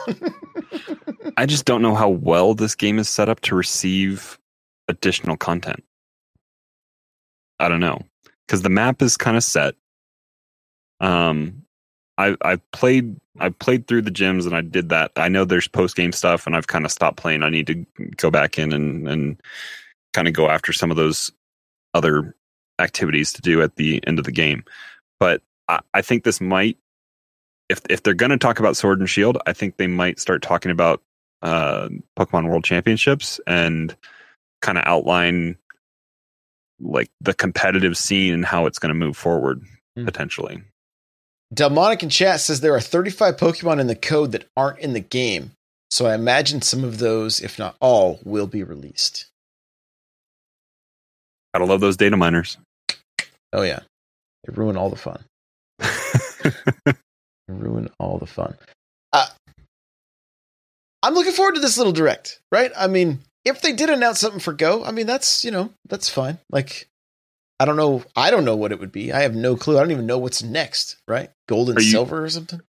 I 1.36 1.46
just 1.46 1.64
don't 1.64 1.82
know 1.82 1.94
how 1.94 2.08
well 2.08 2.54
this 2.54 2.74
game 2.74 2.98
is 2.98 3.08
set 3.08 3.28
up 3.28 3.40
to 3.40 3.54
receive 3.54 4.38
additional 4.88 5.36
content. 5.36 5.84
I 7.58 7.68
don't 7.68 7.80
know 7.80 8.00
because 8.46 8.62
the 8.62 8.70
map 8.70 9.02
is 9.02 9.16
kind 9.16 9.36
of 9.36 9.44
set. 9.44 9.74
Um, 11.00 11.64
I 12.16 12.36
I 12.42 12.56
played 12.72 13.16
I 13.38 13.50
played 13.50 13.86
through 13.86 14.02
the 14.02 14.10
gyms 14.10 14.46
and 14.46 14.54
I 14.54 14.60
did 14.60 14.88
that. 14.88 15.12
I 15.16 15.28
know 15.28 15.44
there's 15.44 15.68
post 15.68 15.96
game 15.96 16.12
stuff 16.12 16.46
and 16.46 16.56
I've 16.56 16.66
kind 16.66 16.84
of 16.84 16.92
stopped 16.92 17.16
playing. 17.16 17.42
I 17.42 17.50
need 17.50 17.66
to 17.68 17.86
go 18.16 18.30
back 18.30 18.58
in 18.58 18.72
and 18.72 19.08
and 19.08 19.40
kind 20.12 20.28
of 20.28 20.34
go 20.34 20.48
after 20.48 20.72
some 20.72 20.90
of 20.90 20.96
those 20.96 21.30
other 21.94 22.34
activities 22.78 23.32
to 23.34 23.42
do 23.42 23.62
at 23.62 23.76
the 23.76 24.02
end 24.06 24.18
of 24.18 24.24
the 24.24 24.32
game. 24.32 24.64
But 25.20 25.42
I, 25.68 25.80
I 25.94 26.02
think 26.02 26.24
this 26.24 26.40
might 26.40 26.78
if 27.68 27.80
if 27.90 28.02
they're 28.02 28.14
going 28.14 28.30
to 28.30 28.38
talk 28.38 28.58
about 28.58 28.76
Sword 28.76 29.00
and 29.00 29.08
Shield, 29.08 29.38
I 29.46 29.52
think 29.52 29.76
they 29.76 29.86
might 29.86 30.18
start 30.18 30.42
talking 30.42 30.70
about 30.70 31.02
uh, 31.42 31.88
Pokemon 32.18 32.48
World 32.48 32.64
Championships 32.64 33.40
and 33.46 33.96
kind 34.60 34.78
of 34.78 34.84
outline 34.86 35.56
like 36.80 37.08
the 37.20 37.34
competitive 37.34 37.96
scene 37.96 38.32
and 38.34 38.44
how 38.44 38.66
it's 38.66 38.78
going 38.78 38.90
to 38.90 38.94
move 38.98 39.16
forward 39.16 39.62
Hmm. 39.96 40.04
potentially. 40.04 40.62
Delmonic 41.52 42.02
in 42.02 42.08
chat 42.10 42.40
says 42.40 42.60
there 42.60 42.74
are 42.74 42.80
35 42.80 43.36
Pokemon 43.36 43.80
in 43.80 43.86
the 43.86 43.96
code 43.96 44.32
that 44.32 44.46
aren't 44.56 44.78
in 44.80 44.92
the 44.92 45.00
game. 45.00 45.52
So 45.90 46.06
I 46.06 46.14
imagine 46.14 46.60
some 46.62 46.84
of 46.84 46.98
those, 46.98 47.40
if 47.40 47.58
not 47.58 47.74
all, 47.80 48.20
will 48.22 48.46
be 48.46 48.62
released. 48.62 49.26
Gotta 51.54 51.64
love 51.64 51.80
those 51.80 51.96
data 51.96 52.16
miners. 52.16 52.58
Oh 53.52 53.62
yeah. 53.62 53.80
They 54.44 54.52
ruin 54.54 54.76
all 54.76 54.90
the 54.90 54.96
fun. 54.96 55.24
They 57.48 57.54
ruin 57.54 57.88
all 57.98 58.18
the 58.18 58.26
fun. 58.26 58.56
Uh, 59.10 59.26
I'm 61.02 61.14
looking 61.14 61.32
forward 61.32 61.54
to 61.54 61.62
this 61.62 61.78
little 61.78 61.94
direct, 61.94 62.40
right? 62.52 62.70
I 62.76 62.88
mean, 62.88 63.20
if 63.48 63.60
they 63.60 63.72
did 63.72 63.90
announce 63.90 64.20
something 64.20 64.40
for 64.40 64.52
Go, 64.52 64.84
I 64.84 64.92
mean 64.92 65.06
that's, 65.06 65.44
you 65.44 65.50
know, 65.50 65.72
that's 65.88 66.08
fine. 66.08 66.38
Like 66.50 66.88
I 67.60 67.64
don't 67.64 67.76
know 67.76 68.04
I 68.14 68.30
don't 68.30 68.44
know 68.44 68.56
what 68.56 68.72
it 68.72 68.80
would 68.80 68.92
be. 68.92 69.12
I 69.12 69.22
have 69.22 69.34
no 69.34 69.56
clue. 69.56 69.76
I 69.76 69.80
don't 69.80 69.90
even 69.90 70.06
know 70.06 70.18
what's 70.18 70.42
next, 70.42 70.96
right? 71.08 71.30
Gold 71.48 71.70
and 71.70 71.78
you- 71.78 71.90
silver 71.90 72.24
or 72.24 72.28
something? 72.30 72.60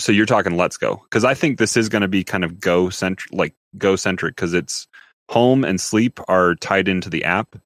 so 0.00 0.10
you're 0.10 0.26
talking 0.26 0.56
Let's 0.56 0.76
Go 0.76 1.00
because 1.04 1.24
I 1.24 1.34
think 1.34 1.58
this 1.58 1.76
is 1.76 1.88
going 1.88 2.02
to 2.02 2.08
be 2.08 2.24
kind 2.24 2.44
of 2.44 2.58
Go 2.58 2.90
centric, 2.90 3.32
like 3.32 3.54
Go 3.78 3.94
centric, 3.94 4.34
because 4.34 4.52
it's 4.52 4.88
home 5.28 5.64
and 5.64 5.80
sleep 5.80 6.18
are 6.28 6.56
tied 6.56 6.88
into 6.88 7.08
the 7.08 7.24
app 7.24 7.56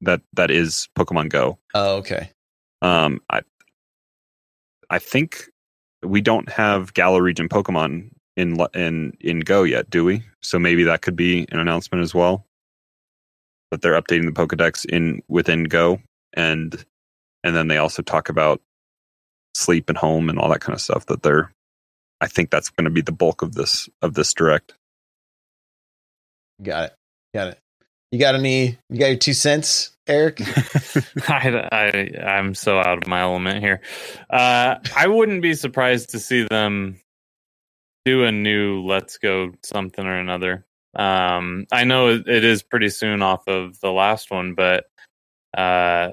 that 0.00 0.20
that 0.32 0.50
is 0.50 0.88
Pokemon 0.98 1.28
Go. 1.28 1.58
Oh, 1.74 1.96
okay. 1.96 2.30
Um, 2.82 3.20
I 3.30 3.42
I 4.90 4.98
think 4.98 5.44
we 6.02 6.20
don't 6.20 6.48
have 6.50 6.92
Galar 6.94 7.22
region 7.22 7.48
Pokemon 7.48 8.10
in 8.36 8.58
in 8.74 9.16
in 9.20 9.40
Go 9.40 9.62
yet, 9.62 9.90
do 9.90 10.04
we? 10.04 10.22
So 10.42 10.58
maybe 10.58 10.84
that 10.84 11.02
could 11.02 11.16
be 11.16 11.46
an 11.50 11.58
announcement 11.58 12.02
as 12.02 12.14
well. 12.14 12.46
That 13.70 13.82
they're 13.82 14.00
updating 14.00 14.26
the 14.26 14.32
Pokedex 14.32 14.84
in 14.84 15.22
within 15.28 15.64
Go, 15.64 16.00
and 16.34 16.84
and 17.42 17.56
then 17.56 17.68
they 17.68 17.78
also 17.78 18.02
talk 18.02 18.28
about 18.28 18.60
sleep 19.54 19.88
and 19.88 19.98
home 19.98 20.28
and 20.28 20.38
all 20.38 20.50
that 20.50 20.60
kind 20.60 20.74
of 20.74 20.80
stuff. 20.80 21.06
That 21.06 21.22
they're, 21.22 21.50
I 22.20 22.28
think 22.28 22.50
that's 22.50 22.70
going 22.70 22.84
to 22.84 22.90
be 22.90 23.00
the 23.00 23.12
bulk 23.12 23.42
of 23.42 23.54
this 23.54 23.88
of 24.02 24.14
this 24.14 24.32
direct. 24.34 24.74
Got 26.62 26.84
it. 26.84 26.94
Got 27.34 27.48
it. 27.48 27.58
You 28.12 28.20
got 28.20 28.34
any? 28.34 28.78
You 28.88 28.98
got 28.98 29.06
your 29.06 29.16
two 29.16 29.32
cents, 29.32 29.90
Eric? 30.06 30.40
I, 31.28 31.68
I 31.72 32.24
I'm 32.24 32.54
so 32.54 32.78
out 32.78 32.98
of 32.98 33.08
my 33.08 33.20
element 33.20 33.60
here. 33.60 33.80
Uh, 34.30 34.76
I 34.94 35.06
wouldn't 35.08 35.42
be 35.42 35.54
surprised 35.54 36.10
to 36.10 36.18
see 36.18 36.46
them 36.48 37.00
do 38.06 38.24
a 38.24 38.32
new 38.32 38.82
"Let's 38.82 39.18
Go" 39.18 39.52
something 39.62 40.06
or 40.06 40.16
another. 40.16 40.64
Um, 40.94 41.66
I 41.72 41.84
know 41.84 42.08
it, 42.08 42.26
is 42.26 42.62
pretty 42.62 42.88
soon 42.88 43.20
off 43.20 43.46
of 43.48 43.78
the 43.80 43.90
last 43.90 44.30
one, 44.30 44.54
but 44.54 44.84
uh, 45.58 46.12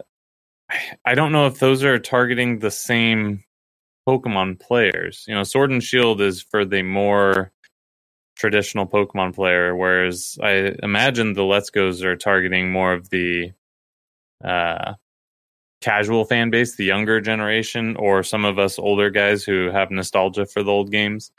I 1.06 1.16
don't 1.16 1.32
know 1.32 1.46
if 1.46 1.60
those 1.60 1.84
are 1.84 2.00
targeting 2.00 2.60
the 2.60 2.72
same 2.72 3.44
Pokemon 4.10 4.60
players. 4.60 5.24
You 5.28 5.36
know, 5.36 5.44
Sword 5.44 5.70
and 5.70 5.84
Shield 5.84 6.20
is 6.20 6.42
for 6.42 6.66
the 6.66 6.82
more 6.82 7.52
traditional 8.36 8.88
Pokemon 8.88 9.36
player, 9.36 9.76
whereas 9.76 10.38
I 10.42 10.74
imagine 10.82 11.34
the 11.34 11.46
Let's 11.46 11.70
Goes 11.70 12.04
are 12.04 12.16
targeting 12.16 12.72
more 12.72 12.94
of 12.94 13.10
the 13.12 13.54
uh, 14.44 14.96
casual 15.80 16.26
fan 16.26 16.50
base, 16.50 16.76
the 16.76 16.86
younger 16.86 17.22
generation, 17.22 17.96
or 17.98 18.24
some 18.24 18.46
of 18.46 18.58
us 18.58 18.80
older 18.80 19.10
guys 19.10 19.44
who 19.44 19.70
have 19.70 19.92
nostalgia 19.92 20.46
for 20.46 20.64
the 20.64 20.72
old 20.72 20.92
games, 20.92 21.32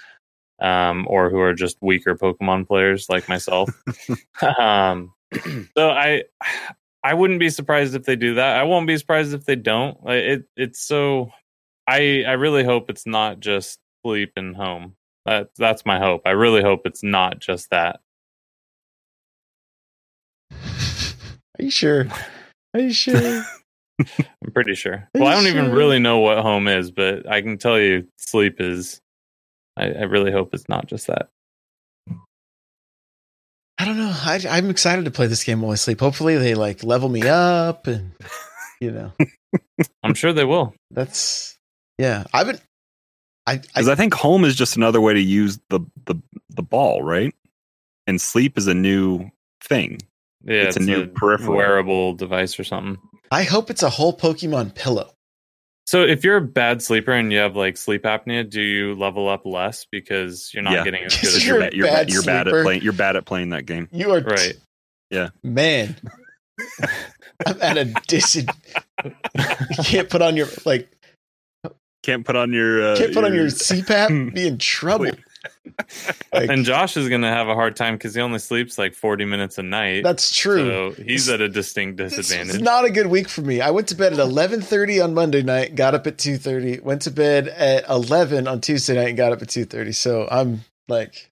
um, 0.61 1.07
or 1.09 1.31
who 1.31 1.41
are 1.41 1.55
just 1.55 1.77
weaker 1.81 2.15
Pokemon 2.15 2.67
players 2.67 3.09
like 3.09 3.29
myself. 3.29 3.71
um, 4.59 5.13
so 5.77 5.91
I, 5.91 6.25
I 7.03 7.15
wouldn't 7.15 7.41
be 7.41 7.51
surprised 7.51 7.95
if 7.95 8.05
they 8.05 8.17
do 8.17 8.35
that. 8.35 8.57
I 8.57 8.63
won't 8.63 8.87
be 8.87 8.97
surprised 8.97 9.35
if 9.35 9.45
they 9.45 9.57
don't. 9.57 10.03
Like, 10.05 10.23
It 10.23 10.45
it's 10.57 10.81
so. 10.81 11.31
I 11.87 12.25
I 12.27 12.33
really 12.33 12.65
hope 12.65 12.89
it's 12.89 13.07
not 13.07 13.41
just 13.41 13.79
sleep 14.05 14.33
and 14.37 14.57
home. 14.57 14.97
That 15.27 15.51
that's 15.57 15.85
my 15.85 15.99
hope. 15.99 16.23
I 16.25 16.31
really 16.31 16.63
hope 16.63 16.87
it's 16.87 17.03
not 17.03 17.41
just 17.41 17.71
that. 17.71 18.01
Are 21.59 21.63
you 21.63 21.71
sure? 21.71 22.07
Are 22.73 22.81
you 22.81 22.93
sure? 22.93 23.45
I'm 24.19 24.53
pretty 24.53 24.75
sure. 24.75 25.09
Well, 25.15 25.29
I 25.29 25.35
don't 25.35 25.47
even 25.47 25.71
really 25.71 25.99
know 25.99 26.19
what 26.19 26.39
home 26.39 26.67
is, 26.67 26.91
but 26.91 27.31
I 27.31 27.41
can 27.43 27.59
tell 27.59 27.79
you 27.79 28.07
sleep 28.17 28.61
is. 28.61 29.01
I, 29.77 29.85
I 29.87 30.03
really 30.03 30.31
hope 30.33 30.55
it's 30.55 30.69
not 30.69 30.87
just 30.87 31.07
that. 31.09 31.29
I 33.77 33.85
don't 33.85 33.99
know. 33.99 34.13
I, 34.15 34.41
I'm 34.51 34.71
excited 34.71 35.05
to 35.05 35.11
play 35.11 35.27
this 35.27 35.43
game 35.45 35.61
while 35.61 35.73
I 35.73 35.75
sleep. 35.75 36.01
Hopefully, 36.01 36.37
they 36.37 36.55
like 36.55 36.85
level 36.85 37.09
me 37.09 37.23
up, 37.27 37.87
and 37.89 38.13
you 38.81 38.93
know, 38.93 39.13
I'm 40.05 40.15
sure 40.15 40.33
they 40.33 40.45
will. 40.45 40.75
that's 40.91 41.59
yeah. 41.99 42.25
I've 42.33 42.47
been. 42.47 42.61
I, 43.47 43.53
I 43.55 43.57
Because 43.57 43.89
I 43.89 43.95
think 43.95 44.15
home 44.15 44.45
is 44.45 44.55
just 44.55 44.77
another 44.77 45.01
way 45.01 45.15
to 45.15 45.21
use 45.21 45.59
the 45.71 45.81
the 46.07 46.15
the 46.51 46.63
ball, 46.63 47.03
right? 47.03 47.35
And 48.07 48.21
sleep 48.21 48.57
is 48.57 48.69
a 48.69 48.75
new 48.75 49.31
thing. 49.63 49.99
Yeah, 50.45 50.65
It's 50.65 50.77
a 50.77 50.81
new 50.81 51.07
peripheral. 51.07 51.57
wearable 51.57 52.15
device 52.15 52.61
or 52.61 52.65
something. 52.65 52.99
I 53.31 53.45
hope 53.45 53.71
it's 53.71 53.83
a 53.83 53.89
whole 53.91 54.17
Pokemon 54.17 54.75
pillow. 54.75 55.14
So 55.87 56.03
if 56.03 56.25
you're 56.25 56.39
a 56.39 56.41
bad 56.41 56.81
sleeper 56.83 57.13
and 57.13 57.31
you 57.31 57.39
have 57.39 57.57
like 57.57 57.77
sleep 57.77 58.05
apnea, 58.05 58.49
do 58.49 58.61
you 58.63 58.95
level 58.95 59.29
up 59.29 59.45
less 59.45 59.85
because 59.91 60.51
you're 60.55 60.63
not 60.63 60.73
Yeah. 60.73 60.85
getting 60.85 61.05
as 61.05 61.15
good 61.21 61.35
as 61.35 61.47
You're 61.47 61.57
You're, 61.57 61.61
bad, 61.65 61.75
you're, 61.75 61.87
bad 61.87 61.93
bad, 61.95 62.11
you're 62.11 62.23
bad 62.23 62.49
at 62.49 62.63
playing. 62.65 62.83
You're 62.83 62.93
bad 62.95 63.17
at 63.17 63.25
playing 63.27 63.51
that 63.51 63.67
game. 63.67 63.89
You 63.93 64.13
are 64.13 64.21
right? 64.21 64.55
Yeah. 65.11 65.29
Man. 65.43 65.97
I'm 67.47 67.61
at 67.61 67.77
a 67.77 67.85
disadvantage. 68.07 68.65
you 69.05 69.85
can't 69.85 70.09
put 70.09 70.23
on 70.23 70.37
your 70.37 70.47
like. 70.65 70.91
Can't 72.03 72.25
put 72.25 72.37
on 72.37 72.53
your. 72.53 72.93
Uh, 72.93 72.97
Can't 72.97 73.13
put 73.15 73.25
on 73.25 73.35
your 73.35 73.47
CPAP. 73.47 74.35
Be 74.35 74.47
in 74.47 74.59
trouble. 74.59 75.11
Like, 76.33 76.51
And 76.51 76.65
Josh 76.65 76.97
is 76.97 77.09
going 77.09 77.23
to 77.23 77.29
have 77.29 77.49
a 77.49 77.55
hard 77.55 77.75
time 77.77 77.95
because 77.95 78.15
he 78.15 78.21
only 78.21 78.39
sleeps 78.39 78.79
like 78.79 78.95
40 78.95 79.25
minutes 79.25 79.59
a 79.59 79.63
night. 79.63 80.03
that's 80.05 80.37
true. 80.37 80.93
So 80.97 81.03
he's 81.03 81.29
at 81.29 81.41
a 81.41 81.49
distinct 81.49 81.97
disadvantage. 81.97 82.55
was 82.55 82.61
not 82.63 82.85
a 82.85 82.91
good 82.91 83.07
week 83.09 83.29
for 83.29 83.41
me. 83.43 83.61
I 83.61 83.71
went 83.71 83.89
to 83.89 83.95
bed 83.95 84.13
at 84.13 84.19
11:30 84.21 85.03
on 85.03 85.15
Monday 85.15 85.43
night, 85.43 85.75
got 85.75 85.95
up 85.95 86.07
at 86.07 86.17
2:30, 86.19 86.81
went 86.83 87.03
to 87.03 87.11
bed 87.11 87.49
at 87.49 87.89
11 87.89 88.47
on 88.47 88.61
Tuesday 88.61 88.95
night 88.95 89.09
and 89.09 89.17
got 89.17 89.33
up 89.33 89.43
at 89.43 89.49
2:30. 89.49 89.93
So 89.95 90.29
I'm 90.31 90.65
like 90.89 91.31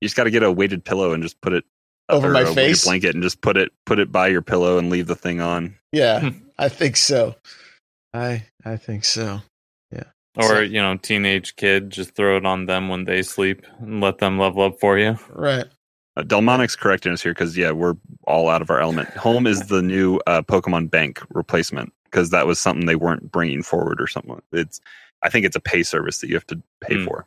You 0.00 0.06
just 0.06 0.16
got 0.16 0.24
to 0.24 0.30
get 0.30 0.42
a 0.42 0.52
weighted 0.52 0.84
pillow 0.84 1.12
and 1.12 1.22
just 1.22 1.40
put 1.40 1.52
it 1.52 1.64
Over 2.08 2.28
or 2.28 2.32
my 2.32 2.40
a 2.42 2.52
face? 2.54 2.84
blanket 2.84 3.14
and 3.14 3.22
just 3.22 3.40
put 3.40 3.56
it 3.56 3.72
put 3.86 3.98
it 3.98 4.12
by 4.12 4.28
your 4.28 4.42
pillow 4.42 4.78
and 4.78 4.90
leave 4.90 5.06
the 5.06 5.16
thing 5.16 5.40
on. 5.40 5.76
yeah, 5.92 6.30
I 6.58 6.68
think 6.68 6.96
so. 6.96 7.36
I 8.12 8.44
I 8.64 8.76
think 8.76 9.04
so. 9.04 9.40
Or, 10.36 10.42
So- 10.48 10.60
you 10.60 10.80
know, 10.80 10.96
teenage 10.96 11.56
kid, 11.56 11.90
just 11.90 12.14
throw 12.14 12.36
it 12.36 12.46
on 12.46 12.66
them 12.66 12.88
when 12.88 13.04
they 13.04 13.22
sleep 13.22 13.64
and 13.80 14.00
let 14.00 14.18
them 14.18 14.38
level 14.38 14.62
up 14.62 14.78
for 14.80 14.98
you. 14.98 15.18
Right. 15.30 15.64
Uh, 16.16 16.22
Delmonic's 16.22 16.76
correcting 16.76 17.12
us 17.12 17.22
here 17.22 17.32
because 17.32 17.56
yeah, 17.56 17.70
we're 17.70 17.94
all 18.24 18.48
out 18.48 18.62
of 18.62 18.70
our 18.70 18.80
element. 18.80 19.08
Home 19.10 19.46
is 19.46 19.66
the 19.68 19.82
new 19.82 20.16
uh, 20.26 20.42
Pokemon 20.42 20.90
Bank 20.90 21.22
replacement 21.30 21.92
because 22.04 22.30
that 22.30 22.46
was 22.46 22.58
something 22.58 22.86
they 22.86 22.96
weren't 22.96 23.30
bringing 23.30 23.62
forward 23.62 24.00
or 24.00 24.06
something. 24.06 24.40
It's 24.52 24.80
I 25.22 25.30
think 25.30 25.46
it's 25.46 25.56
a 25.56 25.60
pay 25.60 25.82
service 25.82 26.18
that 26.18 26.28
you 26.28 26.34
have 26.34 26.46
to 26.48 26.60
pay 26.80 26.96
Hmm. 26.96 27.04
for. 27.04 27.26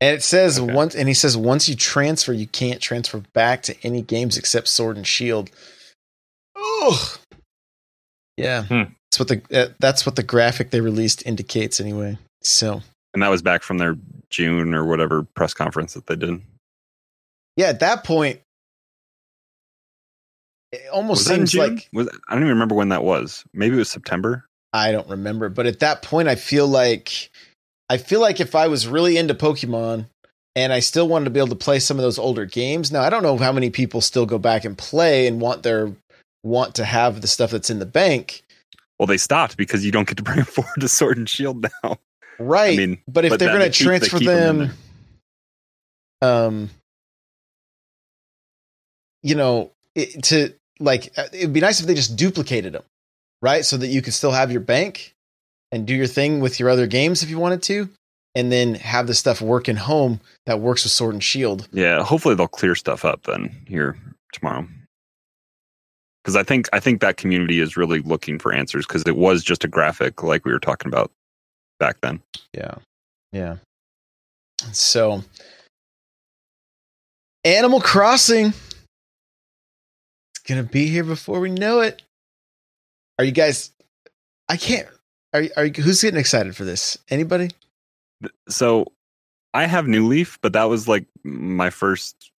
And 0.00 0.14
it 0.16 0.22
says 0.22 0.58
Okay. 0.58 0.72
once 0.72 0.94
and 0.94 1.08
he 1.08 1.14
says 1.14 1.36
once 1.36 1.68
you 1.68 1.74
transfer, 1.76 2.32
you 2.32 2.46
can't 2.46 2.80
transfer 2.82 3.18
back 3.32 3.62
to 3.62 3.76
any 3.84 4.02
games 4.02 4.36
except 4.36 4.68
Sword 4.68 4.96
and 4.96 5.06
Shield. 5.06 5.50
Oh. 6.56 7.16
Yeah. 8.36 8.64
Hmm. 8.64 8.82
That's 9.16 9.30
what 9.30 9.48
the 9.48 9.62
uh, 9.62 9.68
that's 9.78 10.04
what 10.04 10.16
the 10.16 10.22
graphic 10.22 10.70
they 10.70 10.80
released 10.80 11.24
indicates 11.24 11.80
anyway. 11.80 12.18
So, 12.42 12.82
And 13.14 13.22
that 13.22 13.28
was 13.28 13.40
back 13.40 13.62
from 13.62 13.78
their 13.78 13.96
June 14.28 14.74
or 14.74 14.84
whatever 14.84 15.22
press 15.22 15.54
conference 15.54 15.94
that 15.94 16.06
they 16.06 16.16
did. 16.16 16.40
yeah, 17.56 17.68
at 17.68 17.80
that 17.80 18.04
point 18.04 18.40
it 20.72 20.82
almost 20.92 21.26
Was 21.28 21.34
seems 21.34 21.54
like 21.54 21.88
was 21.92 22.08
I 22.28 22.34
don't 22.34 22.42
even 22.42 22.54
remember 22.54 22.74
when 22.74 22.90
that 22.90 23.04
was. 23.04 23.44
Maybe 23.54 23.76
it 23.76 23.78
was 23.78 23.90
September. 23.90 24.44
I 24.72 24.92
don't 24.92 25.08
remember, 25.08 25.48
but 25.48 25.64
at 25.64 25.78
that 25.78 26.02
point, 26.02 26.28
I 26.28 26.34
feel 26.34 26.68
like 26.68 27.30
I 27.88 27.96
feel 27.96 28.20
like 28.20 28.40
if 28.40 28.54
I 28.54 28.68
was 28.68 28.86
really 28.86 29.16
into 29.16 29.34
Pokemon 29.34 30.06
and 30.54 30.72
I 30.72 30.80
still 30.80 31.08
wanted 31.08 31.24
to 31.26 31.30
be 31.30 31.40
able 31.40 31.48
to 31.48 31.54
play 31.56 31.78
some 31.78 31.96
of 31.96 32.02
those 32.02 32.18
older 32.18 32.44
games. 32.44 32.92
Now, 32.92 33.02
I 33.02 33.10
don't 33.10 33.22
know 33.22 33.38
how 33.38 33.52
many 33.52 33.70
people 33.70 34.00
still 34.02 34.26
go 34.26 34.38
back 34.38 34.64
and 34.64 34.76
play 34.76 35.26
and 35.26 35.40
want 35.40 35.62
their 35.62 35.92
want 36.42 36.74
to 36.74 36.84
have 36.84 37.22
the 37.22 37.26
stuff 37.28 37.50
that's 37.50 37.70
in 37.70 37.78
the 37.78 37.86
bank, 37.86 38.42
Well, 38.98 39.06
they 39.06 39.18
stopped 39.18 39.56
because 39.56 39.84
you 39.84 39.92
don't 39.92 40.08
get 40.08 40.16
to 40.18 40.22
bring 40.22 40.36
them 40.36 40.44
forward 40.46 40.80
to 40.80 40.88
Sword 40.88 41.18
and 41.18 41.28
Shield 41.28 41.66
now. 41.84 41.98
right? 42.38 42.72
I 42.72 42.76
mean, 42.76 42.98
but 43.06 43.24
if 43.24 43.30
but 43.30 43.38
they're 43.38 43.48
going 43.48 43.70
to 43.70 43.78
they 43.78 43.84
transfer 43.84 44.18
keep 44.18 44.28
'em 44.28 44.36
in 44.36 44.58
them, 44.58 44.76
um, 46.22 46.70
you 49.22 49.34
know, 49.34 49.72
it, 49.94 50.22
to 50.24 50.54
like, 50.78 51.12
uh, 51.18 51.24
it'd 51.32 51.52
be 51.52 51.60
nice 51.60 51.80
if 51.80 51.86
they 51.86 51.94
just 51.94 52.16
duplicated 52.16 52.72
them, 52.74 52.82
right? 53.42 53.64
So 53.64 53.76
that 53.76 53.88
you 53.88 54.02
could 54.02 54.14
still 54.14 54.32
have 54.32 54.50
your 54.52 54.60
bank 54.60 55.14
and 55.72 55.86
do 55.86 55.94
your 55.94 56.06
thing 56.06 56.40
with 56.40 56.60
your 56.60 56.70
other 56.70 56.86
games 56.86 57.22
if 57.22 57.30
you 57.30 57.38
wanted 57.38 57.62
to, 57.64 57.88
and 58.34 58.52
then 58.52 58.74
have 58.74 59.06
the 59.06 59.14
stuff 59.14 59.40
work 59.40 59.68
in 59.68 59.76
home 59.76 60.20
that 60.46 60.60
works 60.60 60.84
with 60.84 60.92
Sword 60.92 61.14
and 61.14 61.24
Shield. 61.24 61.68
Yeah, 61.72 62.02
hopefully 62.02 62.34
they'll 62.34 62.48
clear 62.48 62.74
stuff 62.74 63.04
up 63.04 63.24
then 63.24 63.64
here 63.66 63.96
tomorrow. 64.32 64.66
Because 66.26 66.34
I 66.34 66.42
think 66.42 66.68
I 66.72 66.80
think 66.80 67.00
that 67.02 67.18
community 67.18 67.60
is 67.60 67.76
really 67.76 68.00
looking 68.00 68.40
for 68.40 68.52
answers 68.52 68.84
because 68.84 69.04
it 69.06 69.16
was 69.16 69.44
just 69.44 69.62
a 69.62 69.68
graphic 69.68 70.24
like 70.24 70.44
we 70.44 70.52
were 70.52 70.58
talking 70.58 70.88
about 70.90 71.12
back 71.78 72.00
then. 72.00 72.20
Yeah, 72.52 72.74
yeah. 73.30 73.58
So, 74.72 75.22
Animal 77.44 77.80
Crossing. 77.80 78.46
It's 78.46 80.42
gonna 80.48 80.64
be 80.64 80.88
here 80.88 81.04
before 81.04 81.38
we 81.38 81.52
know 81.52 81.78
it. 81.78 82.02
Are 83.20 83.24
you 83.24 83.30
guys? 83.30 83.70
I 84.48 84.56
can't. 84.56 84.88
Are 85.32 85.42
you- 85.42 85.50
are 85.56 85.66
you, 85.66 85.72
who's 85.80 86.02
getting 86.02 86.18
excited 86.18 86.56
for 86.56 86.64
this? 86.64 86.98
Anybody? 87.08 87.50
So 88.48 88.86
I 89.54 89.66
have 89.66 89.86
New 89.86 90.08
Leaf, 90.08 90.40
but 90.42 90.54
that 90.54 90.64
was 90.64 90.88
like 90.88 91.06
my 91.22 91.70
first 91.70 92.32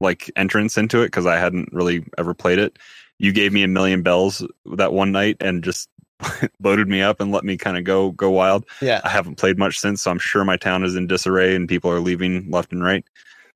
like 0.00 0.30
entrance 0.36 0.76
into 0.76 1.02
it 1.02 1.06
because 1.06 1.26
I 1.26 1.36
hadn't 1.36 1.68
really 1.72 2.04
ever 2.18 2.34
played 2.34 2.58
it. 2.58 2.78
You 3.18 3.32
gave 3.32 3.52
me 3.52 3.62
a 3.62 3.68
million 3.68 4.02
bells 4.02 4.44
that 4.76 4.92
one 4.92 5.12
night 5.12 5.36
and 5.40 5.62
just 5.62 5.88
loaded 6.60 6.88
me 6.88 7.02
up 7.02 7.20
and 7.20 7.30
let 7.32 7.44
me 7.44 7.56
kind 7.56 7.76
of 7.76 7.84
go 7.84 8.10
go 8.12 8.30
wild. 8.30 8.64
Yeah, 8.80 9.00
I 9.04 9.08
haven't 9.08 9.36
played 9.36 9.58
much 9.58 9.78
since, 9.78 10.02
so 10.02 10.10
I'm 10.10 10.18
sure 10.18 10.44
my 10.44 10.56
town 10.56 10.84
is 10.84 10.96
in 10.96 11.06
disarray 11.06 11.54
and 11.54 11.68
people 11.68 11.90
are 11.90 12.00
leaving 12.00 12.50
left 12.50 12.72
and 12.72 12.82
right. 12.82 13.04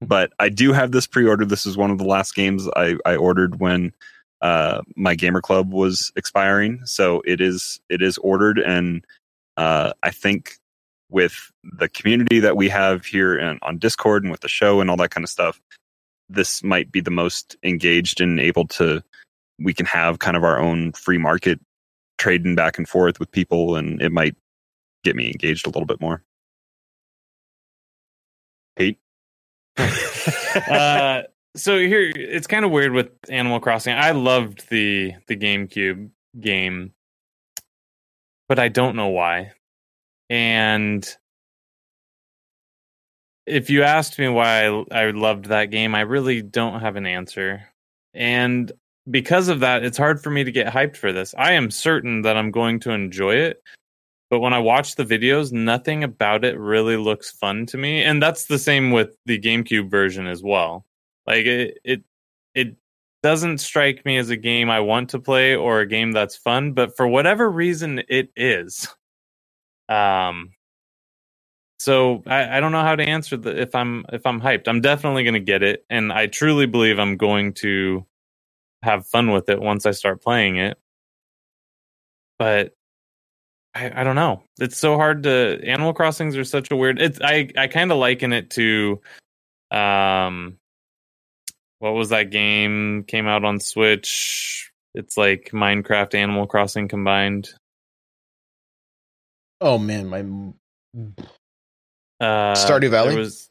But 0.00 0.32
I 0.38 0.48
do 0.48 0.72
have 0.72 0.92
this 0.92 1.06
pre-ordered. 1.06 1.48
This 1.48 1.66
is 1.66 1.76
one 1.76 1.90
of 1.90 1.98
the 1.98 2.04
last 2.04 2.34
games 2.34 2.68
I, 2.76 2.96
I 3.06 3.16
ordered 3.16 3.60
when 3.60 3.92
uh, 4.42 4.82
my 4.96 5.14
gamer 5.14 5.40
club 5.40 5.72
was 5.72 6.12
expiring, 6.16 6.84
so 6.84 7.22
it 7.24 7.40
is 7.40 7.80
it 7.88 8.02
is 8.02 8.18
ordered, 8.18 8.58
and 8.58 9.04
uh, 9.56 9.92
I 10.02 10.10
think 10.10 10.58
with 11.10 11.50
the 11.62 11.88
community 11.88 12.40
that 12.40 12.56
we 12.56 12.68
have 12.68 13.06
here 13.06 13.38
and 13.38 13.58
on 13.62 13.78
Discord 13.78 14.24
and 14.24 14.30
with 14.30 14.40
the 14.40 14.48
show 14.48 14.80
and 14.80 14.90
all 14.90 14.96
that 14.96 15.10
kind 15.10 15.24
of 15.24 15.30
stuff, 15.30 15.60
this 16.28 16.62
might 16.62 16.90
be 16.90 17.00
the 17.00 17.10
most 17.10 17.56
engaged 17.62 18.20
and 18.20 18.40
able 18.40 18.66
to. 18.68 19.02
We 19.58 19.72
can 19.72 19.86
have 19.86 20.18
kind 20.18 20.36
of 20.36 20.44
our 20.44 20.58
own 20.58 20.92
free 20.92 21.18
market 21.18 21.60
trading 22.18 22.54
back 22.54 22.78
and 22.78 22.88
forth 22.88 23.20
with 23.20 23.30
people, 23.30 23.76
and 23.76 24.02
it 24.02 24.10
might 24.10 24.36
get 25.04 25.16
me 25.16 25.26
engaged 25.26 25.66
a 25.66 25.70
little 25.70 25.86
bit 25.86 26.00
more. 26.00 26.22
Pete, 28.76 28.98
uh, 29.76 31.22
so 31.56 31.78
here 31.78 32.12
it's 32.14 32.46
kind 32.46 32.64
of 32.64 32.70
weird 32.70 32.92
with 32.92 33.10
Animal 33.28 33.60
Crossing. 33.60 33.94
I 33.94 34.10
loved 34.10 34.68
the 34.70 35.14
the 35.28 35.36
GameCube 35.36 36.10
game, 36.40 36.92
but 38.48 38.58
I 38.58 38.68
don't 38.68 38.96
know 38.96 39.08
why. 39.08 39.52
And 40.28 41.06
if 43.46 43.70
you 43.70 43.82
asked 43.82 44.18
me 44.18 44.28
why 44.28 44.66
I, 44.66 44.84
I 44.90 45.10
loved 45.10 45.46
that 45.46 45.66
game, 45.66 45.94
I 45.94 46.00
really 46.00 46.42
don't 46.42 46.80
have 46.80 46.96
an 46.96 47.06
answer. 47.06 47.62
And 48.14 48.72
because 49.10 49.48
of 49.48 49.60
that, 49.60 49.84
it's 49.84 49.98
hard 49.98 50.22
for 50.22 50.30
me 50.30 50.44
to 50.44 50.52
get 50.52 50.72
hyped 50.72 50.96
for 50.96 51.12
this. 51.12 51.34
I 51.36 51.52
am 51.52 51.70
certain 51.70 52.22
that 52.22 52.36
I'm 52.36 52.50
going 52.50 52.80
to 52.80 52.90
enjoy 52.92 53.36
it, 53.36 53.62
but 54.30 54.40
when 54.40 54.52
I 54.52 54.58
watch 54.58 54.96
the 54.96 55.04
videos, 55.04 55.52
nothing 55.52 56.02
about 56.02 56.44
it 56.44 56.58
really 56.58 56.96
looks 56.96 57.30
fun 57.30 57.66
to 57.66 57.76
me. 57.78 58.02
And 58.02 58.22
that's 58.22 58.46
the 58.46 58.58
same 58.58 58.90
with 58.90 59.16
the 59.26 59.38
GameCube 59.38 59.90
version 59.90 60.26
as 60.26 60.42
well. 60.42 60.86
Like 61.26 61.46
it 61.46 61.78
it 61.84 62.02
it 62.54 62.76
doesn't 63.22 63.58
strike 63.58 64.04
me 64.04 64.16
as 64.18 64.30
a 64.30 64.36
game 64.36 64.70
I 64.70 64.80
want 64.80 65.10
to 65.10 65.18
play 65.18 65.54
or 65.54 65.80
a 65.80 65.86
game 65.86 66.12
that's 66.12 66.36
fun, 66.36 66.72
but 66.72 66.96
for 66.96 67.06
whatever 67.06 67.50
reason 67.50 68.02
it 68.08 68.30
is. 68.36 68.88
Um 69.88 70.54
so 71.84 72.22
I, 72.26 72.56
I 72.56 72.60
don't 72.60 72.72
know 72.72 72.80
how 72.80 72.96
to 72.96 73.02
answer 73.02 73.36
the 73.36 73.60
if 73.60 73.74
I'm 73.74 74.06
if 74.10 74.24
I'm 74.24 74.40
hyped. 74.40 74.68
I'm 74.68 74.80
definitely 74.80 75.22
gonna 75.22 75.38
get 75.38 75.62
it, 75.62 75.84
and 75.90 76.10
I 76.10 76.28
truly 76.28 76.64
believe 76.64 76.98
I'm 76.98 77.18
going 77.18 77.52
to 77.56 78.06
have 78.82 79.06
fun 79.06 79.32
with 79.32 79.50
it 79.50 79.60
once 79.60 79.84
I 79.84 79.90
start 79.90 80.22
playing 80.22 80.56
it. 80.56 80.78
But 82.38 82.72
I, 83.74 84.00
I 84.00 84.04
don't 84.04 84.16
know. 84.16 84.44
It's 84.58 84.78
so 84.78 84.96
hard 84.96 85.24
to 85.24 85.60
Animal 85.62 85.92
Crossings 85.92 86.38
are 86.38 86.44
such 86.44 86.70
a 86.70 86.76
weird 86.76 87.02
it's 87.02 87.18
I, 87.20 87.50
I 87.58 87.66
kinda 87.68 87.94
liken 87.94 88.32
it 88.32 88.48
to 88.52 89.02
um 89.70 90.56
what 91.80 91.92
was 91.92 92.08
that 92.08 92.30
game 92.30 93.04
came 93.04 93.26
out 93.26 93.44
on 93.44 93.60
Switch? 93.60 94.72
It's 94.94 95.18
like 95.18 95.50
Minecraft 95.52 96.14
Animal 96.14 96.46
Crossing 96.46 96.88
combined. 96.88 97.50
Oh 99.60 99.76
man, 99.76 100.06
my 100.06 100.22
Uh, 102.24 102.54
Stardew 102.54 102.90
Valley? 102.90 103.16
Was, 103.16 103.50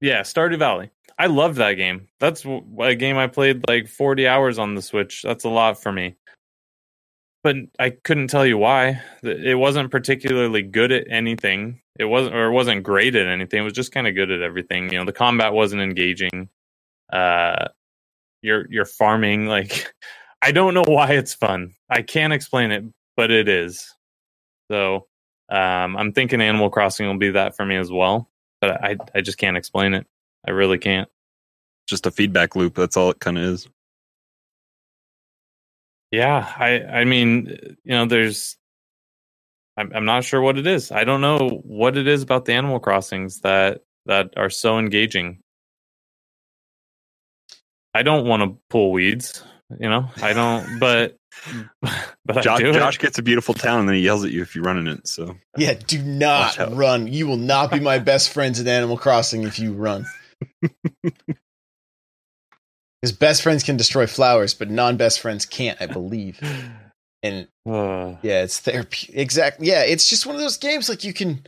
yeah, 0.00 0.20
Stardew 0.20 0.58
Valley. 0.58 0.90
I 1.18 1.26
love 1.26 1.56
that 1.56 1.74
game. 1.74 2.08
That's 2.18 2.44
a 2.46 2.94
game 2.94 3.18
I 3.18 3.26
played 3.26 3.68
like 3.68 3.88
40 3.88 4.26
hours 4.26 4.58
on 4.58 4.74
the 4.74 4.80
Switch. 4.80 5.22
That's 5.22 5.44
a 5.44 5.50
lot 5.50 5.82
for 5.82 5.92
me. 5.92 6.16
But 7.42 7.56
I 7.78 7.90
couldn't 7.90 8.28
tell 8.28 8.46
you 8.46 8.56
why. 8.56 9.02
It 9.22 9.58
wasn't 9.58 9.90
particularly 9.90 10.62
good 10.62 10.92
at 10.92 11.06
anything. 11.10 11.80
It 11.98 12.04
wasn't, 12.06 12.34
or 12.34 12.46
it 12.46 12.52
wasn't 12.52 12.82
great 12.82 13.14
at 13.16 13.26
anything. 13.26 13.60
It 13.60 13.64
was 13.64 13.74
just 13.74 13.92
kind 13.92 14.06
of 14.06 14.14
good 14.14 14.30
at 14.30 14.40
everything. 14.40 14.90
You 14.90 14.98
know, 14.98 15.04
the 15.04 15.12
combat 15.12 15.52
wasn't 15.52 15.82
engaging. 15.82 16.48
Uh, 17.12 17.68
you're 18.40 18.66
you're 18.70 18.86
farming. 18.86 19.46
Like, 19.46 19.92
I 20.42 20.52
don't 20.52 20.72
know 20.72 20.84
why 20.86 21.12
it's 21.12 21.34
fun. 21.34 21.74
I 21.90 22.00
can't 22.00 22.32
explain 22.32 22.70
it, 22.70 22.84
but 23.16 23.30
it 23.30 23.48
is. 23.48 23.94
So 24.70 25.06
um, 25.50 25.96
I'm 25.96 26.12
thinking 26.12 26.40
Animal 26.42 26.70
Crossing 26.70 27.06
will 27.08 27.18
be 27.18 27.32
that 27.32 27.56
for 27.56 27.66
me 27.66 27.76
as 27.76 27.92
well, 27.92 28.30
but 28.60 28.82
I 28.84 28.96
I 29.14 29.22
just 29.22 29.38
can't 29.38 29.56
explain 29.58 29.94
it. 29.94 30.06
I 30.46 30.52
really 30.52 30.78
can't. 30.78 31.08
Just 31.88 32.06
a 32.06 32.12
feedback 32.12 32.56
loop. 32.56 32.76
That's 32.76 32.96
all 32.96 33.10
it 33.10 33.20
kind 33.20 33.38
of 33.38 33.44
is. 33.44 33.68
Yeah, 36.12 36.52
I 36.58 36.82
I 36.82 37.04
mean, 37.04 37.48
you 37.84 37.92
know, 37.92 38.06
there's 38.06 38.56
I'm 39.76 39.92
I'm 39.94 40.06
not 40.06 40.24
sure 40.24 40.42
what 40.42 40.58
it 40.58 40.66
is. 40.68 40.92
I 40.92 41.04
don't 41.04 41.22
know 41.22 41.62
what 41.64 41.98
it 41.98 42.08
is 42.08 42.22
about 42.22 42.46
the 42.46 42.54
Animal 42.54 42.80
Crossings 42.80 43.40
that 43.42 43.82
that 44.06 44.34
are 44.38 44.50
so 44.50 44.78
engaging. 44.78 45.40
I 47.94 48.02
don't 48.04 48.26
want 48.26 48.42
to 48.42 48.58
pull 48.70 48.92
weeds, 48.92 49.44
you 49.78 49.88
know. 49.88 50.08
I 50.22 50.32
don't, 50.32 50.78
but 50.78 51.16
but 52.24 52.38
I 52.38 52.40
Josh, 52.40 52.60
do. 52.60 52.72
Josh 52.72 52.98
gets 52.98 53.18
a 53.18 53.22
beautiful 53.22 53.54
town 53.54 53.80
and 53.80 53.88
then 53.88 53.96
he 53.96 54.02
yells 54.02 54.24
at 54.24 54.30
you 54.32 54.42
if 54.42 54.54
you 54.56 54.62
run 54.62 54.78
in 54.78 54.86
it. 54.88 55.06
So 55.06 55.36
yeah, 55.56 55.74
do 55.74 56.02
not 56.02 56.56
run. 56.72 57.06
You 57.06 57.26
will 57.26 57.36
not 57.36 57.70
be 57.70 57.80
my 57.80 57.98
best 57.98 58.32
friends 58.32 58.58
in 58.60 58.66
Animal 58.68 58.96
Crossing 58.96 59.44
if 59.44 59.58
you 59.58 59.72
run. 59.72 60.06
His 63.02 63.12
best 63.12 63.42
friends 63.42 63.62
can 63.62 63.76
destroy 63.78 64.06
flowers, 64.06 64.52
but 64.52 64.70
non-best 64.70 65.20
friends 65.20 65.46
can't, 65.46 65.80
I 65.80 65.86
believe. 65.86 66.40
And 67.22 67.48
Uh, 67.68 68.14
yeah, 68.22 68.44
it's 68.44 68.60
therapy. 68.60 69.10
Exactly. 69.12 69.66
Yeah, 69.66 69.82
it's 69.82 70.08
just 70.08 70.24
one 70.24 70.36
of 70.36 70.40
those 70.40 70.56
games 70.56 70.88
like 70.88 71.04
you 71.04 71.12
can, 71.12 71.44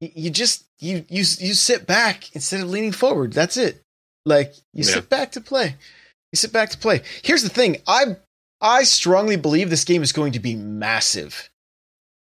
you 0.00 0.30
just 0.30 0.64
you 0.80 1.04
you 1.10 1.18
you 1.18 1.52
sit 1.52 1.86
back 1.86 2.34
instead 2.34 2.62
of 2.62 2.70
leaning 2.70 2.92
forward. 2.92 3.34
That's 3.34 3.58
it. 3.58 3.82
Like 4.24 4.54
you 4.72 4.84
Yeah. 4.86 4.94
sit 4.94 5.10
back 5.10 5.32
to 5.32 5.42
play. 5.42 5.76
You 6.32 6.36
sit 6.36 6.52
back 6.52 6.70
to 6.70 6.78
play. 6.78 7.02
Here's 7.22 7.42
the 7.42 7.48
thing. 7.48 7.78
I 7.86 8.16
I 8.60 8.84
strongly 8.84 9.36
believe 9.36 9.70
this 9.70 9.84
game 9.84 10.02
is 10.02 10.12
going 10.12 10.32
to 10.32 10.40
be 10.40 10.54
massive, 10.54 11.50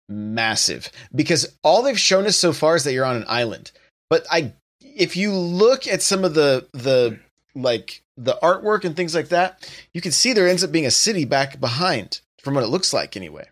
massive 0.09 0.91
because 1.13 1.55
all 1.63 1.83
they've 1.83 1.99
shown 1.99 2.25
us 2.25 2.35
so 2.35 2.51
far 2.51 2.75
is 2.75 2.83
that 2.83 2.93
you're 2.93 3.05
on 3.05 3.15
an 3.15 3.25
island. 3.27 3.71
But 4.09 4.25
I, 4.29 4.53
if 4.81 5.15
you 5.15 5.31
look 5.31 5.87
at 5.87 6.01
some 6.01 6.25
of 6.25 6.33
the 6.33 6.67
the 6.73 7.19
like 7.55 8.01
the 8.17 8.37
artwork 8.43 8.83
and 8.83 8.95
things 8.95 9.15
like 9.15 9.29
that, 9.29 9.71
you 9.93 10.01
can 10.01 10.11
see 10.11 10.33
there 10.33 10.47
ends 10.47 10.63
up 10.63 10.71
being 10.71 10.85
a 10.85 10.91
city 10.91 11.25
back 11.25 11.59
behind 11.59 12.21
from 12.41 12.55
what 12.55 12.63
it 12.63 12.69
looks 12.69 12.93
like 12.93 13.15
anyway. 13.15 13.47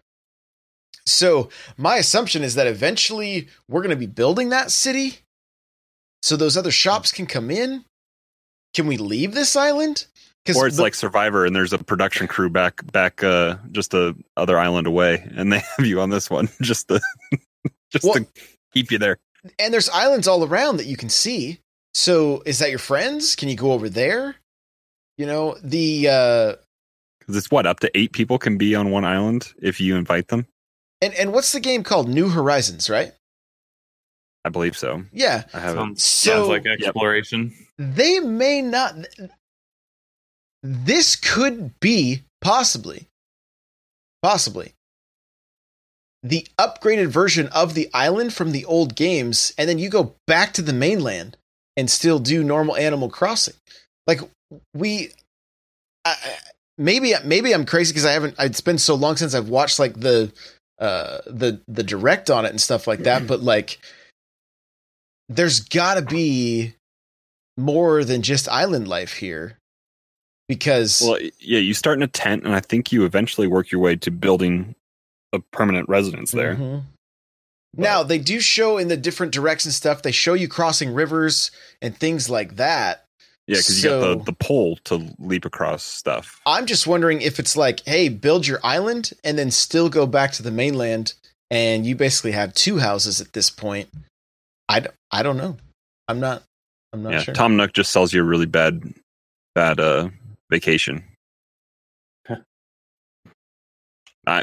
So 1.06 1.50
my 1.78 1.96
assumption 1.98 2.44
is 2.44 2.56
that 2.56 2.68
eventually 2.68 3.48
we're 3.68 3.82
going 3.82 3.90
to 3.92 3.96
be 3.96 4.06
building 4.06 4.50
that 4.50 4.72
city, 4.72 5.20
so 6.22 6.36
those 6.36 6.58
other 6.58 6.72
shops 6.72 7.12
can 7.12 7.26
come 7.26 7.50
in. 7.50 7.86
Can 8.74 8.88
we 8.88 8.98
leave 8.98 9.34
this 9.34 9.56
island? 9.56 10.06
Or 10.58 10.68
it's 10.68 10.78
the- 10.78 10.82
like 10.84 10.96
Survivor 10.96 11.46
and 11.46 11.56
there's 11.56 11.74
a 11.74 11.78
production 11.78 12.28
crew 12.28 12.50
back 12.50 12.82
back 12.92 13.24
uh 13.24 13.58
just 13.72 13.92
the 13.92 14.16
other 14.38 14.58
island 14.58 14.88
away 14.88 15.28
and 15.36 15.52
they 15.54 15.60
have 15.78 15.86
you 15.86 16.00
on 16.02 16.10
this 16.10 16.30
one 16.30 16.50
just 16.62 16.88
to 16.90 17.00
just 17.92 18.06
Well- 18.06 18.14
to 18.16 18.28
keep 18.74 18.92
you 18.92 18.98
there. 18.98 19.18
and 19.58 19.74
there's 19.74 19.90
islands 19.90 20.28
all 20.28 20.44
around 20.46 20.78
that 20.78 20.86
you 20.86 20.98
can 20.98 21.10
see. 21.10 21.60
So 21.94 22.44
is 22.46 22.60
that 22.60 22.70
your 22.70 22.80
friends? 22.80 23.36
Can 23.36 23.50
you 23.50 23.56
go 23.56 23.72
over 23.72 23.90
there? 23.90 24.36
You 25.18 25.26
know 25.26 25.58
the 25.64 26.08
uh, 26.08 26.56
Because 27.20 27.36
it's 27.36 27.50
what 27.52 27.66
up 27.66 27.80
to 27.82 27.92
eight 27.98 28.14
people 28.14 28.38
can 28.38 28.58
be 28.58 28.76
on 28.76 28.92
one 28.92 29.04
island 29.06 29.54
if 29.62 29.82
you 29.82 29.96
invite 29.98 30.28
them. 30.30 30.46
and 31.02 31.14
and 31.16 31.34
what's 31.34 31.52
the 31.52 31.60
game 31.60 31.84
called? 31.84 32.08
New 32.08 32.30
Horizons, 32.30 32.90
right? 32.90 33.12
I 34.46 34.50
believe 34.50 34.78
so. 34.78 35.04
Yeah, 35.12 35.44
I 35.54 35.60
have 35.60 35.76
it. 35.76 35.80
sounds, 35.80 36.04
So- 36.04 36.32
sounds 36.32 36.48
like 36.48 36.66
exploration. 36.66 37.54
they 37.78 38.20
may 38.20 38.62
not. 38.62 38.94
This 40.62 41.16
could 41.16 41.80
be 41.80 42.24
possibly, 42.42 43.08
possibly 44.22 44.74
the 46.22 46.46
upgraded 46.58 47.08
version 47.08 47.48
of 47.48 47.74
the 47.74 47.90
island 47.94 48.34
from 48.34 48.52
the 48.52 48.66
old 48.66 48.96
games, 48.96 49.54
and 49.58 49.70
then 49.70 49.80
you 49.80 49.90
go 49.90 50.16
back 50.28 50.54
to 50.54 50.62
the 50.62 50.74
mainland 50.74 51.38
and 51.78 51.90
still 51.90 52.20
do 52.20 52.44
normal 52.44 52.76
Animal 52.76 53.10
Crossing. 53.10 53.54
Like 54.06 54.20
we, 54.74 55.12
I, 56.04 56.16
maybe 56.78 57.14
maybe 57.24 57.54
I'm 57.54 57.66
crazy 57.66 57.94
because 57.94 58.06
I 58.06 58.12
haven't. 58.12 58.36
It's 58.40 58.62
been 58.62 58.78
so 58.78 58.96
long 58.96 59.16
since 59.16 59.34
I've 59.34 59.50
watched 59.50 59.80
like 59.80 60.00
the 60.00 60.32
uh 60.80 61.20
the 61.26 61.62
the 61.68 61.84
direct 61.84 62.30
on 62.30 62.46
it 62.46 62.50
and 62.50 62.62
stuff 62.62 62.86
like 62.86 63.04
that. 63.04 63.26
But 63.28 63.42
like, 63.42 63.80
there's 65.30 65.62
got 65.62 65.96
to 65.96 66.02
be 66.02 66.74
more 67.58 68.04
than 68.04 68.22
just 68.22 68.50
island 68.50 68.88
life 68.88 69.14
here 69.14 69.59
because 70.50 71.02
Well, 71.02 71.20
yeah, 71.40 71.60
you 71.60 71.74
start 71.74 71.98
in 71.98 72.04
a 72.04 72.08
tent, 72.08 72.44
and 72.44 72.54
I 72.54 72.60
think 72.60 72.92
you 72.92 73.06
eventually 73.06 73.48
work 73.48 73.72
your 73.72 73.80
way 73.80 73.96
to 73.96 74.12
building 74.12 74.76
a 75.32 75.40
permanent 75.40 75.88
residence 75.88 76.32
there. 76.32 76.56
Mhm. 76.56 76.84
Now 77.78 78.02
they 78.04 78.18
do 78.18 78.42
show 78.42 78.78
in 78.80 78.88
the 78.90 78.98
different 78.98 79.32
directs 79.32 79.64
and 79.64 79.74
stuff. 79.74 80.02
They 80.02 80.12
show 80.12 80.34
you 80.34 80.48
crossing 80.50 80.92
rivers 80.94 81.52
and 81.82 81.96
things 81.96 82.30
like 82.30 82.56
that. 82.58 83.06
Yeah, 83.48 83.58
because 83.58 83.84
you 83.84 83.90
So- 83.90 84.16
got 84.16 84.26
the 84.26 84.32
the 84.32 84.38
pole 84.38 84.78
to 84.86 85.16
leap 85.20 85.46
across 85.46 85.84
stuff. 85.84 86.42
I'm 86.46 86.66
just 86.66 86.86
wondering 86.88 87.22
if 87.22 87.40
it's 87.40 87.56
like, 87.56 87.82
hey, 87.86 88.10
build 88.10 88.46
your 88.48 88.60
island 88.64 89.14
and 89.24 89.38
then 89.38 89.52
still 89.52 89.88
go 89.90 90.06
back 90.08 90.32
to 90.34 90.44
the 90.44 90.52
mainland, 90.52 91.14
and 91.52 91.86
you 91.86 91.96
basically 91.96 92.32
have 92.32 92.54
two 92.56 92.80
houses 92.80 93.22
at 93.22 93.34
this 93.34 93.50
point. 93.52 93.90
I, 94.68 94.82
d- 94.82 94.90
I 95.12 95.24
don't 95.24 95.38
know. 95.38 95.58
I'm 96.08 96.20
not. 96.20 96.44
I'm 96.92 97.04
not 97.04 97.14
yeah, 97.14 97.22
sure. 97.22 97.34
Tom 97.36 97.56
Nook 97.56 97.74
just 97.74 97.92
sells 97.92 98.14
you 98.14 98.22
a 98.22 98.24
really 98.24 98.46
bad, 98.48 98.94
bad 99.54 99.80
uh, 99.80 100.10
vacation. 100.50 101.04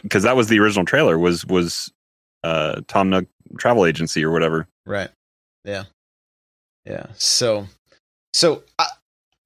Because 0.03 0.25
that 0.25 0.35
was 0.37 0.49
the 0.49 0.59
original 0.59 0.85
trailer 0.85 1.17
was 1.19 1.45
was 1.47 1.93
uh, 2.43 2.81
Tom 2.89 3.09
Nook 3.11 3.27
travel 3.59 3.87
agency 3.87 4.25
or 4.25 4.33
whatever. 4.33 4.67
Right. 4.85 5.11
Yeah. 5.65 5.85
Yeah. 6.85 7.07
So, 7.19 7.67
so 8.33 8.65
I, 8.81 8.87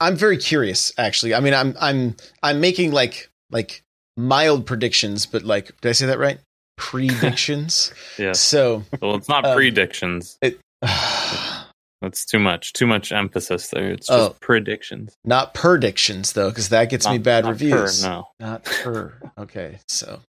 I'm 0.00 0.16
very 0.16 0.38
curious. 0.38 0.92
Actually, 0.96 1.34
I 1.34 1.40
mean, 1.40 1.52
I'm 1.52 1.76
I'm 1.78 2.16
I'm 2.42 2.60
making 2.60 2.92
like 2.92 3.28
like 3.50 3.82
mild 4.16 4.64
predictions, 4.66 5.26
but 5.26 5.42
like, 5.42 5.78
did 5.82 5.88
I 5.90 5.92
say 5.92 6.06
that 6.06 6.18
right? 6.18 6.38
Predictions. 6.78 7.92
Yeah. 8.18 8.32
So, 8.32 8.84
Well, 9.02 9.16
it's 9.16 9.28
not 9.28 9.44
Um, 9.44 9.54
predictions. 9.54 10.38
That's 12.00 12.24
too 12.24 12.38
much. 12.38 12.72
Too 12.72 12.86
much 12.86 13.12
emphasis 13.12 13.68
there. 13.68 13.90
It's 13.90 14.10
oh. 14.10 14.16
just 14.16 14.30
Oh. 14.30 14.36
predictions. 14.40 15.14
not 15.24 15.54
predictions 15.54 16.32
though, 16.32 16.48
because 16.48 16.70
that 16.70 16.90
gets 16.90 17.08
me 17.08 17.18
bad 17.18 17.44
not 17.44 17.50
reviews. 17.50 18.02
per, 18.02 18.08
no. 18.08 18.28
Not 18.38 18.64
per. 18.64 19.14
Okay. 19.38 19.78
So, 19.88 20.20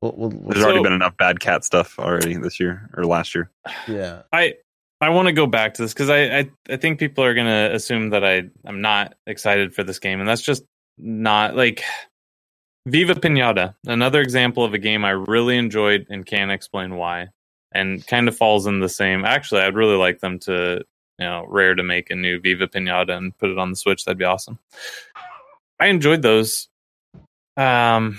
we'll, 0.00 0.12
we'll, 0.16 0.30
we'll 0.30 0.52
There's 0.52 0.64
already 0.64 0.82
been 0.82 0.92
enough 0.92 1.16
bad 1.16 1.40
cat 1.40 1.64
stuff 1.64 1.98
already 1.98 2.36
this 2.36 2.58
year 2.60 2.88
or 2.96 3.04
last 3.04 3.34
year. 3.34 3.50
yeah. 3.86 4.22
I 4.32 4.54
I 5.00 5.10
want 5.10 5.26
to 5.28 5.32
go 5.32 5.46
back 5.46 5.74
to 5.74 5.82
this 5.82 5.92
because 5.92 6.08
I, 6.08 6.38
I 6.38 6.50
I 6.70 6.76
think 6.76 6.98
people 6.98 7.22
are 7.24 7.34
gonna 7.34 7.70
assume 7.72 8.10
that 8.10 8.24
I 8.24 8.44
I'm 8.64 8.80
not 8.80 9.14
excited 9.26 9.74
for 9.74 9.84
this 9.84 9.98
game, 9.98 10.20
and 10.20 10.28
that's 10.28 10.40
just 10.42 10.64
not 10.98 11.54
like 11.54 11.82
Viva 12.86 13.14
Pinata, 13.14 13.74
another 13.86 14.20
example 14.22 14.64
of 14.64 14.72
a 14.72 14.78
game 14.78 15.04
I 15.04 15.10
really 15.10 15.58
enjoyed 15.58 16.06
and 16.08 16.24
can't 16.24 16.50
explain 16.50 16.94
why, 16.94 17.28
and 17.76 18.06
kind 18.06 18.28
of 18.28 18.36
falls 18.36 18.66
in 18.66 18.80
the 18.80 18.88
same. 18.88 19.24
Actually, 19.24 19.62
I'd 19.62 19.74
really 19.76 19.96
like 19.96 20.20
them 20.20 20.38
to, 20.40 20.84
you 21.18 21.24
know, 21.26 21.44
Rare 21.48 21.74
to 21.74 21.82
make 21.82 22.10
a 22.10 22.14
new 22.16 22.40
Viva 22.40 22.66
Pinata 22.66 23.10
and 23.16 23.36
put 23.38 23.50
it 23.50 23.58
on 23.58 23.70
the 23.70 23.76
Switch. 23.76 24.04
That'd 24.04 24.18
be 24.18 24.24
awesome. 24.24 24.58
I 25.78 25.86
enjoyed 25.86 26.22
those. 26.22 26.68
Um, 27.56 28.18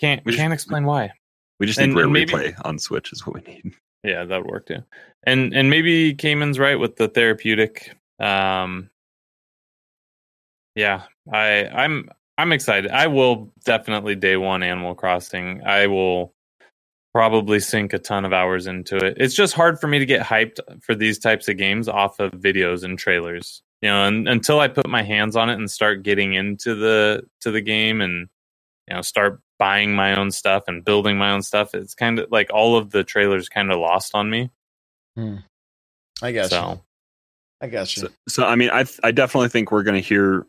can't 0.00 0.24
We 0.24 0.32
just- 0.32 0.40
can't 0.40 0.52
explain 0.52 0.84
why. 0.84 1.12
We 1.60 1.66
just 1.66 1.78
And- 1.78 1.92
need 1.92 1.98
rare 1.98 2.08
maybe- 2.08 2.32
replay 2.32 2.54
on 2.64 2.78
Switch 2.78 3.12
is 3.12 3.26
what 3.26 3.34
we 3.36 3.52
need. 3.52 3.74
Yeah, 4.02 4.24
that 4.24 4.42
would 4.42 4.50
work 4.50 4.66
too. 4.66 4.84
And 5.22 5.54
and 5.54 5.70
maybe 5.70 6.14
Cayman's 6.14 6.58
right 6.58 6.78
with 6.78 6.96
the 6.96 7.08
therapeutic. 7.08 7.96
Um, 8.18 8.90
yeah, 10.74 11.02
I 11.32 11.66
I'm 11.68 12.10
I'm 12.36 12.52
excited. 12.52 12.90
I 12.90 13.06
will 13.06 13.50
definitely 13.64 14.16
day 14.16 14.36
one 14.36 14.62
Animal 14.62 14.94
Crossing. 14.94 15.62
I 15.64 15.86
will 15.86 16.33
probably 17.14 17.60
sink 17.60 17.92
a 17.92 17.98
ton 17.98 18.24
of 18.24 18.32
hours 18.32 18.66
into 18.66 18.96
it. 18.96 19.16
It's 19.18 19.34
just 19.34 19.54
hard 19.54 19.80
for 19.80 19.86
me 19.86 20.00
to 20.00 20.06
get 20.06 20.26
hyped 20.26 20.58
for 20.82 20.96
these 20.96 21.18
types 21.18 21.48
of 21.48 21.56
games 21.56 21.88
off 21.88 22.18
of 22.18 22.32
videos 22.32 22.82
and 22.82 22.98
trailers. 22.98 23.62
You 23.80 23.90
know, 23.90 24.04
and, 24.04 24.28
until 24.28 24.58
I 24.60 24.68
put 24.68 24.88
my 24.88 25.02
hands 25.02 25.36
on 25.36 25.48
it 25.48 25.54
and 25.54 25.70
start 25.70 26.02
getting 26.02 26.34
into 26.34 26.74
the 26.74 27.22
to 27.42 27.50
the 27.50 27.60
game 27.60 28.00
and 28.00 28.28
you 28.88 28.96
know 28.96 29.02
start 29.02 29.40
buying 29.58 29.94
my 29.94 30.16
own 30.16 30.32
stuff 30.32 30.64
and 30.66 30.84
building 30.84 31.16
my 31.16 31.30
own 31.30 31.42
stuff, 31.42 31.74
it's 31.74 31.94
kind 31.94 32.18
of 32.18 32.30
like 32.32 32.50
all 32.52 32.76
of 32.76 32.90
the 32.90 33.04
trailers 33.04 33.48
kind 33.48 33.70
of 33.70 33.78
lost 33.78 34.14
on 34.14 34.28
me. 34.28 34.50
Hmm. 35.16 35.36
I 36.20 36.32
guess. 36.32 36.50
So 36.50 36.82
I 37.60 37.68
guess 37.68 37.96
you. 37.96 38.02
So, 38.02 38.08
so 38.28 38.46
I 38.46 38.56
mean, 38.56 38.70
I 38.70 38.86
I 39.04 39.12
definitely 39.12 39.50
think 39.50 39.70
we're 39.70 39.84
going 39.84 40.00
to 40.02 40.06
hear 40.06 40.46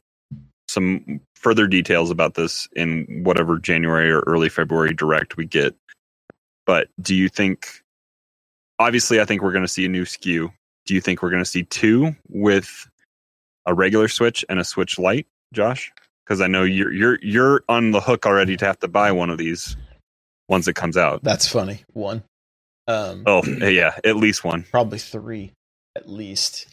some 0.68 1.22
further 1.36 1.68
details 1.68 2.10
about 2.10 2.34
this 2.34 2.68
in 2.76 3.22
whatever 3.24 3.60
January 3.60 4.10
or 4.10 4.22
early 4.22 4.50
February 4.50 4.94
direct 4.96 5.38
we 5.38 5.46
get. 5.46 5.76
But 6.66 6.90
do 7.02 7.16
you 7.16 7.30
think? 7.30 7.68
Obviously, 8.78 9.22
I 9.22 9.26
think 9.26 9.42
we're 9.42 9.54
going 9.54 9.64
to 9.64 9.70
see 9.70 9.86
a 9.86 9.90
new 9.90 10.04
SKU. 10.04 10.52
Do 10.86 10.94
you 10.94 11.02
think 11.02 11.22
we're 11.22 11.30
going 11.30 11.44
to 11.44 11.50
see 11.50 11.64
two 11.64 12.16
with 12.30 12.88
a 13.66 13.74
regular 13.74 14.08
Switch 14.08 14.44
and 14.50 14.60
a 14.60 14.64
Switch 14.64 15.00
Lite, 15.00 15.28
Josh? 15.54 15.92
Because 16.26 16.42
I 16.42 16.48
know 16.48 16.64
you're 16.64 16.92
you're 16.92 17.20
you're 17.22 17.64
on 17.70 17.92
the 17.92 18.02
hook 18.02 18.26
already 18.26 18.58
to 18.58 18.66
have 18.66 18.80
to 18.80 18.88
buy 18.88 19.12
one 19.12 19.30
of 19.30 19.38
these 19.38 19.78
once 20.50 20.68
it 20.68 20.76
comes 20.76 20.98
out. 20.98 21.24
That's 21.24 21.48
funny. 21.48 21.84
One. 21.94 22.24
Um, 22.88 23.24
Oh 23.26 23.44
yeah, 23.62 23.98
at 24.04 24.18
least 24.18 24.44
one. 24.44 24.64
probably 24.72 25.00
three 25.00 25.54
at 25.96 26.10
least. 26.10 26.68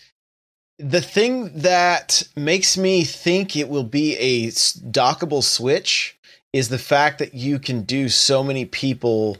The 0.78 1.00
thing 1.00 1.52
that 1.60 2.22
makes 2.34 2.76
me 2.76 3.04
think 3.04 3.56
it 3.56 3.68
will 3.68 3.84
be 3.84 4.16
a 4.16 4.48
dockable 4.48 5.42
switch 5.42 6.18
is 6.52 6.68
the 6.68 6.78
fact 6.78 7.18
that 7.20 7.34
you 7.34 7.58
can 7.58 7.82
do 7.82 8.08
so 8.08 8.42
many 8.42 8.64
people 8.64 9.38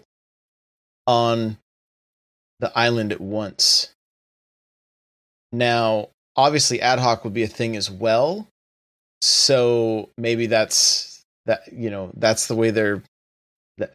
on 1.12 1.58
the 2.58 2.72
island 2.74 3.12
at 3.12 3.20
once. 3.20 3.92
Now, 5.52 6.08
obviously, 6.36 6.80
ad 6.80 6.98
hoc 6.98 7.22
would 7.24 7.34
be 7.34 7.42
a 7.42 7.48
thing 7.48 7.76
as 7.76 7.90
well. 7.90 8.48
So 9.20 10.08
maybe 10.16 10.46
that's 10.46 11.22
that. 11.44 11.70
You 11.70 11.90
know, 11.90 12.10
that's 12.16 12.46
the 12.46 12.56
way 12.56 12.70
they're. 12.70 13.02
That, 13.76 13.92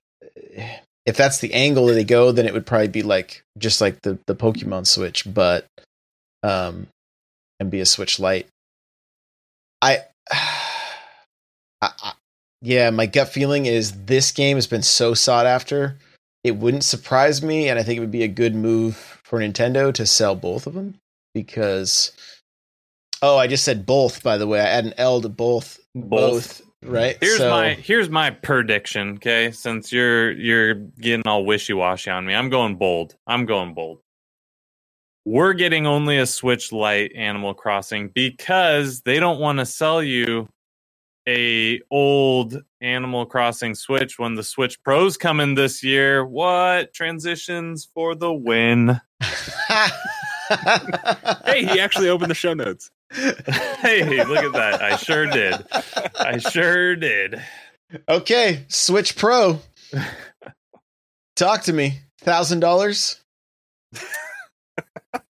if 1.05 1.17
that's 1.17 1.39
the 1.39 1.53
angle 1.53 1.87
that 1.87 1.93
they 1.93 2.03
go, 2.03 2.31
then 2.31 2.45
it 2.45 2.53
would 2.53 2.67
probably 2.67 2.89
be 2.89 3.03
like 3.03 3.41
just 3.57 3.81
like 3.81 4.01
the 4.03 4.19
the 4.27 4.35
Pokemon 4.35 4.85
Switch, 4.85 5.25
but 5.33 5.65
um, 6.43 6.87
and 7.59 7.71
be 7.71 7.79
a 7.79 7.85
Switch 7.85 8.19
Lite. 8.19 8.47
I, 9.81 10.03
I, 10.31 10.71
I, 11.81 12.13
yeah, 12.61 12.91
my 12.91 13.07
gut 13.07 13.29
feeling 13.29 13.65
is 13.65 14.05
this 14.05 14.31
game 14.31 14.57
has 14.57 14.67
been 14.67 14.83
so 14.83 15.15
sought 15.15 15.47
after. 15.47 15.97
It 16.47 16.57
wouldn't 16.57 16.83
surprise 16.85 17.43
me, 17.43 17.69
and 17.69 17.79
I 17.79 17.83
think 17.83 17.97
it 17.97 18.01
would 18.01 18.11
be 18.11 18.23
a 18.23 18.27
good 18.29 18.55
move 18.55 18.95
for 19.23 19.39
Nintendo 19.39 19.93
to 19.93 20.05
sell 20.05 20.35
both 20.35 20.67
of 20.67 20.73
them 20.73 20.95
because. 21.33 22.11
Oh, 23.21 23.37
I 23.37 23.47
just 23.47 23.65
said 23.65 23.85
both. 23.85 24.23
By 24.23 24.37
the 24.37 24.47
way, 24.47 24.59
I 24.61 24.65
add 24.65 24.85
an 24.85 24.93
L 24.97 25.21
to 25.21 25.29
both. 25.29 25.79
Both. 25.95 26.61
right? 26.83 27.17
here's 27.19 27.37
So- 27.37 27.49
my 27.49 27.73
here's 27.73 28.09
my 28.09 28.29
prediction. 28.31 29.15
Okay, 29.15 29.51
since 29.51 29.91
you're 29.91 30.31
you're 30.33 30.75
getting 30.75 31.23
all 31.27 31.45
wishy 31.45 31.73
washy 31.73 32.11
on 32.11 32.25
me, 32.25 32.35
I'm 32.35 32.49
going 32.49 32.75
bold. 32.75 33.15
I'm 33.27 33.45
going 33.45 33.73
bold. 33.73 33.99
We're 35.25 35.53
getting 35.53 35.85
only 35.87 36.17
a 36.17 36.25
Switch 36.25 36.71
Lite 36.71 37.11
Animal 37.15 37.53
Crossing 37.53 38.09
because 38.09 39.01
they 39.01 39.19
don't 39.19 39.39
want 39.41 39.59
to 39.59 39.65
sell 39.65 40.01
you 40.01 40.47
a 41.27 41.81
old 41.91 42.63
Animal 42.81 43.25
Crossing 43.25 43.75
Switch 43.75 44.17
when 44.17 44.35
the 44.35 44.43
Switch 44.43 44.81
Pros 44.83 45.17
coming 45.17 45.55
this 45.55 45.83
year. 45.83 46.25
What 46.25 46.93
transitions 46.93 47.89
for 47.93 48.15
the 48.15 48.33
win? 48.33 49.01
Hey, 51.45 51.65
he 51.65 51.79
actually 51.79 52.09
opened 52.09 52.31
the 52.31 52.35
show 52.35 52.53
notes. 52.53 52.89
hey, 53.11 54.23
look 54.23 54.43
at 54.43 54.53
that! 54.53 54.81
I 54.81 54.95
sure 54.97 55.25
did. 55.25 55.55
I 56.17 56.37
sure 56.37 56.95
did. 56.95 57.41
Okay, 58.07 58.65
Switch 58.67 59.15
Pro. 59.15 59.59
Talk 61.35 61.63
to 61.63 61.73
me. 61.73 61.99
Thousand 62.21 62.59
dollars. 62.59 63.21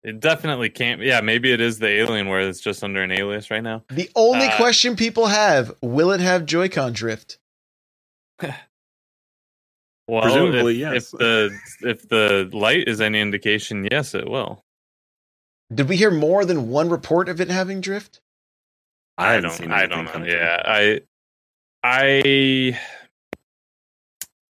It 0.04 0.20
definitely 0.20 0.70
can't. 0.70 1.02
Yeah, 1.02 1.20
maybe 1.20 1.52
it 1.52 1.60
is 1.60 1.78
the 1.78 1.88
alien. 1.88 2.26
Alienware 2.26 2.46
that's 2.46 2.60
just 2.60 2.84
under 2.84 3.02
an 3.02 3.10
alias 3.12 3.50
right 3.50 3.62
now. 3.62 3.84
The 3.90 4.10
only 4.16 4.48
Uh, 4.48 4.56
question 4.56 4.96
people 4.96 5.26
have: 5.26 5.72
Will 5.82 6.12
it 6.12 6.20
have 6.20 6.46
Joy-Con 6.46 6.92
drift? 6.92 7.38
Well, 10.08 10.22
Presumably, 10.22 10.74
if, 10.74 10.78
yes. 10.80 11.14
if 11.14 11.18
the 11.18 11.60
if 11.82 12.08
the 12.08 12.50
light 12.52 12.88
is 12.88 13.00
any 13.00 13.20
indication, 13.20 13.88
yes, 13.90 14.14
it 14.14 14.28
will. 14.28 14.62
Did 15.74 15.88
we 15.88 15.96
hear 15.96 16.10
more 16.12 16.44
than 16.44 16.68
one 16.70 16.90
report 16.90 17.28
of 17.28 17.40
it 17.40 17.48
having 17.48 17.80
drift? 17.80 18.20
I, 19.18 19.32
haven't 19.34 19.42
don't. 19.42 19.52
seen 19.52 19.72
I 19.72 19.86
don't 19.86 20.04
know. 20.06 20.24
Yeah, 20.26 20.62
I, 20.64 21.00
I. 21.82 22.78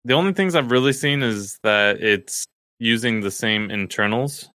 The 0.05 0.13
only 0.13 0.33
things 0.33 0.55
I've 0.55 0.71
really 0.71 0.93
seen 0.93 1.23
is 1.23 1.59
that 1.63 2.01
it's 2.01 2.45
using 2.79 3.21
the 3.21 3.31
same 3.31 3.71
internals. 3.71 4.49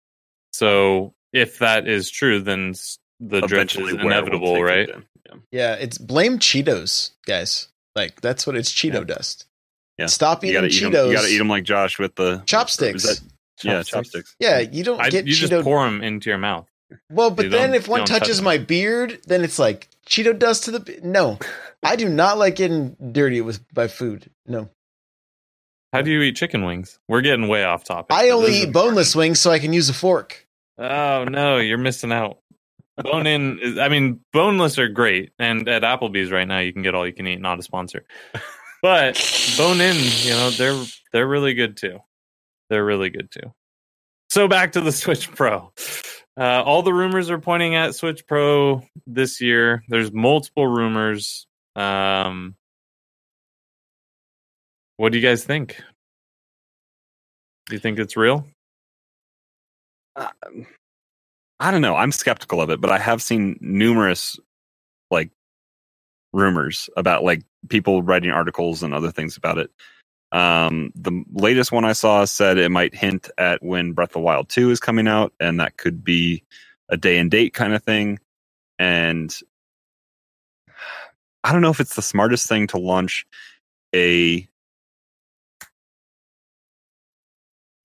So 0.53 1.13
if 1.33 1.59
that 1.59 1.87
is 1.87 2.09
true, 2.09 2.39
then 2.39 2.73
the 3.19 3.41
drift 3.41 3.75
is 3.75 3.79
Eventually, 3.81 3.93
Wear 3.93 4.03
will 4.05 4.11
inevitable, 4.11 4.63
right? 4.63 4.89
it 4.89 4.95
in. 4.95 5.03
Yeah, 5.51 5.73
it's 5.75 5.97
blame 5.97 6.37
Cheetos, 6.39 7.11
guys. 7.25 7.67
Like 7.95 8.21
that's 8.21 8.45
what 8.47 8.55
it's 8.55 8.71
Cheeto 8.71 8.99
Yeah. 8.99 9.15
dust. 9.15 9.45
Yeah. 9.97 10.05
Stop 10.07 10.43
You 10.43 10.49
eating 10.49 10.61
gotta 10.61 10.73
eat 10.73 10.83
'em- 10.83 10.91
Cheetos. 10.91 11.07
You 11.09 11.13
gotta 11.13 11.27
eat 11.29 11.37
them 11.37 11.49
like 11.49 11.63
Josh 11.63 11.97
with 11.99 12.15
the 12.15 12.43
chopsticks. 12.45 13.03
Is 13.03 13.19
that- 13.19 13.27
yeah, 13.63 13.83
chopsticks. 13.83 14.35
yeah, 14.39 14.59
you 14.59 14.83
don't 14.83 14.99
I, 14.99 15.09
get 15.09 15.25
you 15.27 15.33
Cheeto. 15.33 15.49
just 15.49 15.63
pour 15.63 15.83
them 15.85 16.01
into 16.03 16.29
your 16.29 16.37
mouth. 16.39 16.67
well, 17.09 17.31
but 17.31 17.45
you 17.45 17.49
then 17.51 17.73
if 17.73 17.87
one 17.87 18.01
you 18.01 18.05
don't 18.05 18.13
touch 18.19 18.27
touches 18.27 18.41
my 18.41 18.57
beard, 18.57 19.19
then 19.25 19.43
it's 19.43 19.57
like 19.59 19.87
Cheeto 20.07 20.37
dust 20.37 20.65
to 20.65 20.71
the. 20.71 20.79
be- 20.81 20.99
No, 21.03 21.39
I 21.83 21.95
do 21.95 22.09
not 22.09 22.37
like 22.37 22.55
getting 22.55 22.95
dirty 23.11 23.41
with 23.41 23.61
by 23.73 23.87
food. 23.87 24.29
No, 24.45 24.69
How 25.93 26.01
do 26.01 26.11
you 26.11 26.21
eat 26.21 26.35
chicken 26.35 26.65
wings? 26.65 26.99
We're 27.07 27.21
getting 27.21 27.47
way 27.47 27.63
off 27.63 27.83
topic. 27.83 28.07
I 28.15 28.29
only 28.31 28.53
eat 28.63 28.71
boneless 28.73 29.15
wings 29.15 29.39
so 29.39 29.51
I 29.51 29.59
can 29.59 29.73
use 29.73 29.89
a 29.89 29.93
fork. 29.93 30.42
Oh 30.77 31.25
no, 31.25 31.57
you're 31.57 31.77
missing 31.77 32.11
out. 32.11 32.39
Bone 32.97 33.25
in 33.25 33.59
is 33.59 33.77
I 33.77 33.89
mean, 33.89 34.19
boneless 34.31 34.77
are 34.77 34.89
great. 34.89 35.31
And 35.39 35.67
at 35.67 35.83
Applebee's 35.83 36.31
right 36.31 36.47
now 36.47 36.59
you 36.59 36.73
can 36.73 36.83
get 36.83 36.95
all 36.95 37.07
you 37.07 37.13
can 37.13 37.27
eat, 37.27 37.41
not 37.41 37.59
a 37.59 37.63
sponsor. 37.63 38.05
But 38.83 39.15
bone 39.57 39.79
in, 39.79 39.95
you 39.95 40.31
know, 40.31 40.49
they're 40.49 40.83
they're 41.13 41.27
really 41.27 41.53
good 41.53 41.77
too. 41.77 41.99
They're 42.69 42.83
really 42.83 43.09
good 43.09 43.31
too. 43.31 43.53
So 44.29 44.47
back 44.47 44.73
to 44.73 44.81
the 44.81 44.91
Switch 44.91 45.31
Pro. 45.31 45.71
Uh, 46.35 46.63
all 46.63 46.81
the 46.81 46.93
rumors 46.93 47.29
are 47.29 47.39
pointing 47.39 47.75
at 47.75 47.95
Switch 47.95 48.27
Pro 48.27 48.83
this 49.07 49.39
year. 49.39 49.83
There's 49.87 50.11
multiple 50.11 50.67
rumors. 50.67 51.47
Um, 51.75 52.55
what 54.97 55.11
do 55.11 55.17
you 55.17 55.25
guys 55.25 55.43
think? 55.43 55.77
Do 57.67 57.75
you 57.75 57.79
think 57.79 57.99
it's 57.99 58.17
real? 58.17 58.45
Um, 60.15 60.67
I 61.59 61.71
don't 61.71 61.81
know. 61.81 61.95
I'm 61.95 62.11
skeptical 62.11 62.61
of 62.61 62.69
it, 62.69 62.81
but 62.81 62.91
I 62.91 62.97
have 62.97 63.21
seen 63.21 63.57
numerous 63.61 64.39
like 65.11 65.29
rumors 66.33 66.89
about 66.97 67.23
like 67.23 67.43
people 67.69 68.03
writing 68.03 68.31
articles 68.31 68.83
and 68.83 68.93
other 68.93 69.11
things 69.11 69.37
about 69.37 69.57
it. 69.57 69.71
Um, 70.31 70.91
the 70.95 71.23
latest 71.31 71.71
one 71.71 71.85
I 71.85 71.93
saw 71.93 72.25
said 72.25 72.57
it 72.57 72.69
might 72.69 72.95
hint 72.95 73.29
at 73.37 73.63
when 73.63 73.93
Breath 73.93 74.09
of 74.09 74.13
the 74.13 74.19
Wild 74.21 74.49
2 74.49 74.71
is 74.71 74.79
coming 74.79 75.07
out, 75.07 75.31
and 75.39 75.59
that 75.59 75.77
could 75.77 76.03
be 76.03 76.43
a 76.89 76.97
day 76.97 77.19
and 77.19 77.29
date 77.29 77.53
kind 77.53 77.73
of 77.73 77.83
thing. 77.83 78.19
And 78.79 79.33
I 81.43 81.51
don't 81.51 81.61
know 81.61 81.69
if 81.69 81.79
it's 81.79 81.95
the 81.95 82.01
smartest 82.01 82.47
thing 82.47 82.67
to 82.67 82.77
launch 82.77 83.25
a 83.93 84.47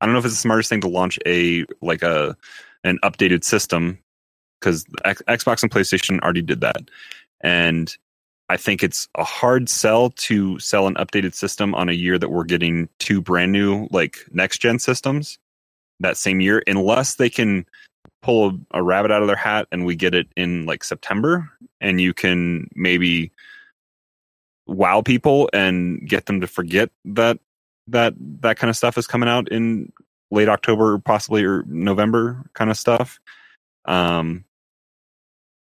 I 0.00 0.06
don't 0.06 0.12
know 0.12 0.18
if 0.18 0.24
it's 0.24 0.34
the 0.34 0.40
smartest 0.40 0.68
thing 0.68 0.80
to 0.82 0.88
launch 0.88 1.18
a 1.26 1.64
like 1.82 2.02
a 2.02 2.36
an 2.84 2.98
updated 3.02 3.44
system 3.44 3.98
because 4.60 4.84
Xbox 5.04 5.62
and 5.62 5.70
PlayStation 5.70 6.20
already 6.20 6.42
did 6.42 6.60
that, 6.60 6.82
and 7.40 7.96
I 8.48 8.56
think 8.56 8.82
it's 8.82 9.08
a 9.16 9.24
hard 9.24 9.68
sell 9.68 10.10
to 10.10 10.58
sell 10.58 10.86
an 10.86 10.94
updated 10.94 11.34
system 11.34 11.74
on 11.74 11.88
a 11.88 11.92
year 11.92 12.18
that 12.18 12.30
we're 12.30 12.44
getting 12.44 12.88
two 12.98 13.20
brand 13.20 13.52
new 13.52 13.88
like 13.90 14.18
next 14.32 14.58
gen 14.58 14.78
systems 14.78 15.38
that 16.00 16.16
same 16.16 16.40
year, 16.40 16.62
unless 16.66 17.16
they 17.16 17.28
can 17.28 17.66
pull 18.22 18.50
a, 18.50 18.78
a 18.78 18.82
rabbit 18.82 19.10
out 19.10 19.22
of 19.22 19.26
their 19.28 19.36
hat 19.36 19.66
and 19.72 19.84
we 19.84 19.96
get 19.96 20.14
it 20.14 20.28
in 20.36 20.64
like 20.64 20.84
September, 20.84 21.50
and 21.80 22.00
you 22.00 22.14
can 22.14 22.68
maybe 22.74 23.32
wow 24.66 25.00
people 25.02 25.48
and 25.52 26.06
get 26.08 26.26
them 26.26 26.40
to 26.40 26.46
forget 26.46 26.90
that 27.04 27.38
that 27.88 28.14
that 28.40 28.58
kind 28.58 28.70
of 28.70 28.76
stuff 28.76 28.98
is 28.98 29.06
coming 29.06 29.28
out 29.28 29.50
in 29.50 29.92
late 30.30 30.48
October, 30.48 30.98
possibly 30.98 31.44
or 31.44 31.64
November 31.66 32.44
kind 32.54 32.70
of 32.70 32.76
stuff. 32.76 33.18
Um, 33.84 34.44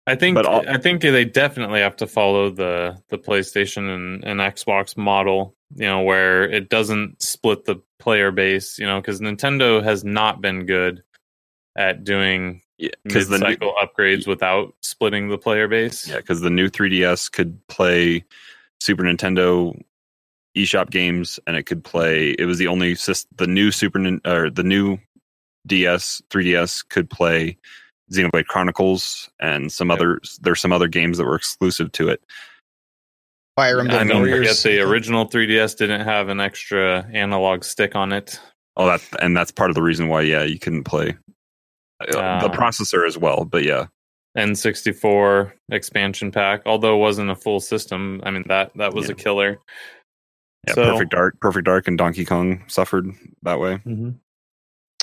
I 0.06 0.16
think 0.16 0.38
all- 0.38 0.68
I 0.68 0.78
think 0.78 1.02
they 1.02 1.26
definitely 1.26 1.82
have 1.82 1.98
to 1.98 2.08
follow 2.08 2.50
the 2.50 3.02
the 3.10 3.18
PlayStation 3.18 3.94
and, 3.94 4.24
and 4.24 4.40
Xbox 4.40 4.96
model, 4.96 5.56
you 5.76 5.86
know, 5.86 6.02
where 6.02 6.44
it 6.50 6.70
doesn't 6.70 7.22
split 7.22 7.66
the 7.66 7.82
player 8.00 8.32
base, 8.32 8.80
you 8.80 8.86
know, 8.86 9.02
because 9.02 9.20
Nintendo 9.20 9.84
has 9.84 10.04
not 10.04 10.42
been 10.42 10.66
good 10.66 11.04
at 11.76 12.04
doing 12.04 12.62
because 13.04 13.28
the 13.28 13.38
new, 13.38 13.46
mid-cycle 13.48 13.74
upgrades 13.82 14.28
without 14.28 14.74
splitting 14.82 15.30
the 15.30 15.38
player 15.38 15.68
base. 15.68 16.08
yeah, 16.08 16.18
because 16.18 16.42
the 16.42 16.50
new 16.50 16.70
3DS 16.70 17.32
could 17.32 17.60
play 17.68 18.24
Super 18.82 19.04
Nintendo 19.04 19.80
eShop 20.64 20.90
games, 20.90 21.40
and 21.48 21.56
it 21.56 21.64
could 21.64 21.84
play. 21.84 22.32
It 22.40 22.46
was 22.46 22.58
the 22.58 22.68
only 22.68 22.94
sys- 22.96 23.26
the 23.38 23.48
new 23.48 23.72
Super 23.72 24.00
or 24.26 24.50
the 24.50 24.64
new 24.64 24.98
DS 25.68 26.22
3DS 26.30 26.84
could 26.90 27.10
play 27.10 27.58
Xenoblade 28.12 28.48
Chronicles 28.48 29.30
and 29.40 29.72
some 29.72 29.90
Yep. 29.90 29.98
other. 30.00 30.20
There's 30.42 30.60
some 30.62 30.72
other 30.74 30.88
games 30.88 31.18
that 31.18 31.26
were 31.26 31.36
exclusive 31.36 31.92
to 31.94 32.10
it. 32.10 32.22
Fire 33.56 33.80
Emblem 33.80 34.00
I 34.00 34.04
mean, 34.04 34.18
Warriors. 34.20 34.62
forget 34.62 34.78
the 34.78 34.82
original 34.82 35.26
3DS 35.26 35.76
didn't 35.76 36.02
have 36.02 36.30
an 36.30 36.40
extra 36.40 37.08
analog 37.12 37.64
stick 37.64 37.96
on 37.96 38.14
it. 38.14 38.40
Oh, 38.78 38.86
that 38.86 39.02
and 39.20 39.36
that's 39.36 39.52
part 39.52 39.72
of 39.72 39.76
the 39.76 39.82
reason 39.82 40.08
why. 40.10 40.22
Yeah, 40.22 40.44
you 40.44 40.60
couldn't 40.60 40.84
play 40.84 41.18
uh, 42.00 42.06
the 42.12 42.50
Ah. 42.50 42.56
processor 42.56 43.06
as 43.08 43.18
well. 43.18 43.44
But 43.46 43.64
yeah, 43.64 43.88
N64 44.38 45.52
expansion 45.72 46.32
pack, 46.32 46.62
although 46.68 46.96
it 46.96 47.00
wasn't 47.00 47.32
a 47.32 47.36
full 47.36 47.60
system. 47.60 48.22
I 48.24 48.30
mean 48.32 48.44
that 48.48 48.72
that 48.76 48.94
was 48.94 49.08
Yeah. 49.08 49.14
a 49.14 49.16
killer. 49.16 49.58
Yeah, 50.68 50.74
So- 50.74 50.92
Perfect 50.92 51.12
Dark, 51.12 51.40
Perfect 51.40 51.66
Dark, 51.66 51.88
and 51.88 51.98
Donkey 51.98 52.26
Kong 52.26 52.64
suffered 52.68 53.12
that 53.44 53.60
way. 53.60 53.80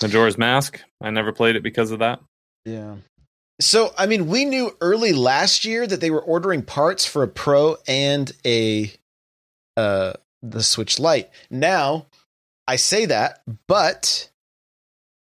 Majora's 0.03 0.37
Mask. 0.39 0.81
I 1.03 1.11
never 1.11 1.33
played 1.33 1.57
it 1.57 1.63
because 1.63 1.91
of 1.91 2.01
that. 2.01 2.21
Yeah. 2.65 2.97
So, 3.61 3.93
I 3.97 4.07
mean, 4.07 4.27
we 4.27 4.45
knew 4.45 4.77
early 4.81 5.13
last 5.13 5.65
year 5.65 5.87
that 5.87 6.01
they 6.01 6.11
were 6.11 6.21
ordering 6.21 6.63
parts 6.63 7.05
for 7.07 7.23
a 7.23 7.29
Pro 7.29 7.77
and 7.87 8.31
a 8.45 8.93
uh 9.77 10.15
the 10.43 10.63
Switch 10.63 10.99
Lite. 10.99 11.31
Now, 11.51 12.07
I 12.67 12.77
say 12.77 13.07
that, 13.07 13.43
but 13.69 14.29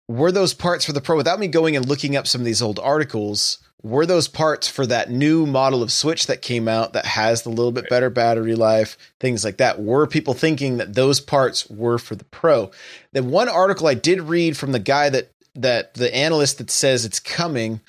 were 0.09 0.31
those 0.31 0.53
parts 0.53 0.85
for 0.85 0.93
the 0.93 1.01
Pro 1.01 1.15
without 1.17 1.39
me 1.39 1.47
going 1.47 1.75
and 1.75 1.87
looking 1.87 2.15
up 2.15 2.27
some 2.27 2.41
of 2.41 2.45
these 2.45 2.61
old 2.61 2.79
articles? 2.79 3.59
Were 3.83 4.05
those 4.05 4.27
parts 4.27 4.67
for 4.67 4.87
that 4.87 5.11
new 5.11 5.45
model 5.45 5.83
of 5.83 5.91
Switch 5.91 6.25
that 6.27 6.41
came 6.41 6.67
out 6.67 6.93
that 6.93 7.05
has 7.05 7.43
the 7.43 7.49
little 7.49 7.71
bit 7.71 7.89
better 7.89 8.09
battery 8.09 8.55
life, 8.55 8.97
things 9.19 9.45
like 9.45 9.57
that? 9.57 9.79
Were 9.79 10.07
people 10.07 10.33
thinking 10.33 10.77
that 10.77 10.95
those 10.95 11.19
parts 11.19 11.69
were 11.69 11.99
for 11.99 12.15
the 12.15 12.25
Pro? 12.25 12.71
The 13.13 13.23
one 13.23 13.47
article 13.47 13.87
I 13.87 13.93
did 13.93 14.21
read 14.21 14.57
from 14.57 14.71
the 14.71 14.79
guy 14.79 15.09
that 15.09 15.31
that 15.55 15.93
the 15.95 16.13
analyst 16.15 16.57
that 16.57 16.69
says 16.71 17.05
it's 17.05 17.19
coming 17.19 17.81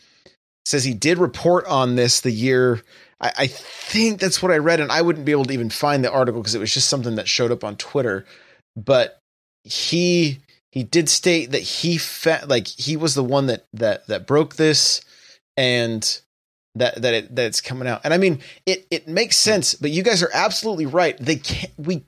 says 0.64 0.84
he 0.84 0.94
did 0.94 1.18
report 1.18 1.66
on 1.66 1.96
this 1.96 2.20
the 2.20 2.30
year. 2.30 2.82
I, 3.20 3.32
I 3.38 3.46
think 3.46 4.20
that's 4.20 4.42
what 4.42 4.52
I 4.52 4.58
read, 4.58 4.80
and 4.80 4.92
I 4.92 5.02
wouldn't 5.02 5.24
be 5.24 5.32
able 5.32 5.46
to 5.46 5.54
even 5.54 5.70
find 5.70 6.04
the 6.04 6.12
article 6.12 6.40
because 6.40 6.54
it 6.54 6.60
was 6.60 6.72
just 6.72 6.90
something 6.90 7.16
that 7.16 7.28
showed 7.28 7.50
up 7.50 7.64
on 7.64 7.76
Twitter. 7.76 8.26
But 8.76 9.20
he 9.64 10.40
he 10.70 10.82
did 10.82 11.08
state 11.08 11.52
that 11.52 11.62
he 11.62 11.96
fa- 11.96 12.44
like 12.46 12.66
he 12.68 12.96
was 12.96 13.14
the 13.14 13.24
one 13.24 13.46
that 13.46 13.66
that 13.72 14.06
that 14.08 14.26
broke 14.26 14.56
this, 14.56 15.00
and 15.58 16.20
that 16.76 17.02
that 17.02 17.12
it 17.14 17.34
that 17.36 17.46
it's 17.46 17.60
coming 17.60 17.88
out. 17.88 18.00
And 18.04 18.14
I 18.14 18.16
mean, 18.18 18.38
it 18.64 18.86
it 18.90 19.08
makes 19.08 19.36
sense. 19.36 19.74
But 19.74 19.90
you 19.90 20.02
guys 20.02 20.22
are 20.22 20.30
absolutely 20.32 20.86
right. 20.86 21.18
They 21.18 21.36
can't 21.36 21.72
we 21.76 22.04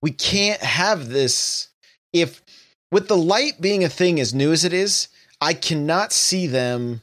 we 0.00 0.12
can't 0.12 0.62
have 0.62 1.08
this 1.08 1.68
if 2.12 2.40
with 2.92 3.08
the 3.08 3.16
light 3.16 3.60
being 3.60 3.82
a 3.84 3.88
thing 3.88 4.20
as 4.20 4.32
new 4.32 4.52
as 4.52 4.64
it 4.64 4.72
is. 4.72 5.08
I 5.40 5.54
cannot 5.54 6.12
see 6.12 6.46
them. 6.46 7.02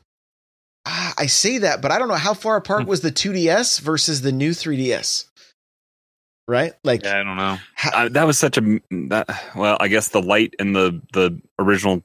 Ah, 0.86 1.14
I 1.18 1.26
say 1.26 1.58
that, 1.60 1.82
but 1.82 1.92
I 1.92 2.00
don't 2.00 2.08
know 2.08 2.16
how 2.16 2.34
far 2.34 2.58
apart 2.58 2.86
was 2.88 3.02
the 3.02 3.12
2DS 3.12 3.82
versus 3.82 4.22
the 4.22 4.32
new 4.32 4.52
3DS. 4.52 5.26
Right? 6.48 6.74
Like, 6.84 7.04
Yeah, 7.04 7.20
I 7.20 7.24
don't 7.24 7.38
know. 7.38 7.58
ha- 7.76 7.92
uh, 7.94 8.10
that 8.10 8.28
was 8.28 8.38
such 8.38 8.58
a 8.60 8.62
that 9.10 9.28
well 9.56 9.78
i 9.80 9.88
guess 9.88 10.10
the 10.10 10.22
light 10.22 10.54
and 10.60 10.76
the 10.76 11.02
the 11.14 11.42
original 11.58 12.04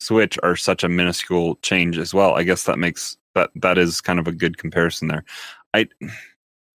switch 0.00 0.38
are 0.42 0.56
such 0.56 0.84
a 0.84 0.88
minuscule 0.88 1.56
change 1.62 1.98
as 1.98 2.14
well. 2.14 2.34
I 2.34 2.42
guess 2.42 2.64
that 2.64 2.78
makes 2.78 3.16
that 3.34 3.50
that 3.56 3.78
is 3.78 4.00
kind 4.00 4.18
of 4.18 4.26
a 4.26 4.32
good 4.32 4.58
comparison 4.58 5.08
there. 5.08 5.24
I 5.74 5.88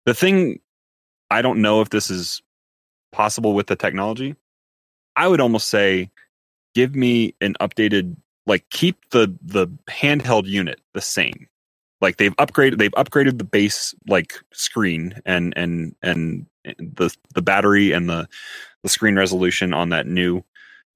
the 0.05 0.13
thing 0.13 0.59
i 1.31 1.41
don't 1.41 1.61
know 1.61 1.81
if 1.81 1.89
this 1.89 2.09
is 2.11 2.41
possible 3.11 3.53
with 3.53 3.67
the 3.67 3.75
technology. 3.75 4.35
I 5.15 5.27
would 5.27 5.39
almost 5.41 5.67
say 5.67 6.09
give 6.75 6.95
me 6.95 7.35
an 7.41 7.55
updated 7.61 8.15
like 8.45 8.67
keep 8.69 9.09
the 9.11 9.33
the 9.41 9.67
handheld 9.89 10.45
unit 10.47 10.81
the 10.93 11.01
same. 11.01 11.47
Like 12.01 12.17
they've 12.17 12.35
upgraded 12.35 12.79
they've 12.79 12.91
upgraded 12.91 13.37
the 13.37 13.45
base 13.45 13.95
like 14.07 14.33
screen 14.51 15.21
and 15.25 15.53
and 15.55 15.95
and 16.01 16.45
the 16.63 17.15
the 17.33 17.41
battery 17.41 17.91
and 17.91 18.09
the 18.09 18.27
the 18.81 18.89
screen 18.89 19.15
resolution 19.15 19.73
on 19.73 19.89
that 19.89 20.07
new 20.07 20.43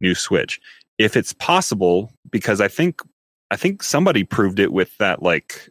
new 0.01 0.13
switch 0.13 0.59
if 0.97 1.15
it's 1.15 1.33
possible 1.33 2.11
because 2.31 2.61
i 2.61 2.67
think 2.67 3.01
i 3.51 3.55
think 3.55 3.83
somebody 3.83 4.23
proved 4.23 4.59
it 4.59 4.71
with 4.71 4.97
that 4.97 5.21
like 5.21 5.69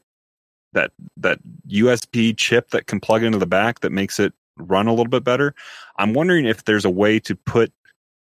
that 0.72 0.92
that 1.16 1.38
usb 1.68 2.36
chip 2.36 2.70
that 2.70 2.86
can 2.86 3.00
plug 3.00 3.22
into 3.22 3.38
the 3.38 3.46
back 3.46 3.80
that 3.80 3.92
makes 3.92 4.20
it 4.20 4.32
run 4.58 4.86
a 4.86 4.90
little 4.90 5.08
bit 5.08 5.24
better. 5.24 5.54
I'm 5.98 6.14
wondering 6.14 6.46
if 6.46 6.64
there's 6.64 6.84
a 6.84 6.90
way 6.90 7.18
to 7.20 7.34
put 7.34 7.72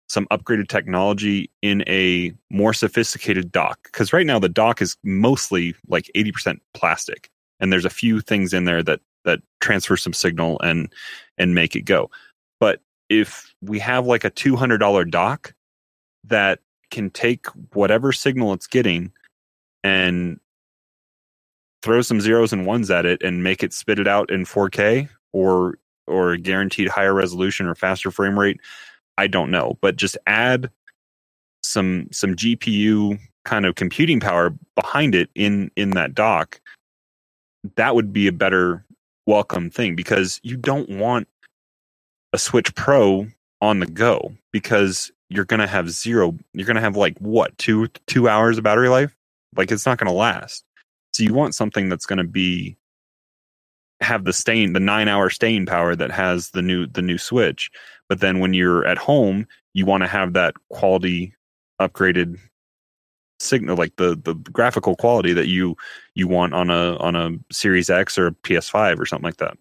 some 0.08 0.28
upgraded 0.28 0.68
technology 0.68 1.49
in 1.62 1.84
a 1.88 2.32
more 2.51 2.74
sophisticated 2.74 3.51
dock 3.51 3.80
because 3.86 4.14
right 4.14 4.26
now 4.26 4.38
the 4.38 4.49
dock 4.49 4.82
is 4.82 4.97
mostly 5.03 5.74
like 5.88 6.12
80% 6.16 6.60
plastic 6.76 7.30
and 7.60 7.74
there's 7.74 7.86
a 7.86 7.89
few 7.89 8.22
things 8.22 8.53
in 8.53 8.66
there 8.66 8.84
that 8.84 8.99
that 9.24 9.39
transfer 9.60 9.97
some 9.97 10.14
signal 10.14 10.60
and 10.62 10.93
and 11.38 11.56
make 11.56 11.76
it 11.76 11.82
go. 11.82 12.12
But 12.60 12.82
if 13.10 13.51
we 13.62 13.80
have 13.80 14.06
like 14.06 14.24
a 14.24 14.32
$200 14.32 15.10
dock 15.10 15.53
that 16.26 16.60
can 16.95 17.11
take 17.11 17.47
whatever 17.73 18.13
signal 18.13 18.53
it's 18.53 18.67
getting 18.67 19.11
and 19.83 20.39
throw 21.83 22.01
some 22.01 22.21
zeros 22.21 22.53
and 22.53 22.65
ones 22.65 22.89
at 22.91 23.05
it 23.05 23.21
and 23.23 23.43
make 23.43 23.63
it 23.63 23.73
spit 23.73 23.99
it 23.99 24.07
out 24.07 24.31
in 24.31 24.45
4K 24.45 25.09
or 25.33 25.77
or 26.07 26.37
guaranteed 26.37 26.89
higher 26.89 27.13
resolution 27.13 27.67
or 27.67 27.75
faster 27.75 28.11
frame 28.11 28.39
rate 28.39 28.59
I 29.17 29.27
don't 29.27 29.51
know. 29.51 29.77
But 29.81 29.97
just 29.97 30.17
add 30.27 30.71
some 31.63 32.09
some 32.11 32.35
GPU 32.35 33.19
kind 33.45 33.65
of 33.65 33.75
computing 33.75 34.19
power 34.19 34.53
behind 34.75 35.15
it 35.15 35.29
in 35.35 35.71
in 35.77 35.91
that 35.91 36.15
dock 36.15 36.59
that 37.75 37.95
would 37.95 38.13
be 38.13 38.27
a 38.27 38.31
better 38.31 38.85
welcome 39.27 39.69
thing 39.69 39.95
because 39.95 40.39
you 40.43 40.57
don't 40.57 40.89
want 40.89 41.27
a 42.33 42.37
Switch 42.37 42.73
Pro 42.75 43.27
on 43.61 43.79
the 43.79 43.87
go 43.87 44.35
because 44.51 45.11
you're 45.30 45.45
to 45.59 45.67
have 45.67 45.89
zero 45.89 46.38
you're 46.53 46.65
to 46.76 46.82
have 46.82 46.95
like 46.95 47.17
what 47.19 47.57
2 47.57 47.88
2 48.07 48.30
hours 48.30 48.57
of 48.57 48.63
battery 48.63 48.89
life? 48.89 49.15
Like 49.55 49.71
it's 49.71 49.86
not 49.86 49.97
to 50.07 50.17
last. 50.17 50.63
So 51.13 51.23
you 51.23 51.34
want 51.34 51.55
something 51.55 51.89
that's 51.89 52.05
to 52.17 52.23
be 52.23 52.78
have 54.01 54.26
the 54.26 54.34
staying 54.34 54.73
the 54.73 54.80
9 54.80 55.07
hour 55.07 55.30
staying 55.30 55.65
power 55.65 55.95
that 55.95 56.11
has 56.11 56.51
the 56.51 56.61
new 56.61 56.88
the 56.88 57.01
new 57.01 57.17
Switch. 57.17 57.69
But 58.07 58.19
then 58.19 58.39
when 58.39 58.53
you're 58.53 58.86
at 58.86 58.97
home 58.97 59.47
you 59.73 59.86
want 59.86 60.03
to 60.03 60.07
have 60.07 60.34
that 60.34 60.55
quality 60.69 61.34
upgraded 61.82 62.38
signal 63.39 63.76
like 63.76 63.95
the 63.97 64.19
the 64.23 64.34
graphical 64.34 64.95
quality 64.95 65.34
that 65.34 65.47
you 65.47 65.76
you 66.13 66.28
want 66.28 66.53
on 66.53 66.69
a 66.69 66.97
on 66.97 67.15
a 67.15 67.32
Series 67.51 67.89
X 67.89 68.17
or 68.17 68.28
a 68.28 68.32
PS5 68.32 68.99
or 68.99 69.05
something 69.05 69.26
like 69.26 69.38
that. 69.38 69.57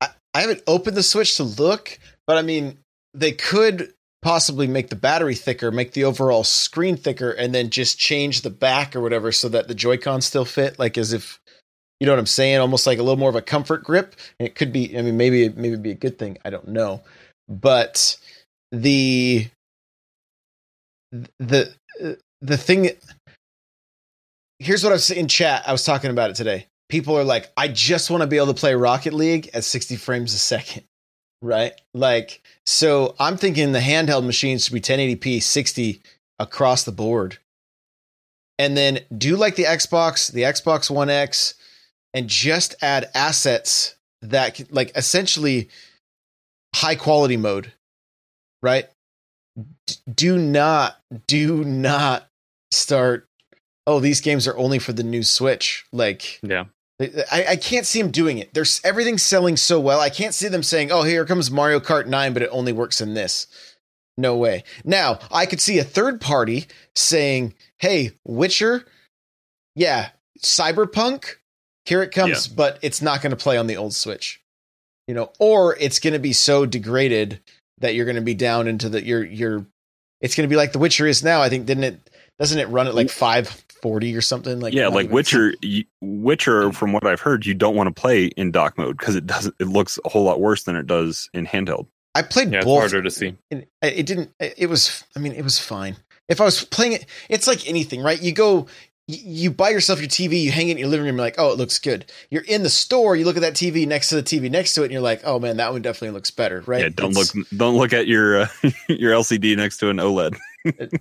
I, 0.00 0.08
I 0.34 0.40
haven't 0.40 0.62
opened 0.66 0.96
the 0.96 1.02
Switch 1.02 1.36
to 1.36 1.44
look, 1.44 1.98
but 2.26 2.36
I 2.36 2.42
mean, 2.42 2.78
they 3.12 3.32
could 3.32 3.92
possibly 4.24 4.66
make 4.66 4.88
the 4.88 4.96
battery 4.96 5.34
thicker, 5.34 5.70
make 5.70 5.92
the 5.92 6.04
overall 6.04 6.42
screen 6.42 6.96
thicker, 6.96 7.30
and 7.30 7.54
then 7.54 7.68
just 7.68 7.98
change 7.98 8.40
the 8.40 8.50
back 8.50 8.96
or 8.96 9.02
whatever 9.02 9.30
so 9.30 9.50
that 9.50 9.68
the 9.68 9.74
Joy-Con 9.74 10.22
still 10.22 10.46
fit, 10.46 10.78
like 10.78 10.96
as 10.96 11.12
if 11.12 11.38
you 12.00 12.06
know 12.06 12.12
what 12.12 12.18
I'm 12.18 12.26
saying, 12.26 12.58
almost 12.58 12.86
like 12.86 12.98
a 12.98 13.02
little 13.02 13.18
more 13.18 13.28
of 13.28 13.36
a 13.36 13.42
comfort 13.42 13.84
grip. 13.84 14.16
And 14.40 14.48
it 14.48 14.54
could 14.54 14.72
be, 14.72 14.98
I 14.98 15.02
mean, 15.02 15.18
maybe 15.18 15.50
maybe 15.50 15.68
it'd 15.68 15.82
be 15.82 15.90
a 15.90 15.94
good 15.94 16.18
thing. 16.18 16.38
I 16.44 16.50
don't 16.50 16.68
know, 16.68 17.02
but 17.48 18.16
the 18.72 19.48
the 21.38 21.72
the 22.40 22.56
thing. 22.56 22.90
Here's 24.58 24.82
what 24.82 24.90
I 24.90 24.94
was 24.94 25.10
in 25.10 25.28
chat. 25.28 25.64
I 25.66 25.72
was 25.72 25.84
talking 25.84 26.10
about 26.10 26.30
it 26.30 26.36
today. 26.36 26.66
people 26.88 27.18
are 27.18 27.24
like, 27.24 27.52
I 27.56 27.68
just 27.68 28.10
want 28.10 28.22
to 28.22 28.26
be 28.26 28.36
able 28.36 28.48
to 28.48 28.54
play 28.54 28.74
Rocket 28.74 29.12
League 29.12 29.50
at 29.52 29.64
60 29.64 29.96
frames 29.96 30.32
a 30.32 30.38
second. 30.38 30.84
Right? 31.42 31.72
Like, 31.92 32.42
so 32.64 33.14
I'm 33.18 33.36
thinking 33.36 33.72
the 33.72 33.80
handheld 33.80 34.24
machines 34.24 34.64
should 34.64 34.74
be 34.74 34.80
1080p 34.80 35.42
60 35.42 36.00
across 36.38 36.84
the 36.84 36.92
board. 36.92 37.38
And 38.58 38.76
then 38.76 39.00
do 39.16 39.36
like 39.36 39.56
the 39.56 39.64
Xbox, 39.64 40.32
the 40.32 40.42
Xbox 40.42 40.88
One 40.88 41.10
X, 41.10 41.54
and 42.14 42.28
just 42.28 42.76
add 42.80 43.10
assets 43.14 43.96
that 44.22 44.72
like 44.72 44.96
essentially 44.96 45.68
high 46.74 46.94
quality 46.94 47.36
mode, 47.36 47.72
right? 48.62 48.88
D- 49.86 49.94
do 50.12 50.38
not, 50.38 50.98
do 51.26 51.64
not 51.64 52.28
start. 52.70 53.26
Oh, 53.86 54.00
these 54.00 54.20
games 54.20 54.46
are 54.48 54.56
only 54.56 54.78
for 54.78 54.92
the 54.92 55.02
new 55.02 55.22
Switch. 55.22 55.84
Like, 55.92 56.40
Yeah. 56.42 56.64
I, 57.30 57.46
I 57.50 57.56
can't 57.56 57.86
see 57.86 58.00
them 58.00 58.10
doing 58.10 58.38
it. 58.38 58.54
There's 58.54 58.80
everything's 58.84 59.22
selling 59.22 59.56
so 59.56 59.80
well. 59.80 60.00
I 60.00 60.10
can't 60.10 60.34
see 60.34 60.48
them 60.48 60.62
saying, 60.62 60.90
"Oh, 60.90 61.02
here 61.02 61.24
comes 61.24 61.50
Mario 61.50 61.80
Kart 61.80 62.06
9, 62.06 62.32
but 62.32 62.42
it 62.42 62.50
only 62.52 62.72
works 62.72 63.00
in 63.00 63.14
this." 63.14 63.46
No 64.16 64.36
way. 64.36 64.62
Now, 64.84 65.18
I 65.32 65.46
could 65.46 65.60
see 65.60 65.78
a 65.78 65.84
third 65.84 66.20
party 66.20 66.66
saying, 66.94 67.54
"Hey, 67.78 68.12
Witcher, 68.24 68.84
yeah, 69.74 70.10
Cyberpunk, 70.40 71.36
here 71.84 72.02
it 72.02 72.12
comes, 72.12 72.46
but 72.48 72.78
it's 72.82 73.02
not 73.02 73.22
going 73.22 73.30
to 73.30 73.36
play 73.36 73.56
on 73.56 73.66
the 73.66 73.76
old 73.76 73.94
Switch." 73.94 74.40
You 75.06 75.14
know, 75.14 75.32
or 75.38 75.76
it's 75.78 75.98
going 75.98 76.14
to 76.14 76.18
be 76.18 76.32
so 76.32 76.64
degraded 76.64 77.40
that 77.78 77.94
you're 77.94 78.06
going 78.06 78.16
to 78.16 78.22
be 78.22 78.34
down 78.34 78.68
into 78.68 78.88
the 78.88 79.04
your 79.04 79.24
your 79.24 79.66
it's 80.20 80.34
going 80.34 80.48
to 80.48 80.52
be 80.52 80.56
like 80.56 80.72
The 80.72 80.78
Witcher 80.78 81.06
is 81.06 81.22
now. 81.22 81.42
I 81.42 81.48
think 81.48 81.66
didn't 81.66 81.84
it 81.84 82.10
doesn't 82.38 82.58
it 82.58 82.68
run 82.68 82.86
at 82.86 82.94
like 82.94 83.08
mm. 83.08 83.10
540 83.84 84.16
or 84.16 84.20
something 84.20 84.60
like 84.60 84.72
yeah, 84.74 84.88
like 84.88 85.04
even- 85.04 85.14
Witcher. 85.14 85.54
You, 85.60 85.84
Witcher, 86.00 86.72
from 86.72 86.92
what 86.92 87.06
I've 87.06 87.20
heard, 87.20 87.44
you 87.46 87.54
don't 87.54 87.76
want 87.76 87.94
to 87.94 88.00
play 88.00 88.26
in 88.26 88.50
dock 88.50 88.78
mode 88.78 88.96
because 88.98 89.14
it 89.14 89.26
doesn't. 89.26 89.54
It 89.60 89.66
looks 89.68 89.98
a 90.04 90.08
whole 90.08 90.24
lot 90.24 90.40
worse 90.40 90.64
than 90.64 90.76
it 90.76 90.86
does 90.86 91.28
in 91.34 91.46
handheld. 91.46 91.86
I 92.14 92.22
played 92.22 92.50
Yeah, 92.52 92.58
it's 92.58 92.64
both 92.66 92.78
harder 92.80 93.02
to 93.02 93.10
see. 93.10 93.34
and 93.50 93.66
it 93.82 94.06
didn't 94.06 94.30
it 94.38 94.68
was 94.70 95.02
i 95.16 95.18
mean 95.18 95.32
it 95.32 95.42
was 95.42 95.58
fine 95.58 95.96
if 96.28 96.40
i 96.40 96.44
was 96.44 96.64
playing 96.64 96.92
it 96.92 97.06
it's 97.28 97.48
like 97.48 97.68
anything 97.68 98.00
right 98.00 98.22
you 98.22 98.30
go 98.32 98.66
you 99.08 99.50
buy 99.50 99.70
yourself 99.70 99.98
your 99.98 100.08
tv 100.08 100.40
you 100.40 100.52
hang 100.52 100.68
it 100.68 100.72
in 100.72 100.78
your 100.78 100.86
living 100.86 101.04
room 101.06 101.16
you're 101.16 101.24
like 101.24 101.34
oh 101.38 101.50
it 101.50 101.58
looks 101.58 101.80
good 101.80 102.06
you're 102.30 102.44
in 102.44 102.62
the 102.62 102.70
store 102.70 103.16
you 103.16 103.24
look 103.24 103.34
at 103.36 103.40
that 103.42 103.54
tv 103.54 103.84
next 103.84 104.10
to 104.10 104.14
the 104.14 104.22
tv 104.22 104.48
next 104.48 104.74
to 104.74 104.82
it 104.82 104.84
and 104.84 104.92
you're 104.92 105.00
like 105.02 105.22
oh 105.24 105.40
man 105.40 105.56
that 105.56 105.72
one 105.72 105.82
definitely 105.82 106.10
looks 106.14 106.30
better 106.30 106.62
right 106.66 106.82
Yeah, 106.82 106.88
don't 106.94 107.10
It's- 107.10 107.34
look. 107.34 107.48
Don't 107.56 107.76
look 107.76 107.92
at 107.92 108.06
your 108.06 108.42
uh, 108.42 108.46
your 108.88 109.12
LCD 109.12 109.56
next 109.56 109.78
to 109.78 109.90
an 109.90 109.96
OLED. 109.96 110.36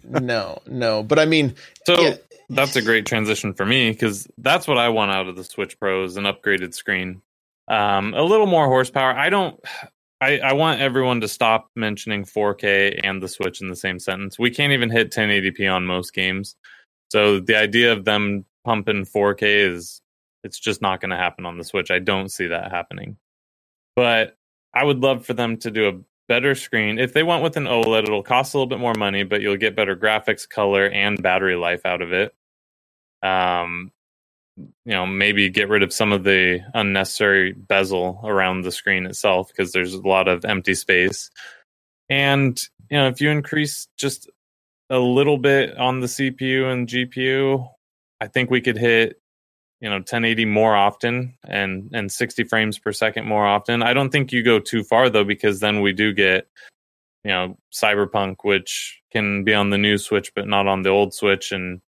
No 0.03 0.61
no 0.67 1.03
but 1.03 1.19
i 1.19 1.25
mean 1.25 1.55
So 1.85 1.99
yeah, 1.99 2.15
that's 2.49 2.75
a 2.75 2.81
great 2.81 3.05
transition 3.05 3.53
for 3.53 3.65
me 3.65 3.91
because 3.91 4.27
that's 4.37 4.67
what 4.67 4.77
I 4.77 4.89
want 4.89 5.11
out 5.11 5.27
of 5.27 5.35
the 5.35 5.43
Switch 5.43 5.79
Pro 5.79 6.03
is 6.03 6.17
an 6.17 6.25
upgraded 6.25 6.73
screen, 6.73 7.21
um, 7.67 8.13
a 8.13 8.23
little 8.23 8.45
more 8.47 8.67
horsepower. 8.67 9.11
I 9.13 9.29
don't. 9.29 9.59
I, 10.21 10.39
I 10.39 10.53
want 10.53 10.79
everyone 10.79 11.19
to 11.21 11.27
stop 11.27 11.69
mentioning 11.75 12.23
4K 12.23 13.01
and 13.03 13.21
the 13.21 13.27
Switch 13.27 13.59
in 13.59 13.67
the 13.67 13.75
same 13.75 13.99
sentence. 13.99 14.39
We 14.39 14.51
can't 14.51 14.71
even 14.71 14.89
hit 14.89 15.11
1080p 15.11 15.73
on 15.73 15.85
most 15.85 16.13
games, 16.13 16.55
so 17.11 17.39
the 17.39 17.57
idea 17.57 17.91
of 17.91 18.05
them 18.05 18.45
pumping 18.63 19.05
4K 19.05 19.71
is 19.73 20.01
it's 20.43 20.59
just 20.59 20.81
not 20.81 21.01
going 21.01 21.11
to 21.11 21.17
happen 21.17 21.45
on 21.45 21.57
the 21.57 21.63
Switch. 21.63 21.91
I 21.91 21.99
don't 21.99 22.31
see 22.31 22.47
that 22.47 22.71
happening, 22.71 23.17
but 23.95 24.37
I 24.73 24.83
would 24.83 24.99
love 24.99 25.25
for 25.25 25.33
them 25.33 25.57
to 25.57 25.71
do 25.71 25.87
a 25.89 25.99
better 26.27 26.55
screen. 26.55 26.99
If 26.99 27.13
they 27.13 27.23
went 27.23 27.43
with 27.43 27.57
an 27.57 27.65
OLED, 27.65 28.03
it'll 28.03 28.23
cost 28.23 28.53
a 28.53 28.57
little 28.57 28.67
bit 28.67 28.79
more 28.79 28.93
money, 28.93 29.23
but 29.23 29.41
you'll 29.41 29.57
get 29.57 29.75
better 29.75 29.95
graphics, 29.95 30.47
color, 30.47 30.87
and 30.87 31.21
battery 31.21 31.55
life 31.55 31.85
out 31.85 32.01
of 32.01 32.13
it. 32.13 32.33
Um, 33.21 33.91
you 34.57 34.93
know, 34.93 35.05
maybe 35.05 35.49
get 35.49 35.69
rid 35.69 35.83
of 35.83 35.93
some 35.93 36.11
of 36.11 36.23
the 36.23 36.59
unnecessary 36.73 37.53
bezel 37.53 38.21
around 38.23 38.61
the 38.61 38.71
screen 38.71 39.05
itself 39.05 39.47
because 39.47 39.71
there's 39.71 39.93
a 39.93 40.07
lot 40.07 40.27
of 40.27 40.45
empty 40.45 40.75
space. 40.75 41.31
And 42.09 42.57
you 42.91 42.97
know, 42.97 43.07
if 43.07 43.21
you 43.21 43.29
increase 43.29 43.87
just 43.97 44.29
a 44.89 44.99
little 44.99 45.37
bit 45.37 45.77
on 45.77 46.01
the 46.01 46.07
CPU 46.07 46.71
and 46.71 46.87
GPU, 46.87 47.67
I 48.21 48.27
think 48.27 48.51
we 48.51 48.61
could 48.61 48.77
hit 48.77 49.19
you 49.83 49.89
know 49.89 49.97
1080 49.97 50.45
more 50.45 50.75
often 50.75 51.37
and 51.43 51.89
and 51.93 52.09
60 52.09 52.45
frames 52.45 52.79
per 52.79 52.93
second 52.93 53.27
more 53.27 53.45
often. 53.45 53.83
I 53.83 53.93
don't 53.93 54.11
think 54.11 54.31
you 54.31 54.41
go 54.41 54.57
too 54.59 54.81
far 54.81 55.09
though 55.09 55.25
because 55.25 55.59
then 55.59 55.81
we 55.81 55.91
do 55.91 56.13
get 56.13 56.47
you 57.25 57.31
know 57.31 57.57
Cyberpunk 57.73 58.37
which 58.43 59.01
can 59.11 59.43
be 59.43 59.53
on 59.53 59.71
the 59.71 59.77
new 59.77 59.97
Switch 59.97 60.33
but 60.33 60.47
not 60.47 60.67
on 60.67 60.83
the 60.83 60.89
old 60.89 61.13
Switch 61.13 61.51
and 61.51 61.81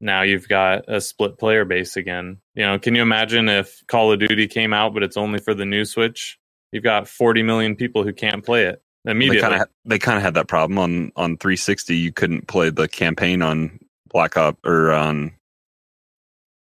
now 0.00 0.22
you've 0.22 0.48
got 0.48 0.84
a 0.88 1.02
split 1.02 1.38
player 1.38 1.64
base 1.66 1.96
again. 1.96 2.38
You 2.54 2.64
know, 2.64 2.78
can 2.78 2.94
you 2.94 3.02
imagine 3.02 3.48
if 3.48 3.82
Call 3.88 4.12
of 4.12 4.20
Duty 4.20 4.46
came 4.46 4.72
out 4.72 4.94
but 4.94 5.02
it's 5.02 5.18
only 5.18 5.38
for 5.38 5.52
the 5.52 5.66
new 5.66 5.84
Switch? 5.84 6.38
You've 6.72 6.84
got 6.84 7.08
40 7.08 7.42
million 7.42 7.76
people 7.76 8.04
who 8.04 8.14
can't 8.14 8.42
play 8.42 8.64
it 8.64 8.82
They 9.04 9.10
immediately. 9.10 9.42
kind 9.42 9.62
of 9.62 9.68
they 9.84 9.98
kind 9.98 10.16
of 10.16 10.22
had 10.22 10.32
that 10.34 10.48
problem 10.48 10.78
on 10.78 11.12
on 11.14 11.36
360. 11.36 11.94
You 11.94 12.10
couldn't 12.10 12.48
play 12.48 12.70
the 12.70 12.88
campaign 12.88 13.42
on 13.42 13.80
Black 14.08 14.38
Ops 14.38 14.58
or 14.64 14.92
on 14.92 15.32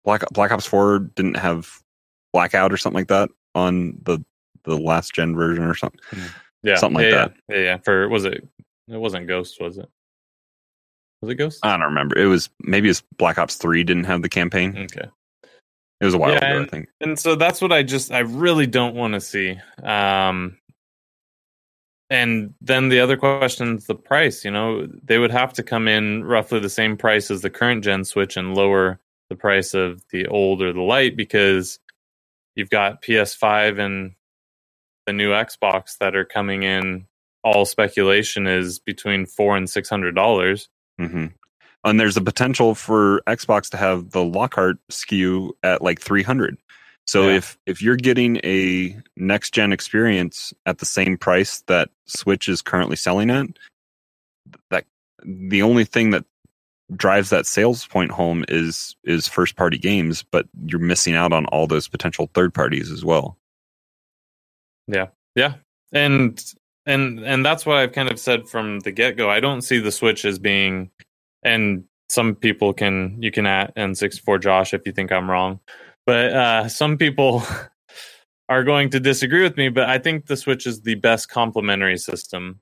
Black 0.04 0.24
Black 0.32 0.51
Ops 0.51 0.66
4 0.66 0.99
didn't 1.16 1.36
have 1.38 1.82
blackout 2.34 2.74
or 2.74 2.78
something 2.78 2.99
like 2.99 3.08
that 3.10 3.30
on 3.56 3.97
the 4.04 4.24
the 4.66 4.78
last 4.78 5.14
gen 5.14 5.36
version 5.36 5.64
or 5.66 5.76
something. 5.76 5.99
yeah, 6.64 6.76
something 6.76 6.95
like 7.01 7.12
yeah, 7.12 7.16
that. 7.16 7.34
Yeah, 7.49 7.56
yeah, 7.56 7.64
yeah. 7.64 7.78
For 7.78 8.10
was 8.10 8.26
it? 8.26 8.47
It 8.88 8.97
wasn't 8.97 9.28
Ghost, 9.28 9.62
was 9.62 9.78
it? 9.78 9.89
Was 11.22 11.32
it 11.32 11.36
Ghost? 11.36 11.60
I 11.64 11.72
don't 11.72 11.82
remember. 11.88 12.18
It 12.18 12.26
was 12.28 12.49
maybe 12.62 12.89
it's 12.89 13.01
Black 13.18 13.38
Ops 13.38 13.56
3 13.56 13.84
didn't 13.84 14.04
have 14.06 14.22
the 14.22 14.30
campaign. 14.30 14.78
okay. 14.78 15.08
It 16.01 16.06
was 16.06 16.14
a 16.16 16.18
while 16.18 16.32
Yeah, 16.34 16.54
ago, 16.56 16.62
I 16.64 16.66
think. 16.66 16.89
and 16.99 17.18
so 17.18 17.36
that's 17.36 17.62
what 17.62 17.72
I 17.72 17.82
just 17.82 18.12
I 18.12 18.20
really 18.20 18.68
don't 18.68 18.93
want 18.95 19.14
to 19.14 19.22
see. 19.22 19.58
Um, 19.84 20.58
and 22.10 22.54
then 22.60 22.89
the 22.89 22.99
other 22.99 23.16
question 23.16 23.78
is 23.78 23.86
the 23.86 23.95
price. 23.95 24.43
You 24.43 24.51
know, 24.51 24.86
they 25.04 25.18
would 25.18 25.32
have 25.32 25.54
to 25.54 25.64
come 25.64 25.88
in 25.88 26.26
roughly 26.26 26.60
the 26.60 26.70
same 26.70 26.97
price 26.97 27.32
as 27.32 27.41
the 27.41 27.49
current 27.49 27.86
gen 27.86 28.04
Switch 28.04 28.36
and 28.36 28.54
lower 28.54 28.99
the 29.30 29.36
price 29.36 29.74
of 29.74 30.03
the 30.11 30.28
old 30.28 30.61
or 30.61 30.74
the 30.74 30.82
light 30.82 31.17
because 31.17 31.80
you've 32.55 32.69
got 32.69 33.01
PS5 33.03 33.80
and 33.80 34.13
the 35.07 35.13
new 35.13 35.32
Xbox 35.32 35.97
that 35.99 36.15
are 36.15 36.26
coming 36.26 36.63
in. 36.63 37.07
All 37.43 37.65
speculation 37.65 38.47
is 38.47 38.80
between 38.80 39.26
four 39.26 39.57
and 39.57 39.69
six 39.69 39.89
hundred 39.89 40.15
dollars. 40.15 40.69
hmm 40.99 41.28
And 41.84 41.99
there's 41.99 42.17
a 42.17 42.21
potential 42.21 42.76
for 42.76 43.21
Xbox 43.28 43.69
to 43.71 43.78
have 43.78 44.11
the 44.11 44.24
Lockhart 44.24 44.78
SKU 44.91 45.51
at 45.63 45.82
like 45.82 46.01
300. 46.01 46.57
So 47.07 47.28
Yeah. 47.28 47.38
if 47.38 47.57
if 47.65 47.82
you're 47.82 47.97
getting 47.97 48.38
a 48.45 48.97
next 49.17 49.53
gen 49.53 49.74
experience 49.74 50.53
at 50.65 50.80
the 50.80 50.86
same 50.86 51.17
price 51.17 51.61
that 51.67 51.89
Switch 52.05 52.47
is 52.49 52.61
currently 52.61 52.95
selling 52.95 53.30
at, 53.32 53.47
that 54.71 54.86
the 55.26 55.61
only 55.63 55.86
thing 55.86 56.11
that 56.11 56.26
drives 56.97 57.29
that 57.31 57.45
sales 57.45 57.87
point 57.87 58.11
home 58.11 58.45
is 58.49 58.95
is 59.03 59.27
first 59.27 59.55
party 59.55 59.77
games, 59.77 60.23
but 60.23 60.47
you're 60.65 60.79
missing 60.79 61.15
out 61.15 61.33
on 61.33 61.45
all 61.47 61.67
those 61.67 61.87
potential 61.87 62.29
third 62.33 62.53
parties 62.53 62.91
as 62.91 63.05
well. 63.05 63.37
Yeah, 64.87 65.07
Yeah. 65.35 65.55
and 65.93 66.43
and 66.85 67.19
and 67.21 67.45
that's 67.45 67.65
what 67.65 67.77
I've 67.77 67.93
kind 67.93 68.11
of 68.11 68.19
said 68.19 68.47
from 68.49 68.81
the 68.81 68.91
get 68.91 69.17
go. 69.17 69.29
I 69.29 69.39
don't 69.39 69.61
see 69.61 69.79
the 69.79 69.91
Switch 69.91 70.25
as 70.25 70.39
being, 70.39 70.91
and 71.43 71.85
some 72.09 72.35
people 72.35 72.73
can 72.73 73.21
you 73.21 73.31
can 73.31 73.45
at 73.45 73.75
N64 73.75 74.41
Josh 74.41 74.73
if 74.73 74.85
you 74.85 74.91
think 74.91 75.11
I'm 75.11 75.29
wrong, 75.31 75.59
but 76.05 76.33
uh, 76.33 76.69
some 76.69 76.97
people 76.97 77.43
are 78.49 78.63
going 78.63 78.89
to 78.91 78.99
disagree 78.99 79.43
with 79.43 79.57
me. 79.57 79.69
But 79.69 79.89
I 79.89 79.97
think 79.99 80.25
the 80.27 80.37
Switch 80.37 80.67
is 80.67 80.81
the 80.81 80.95
best 80.95 81.29
complementary 81.29 81.97
system. 81.97 82.59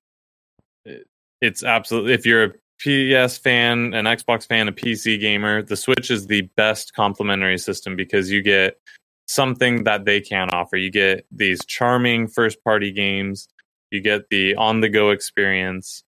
It's 1.41 1.63
absolutely 1.63 2.13
if 2.13 2.25
you're 2.25 2.43
a 2.43 2.53
PS 2.81 3.37
fan, 3.37 3.93
an 3.93 4.05
Xbox 4.05 4.47
fan, 4.47 4.67
a 4.67 4.71
PC 4.71 5.19
gamer, 5.19 5.61
the 5.61 5.77
Switch 5.77 6.09
is 6.09 6.27
the 6.27 6.41
best 6.57 6.93
complementary 6.93 7.57
system 7.57 7.95
because 7.95 8.31
you 8.31 8.41
get 8.41 8.79
something 9.27 9.83
that 9.83 10.05
they 10.05 10.19
can't 10.19 10.53
offer. 10.53 10.77
You 10.77 10.89
get 10.89 11.25
these 11.31 11.63
charming 11.65 12.27
first 12.27 12.63
party 12.63 12.91
games, 12.91 13.47
you 13.91 14.01
get 14.01 14.29
the 14.29 14.55
on 14.55 14.81
the 14.81 14.89
go 14.89 15.11
experience. 15.11 16.03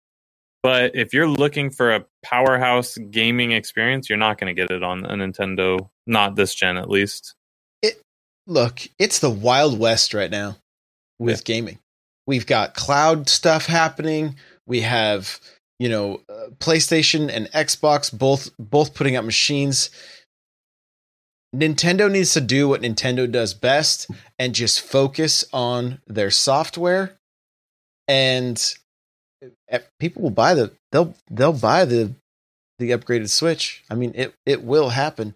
But 0.64 0.96
if 0.96 1.14
you're 1.14 1.28
looking 1.28 1.70
for 1.70 1.94
a 1.94 2.06
powerhouse 2.24 2.98
gaming 2.98 3.52
experience, 3.52 4.10
you're 4.10 4.18
not 4.18 4.40
going 4.40 4.54
to 4.56 4.60
get 4.60 4.72
it 4.72 4.82
on 4.82 5.06
a 5.06 5.10
Nintendo, 5.10 5.90
not 6.08 6.36
this 6.36 6.56
gen 6.56 6.78
at 6.78 6.90
least. 6.90 7.36
It 7.82 8.02
look, 8.48 8.82
it's 8.98 9.20
the 9.20 9.30
wild 9.30 9.78
west 9.78 10.14
right 10.14 10.32
now 10.32 10.58
with 11.20 11.44
gaming. 11.44 11.80
We've 12.26 12.46
got 12.46 12.74
cloud 12.74 13.30
stuff 13.30 13.66
happening. 13.66 14.38
We 14.66 14.82
have, 14.82 15.40
you 15.84 15.90
know, 15.90 16.22
uh, 16.30 16.48
PlayStation 16.60 17.30
and 17.30 17.52
Xbox 17.52 18.18
both 18.18 18.52
both 18.58 18.94
putting 18.94 19.18
out 19.18 19.26
machines. 19.26 19.90
Nintendo 21.54 22.10
needs 22.10 22.32
to 22.36 22.40
do 22.40 22.70
what 22.70 22.82
Nintendo 22.82 23.30
does 23.30 23.54
best 23.54 24.10
and 24.40 24.56
just 24.56 24.80
focus 24.80 25.44
on 25.52 26.00
their 26.08 26.32
software 26.32 27.18
and 28.08 28.76
uh, 29.70 29.80
people 30.00 30.22
will 30.22 30.30
buy 30.30 30.54
the 30.54 30.72
they'll 30.94 31.16
they'll 31.30 31.52
buy 31.52 31.84
the 31.84 32.14
the 32.80 32.92
upgraded 32.92 33.30
Switch. 33.30 33.84
I 33.90 33.96
mean, 33.96 34.14
it 34.16 34.34
it 34.46 34.64
will 34.64 34.88
happen. 34.88 35.36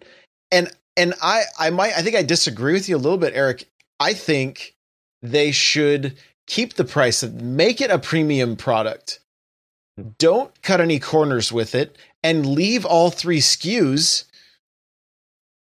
And 0.50 0.72
and 0.96 1.12
I 1.20 1.42
I 1.58 1.68
might 1.68 1.92
I 1.92 2.00
think 2.00 2.16
I 2.16 2.22
disagree 2.22 2.72
with 2.72 2.88
you 2.88 2.96
a 2.96 3.04
little 3.04 3.18
bit, 3.18 3.34
Eric. 3.34 3.68
I 4.00 4.14
think 4.14 4.74
they 5.20 5.52
should 5.52 6.16
keep 6.46 6.72
the 6.72 6.86
price 6.86 7.22
and 7.22 7.54
make 7.54 7.82
it 7.82 7.90
a 7.90 7.98
premium 7.98 8.56
product. 8.56 9.20
Don't 10.18 10.60
cut 10.62 10.80
any 10.80 10.98
corners 10.98 11.50
with 11.52 11.74
it 11.74 11.98
and 12.22 12.46
leave 12.46 12.84
all 12.84 13.10
three 13.10 13.40
SKUs. 13.40 14.24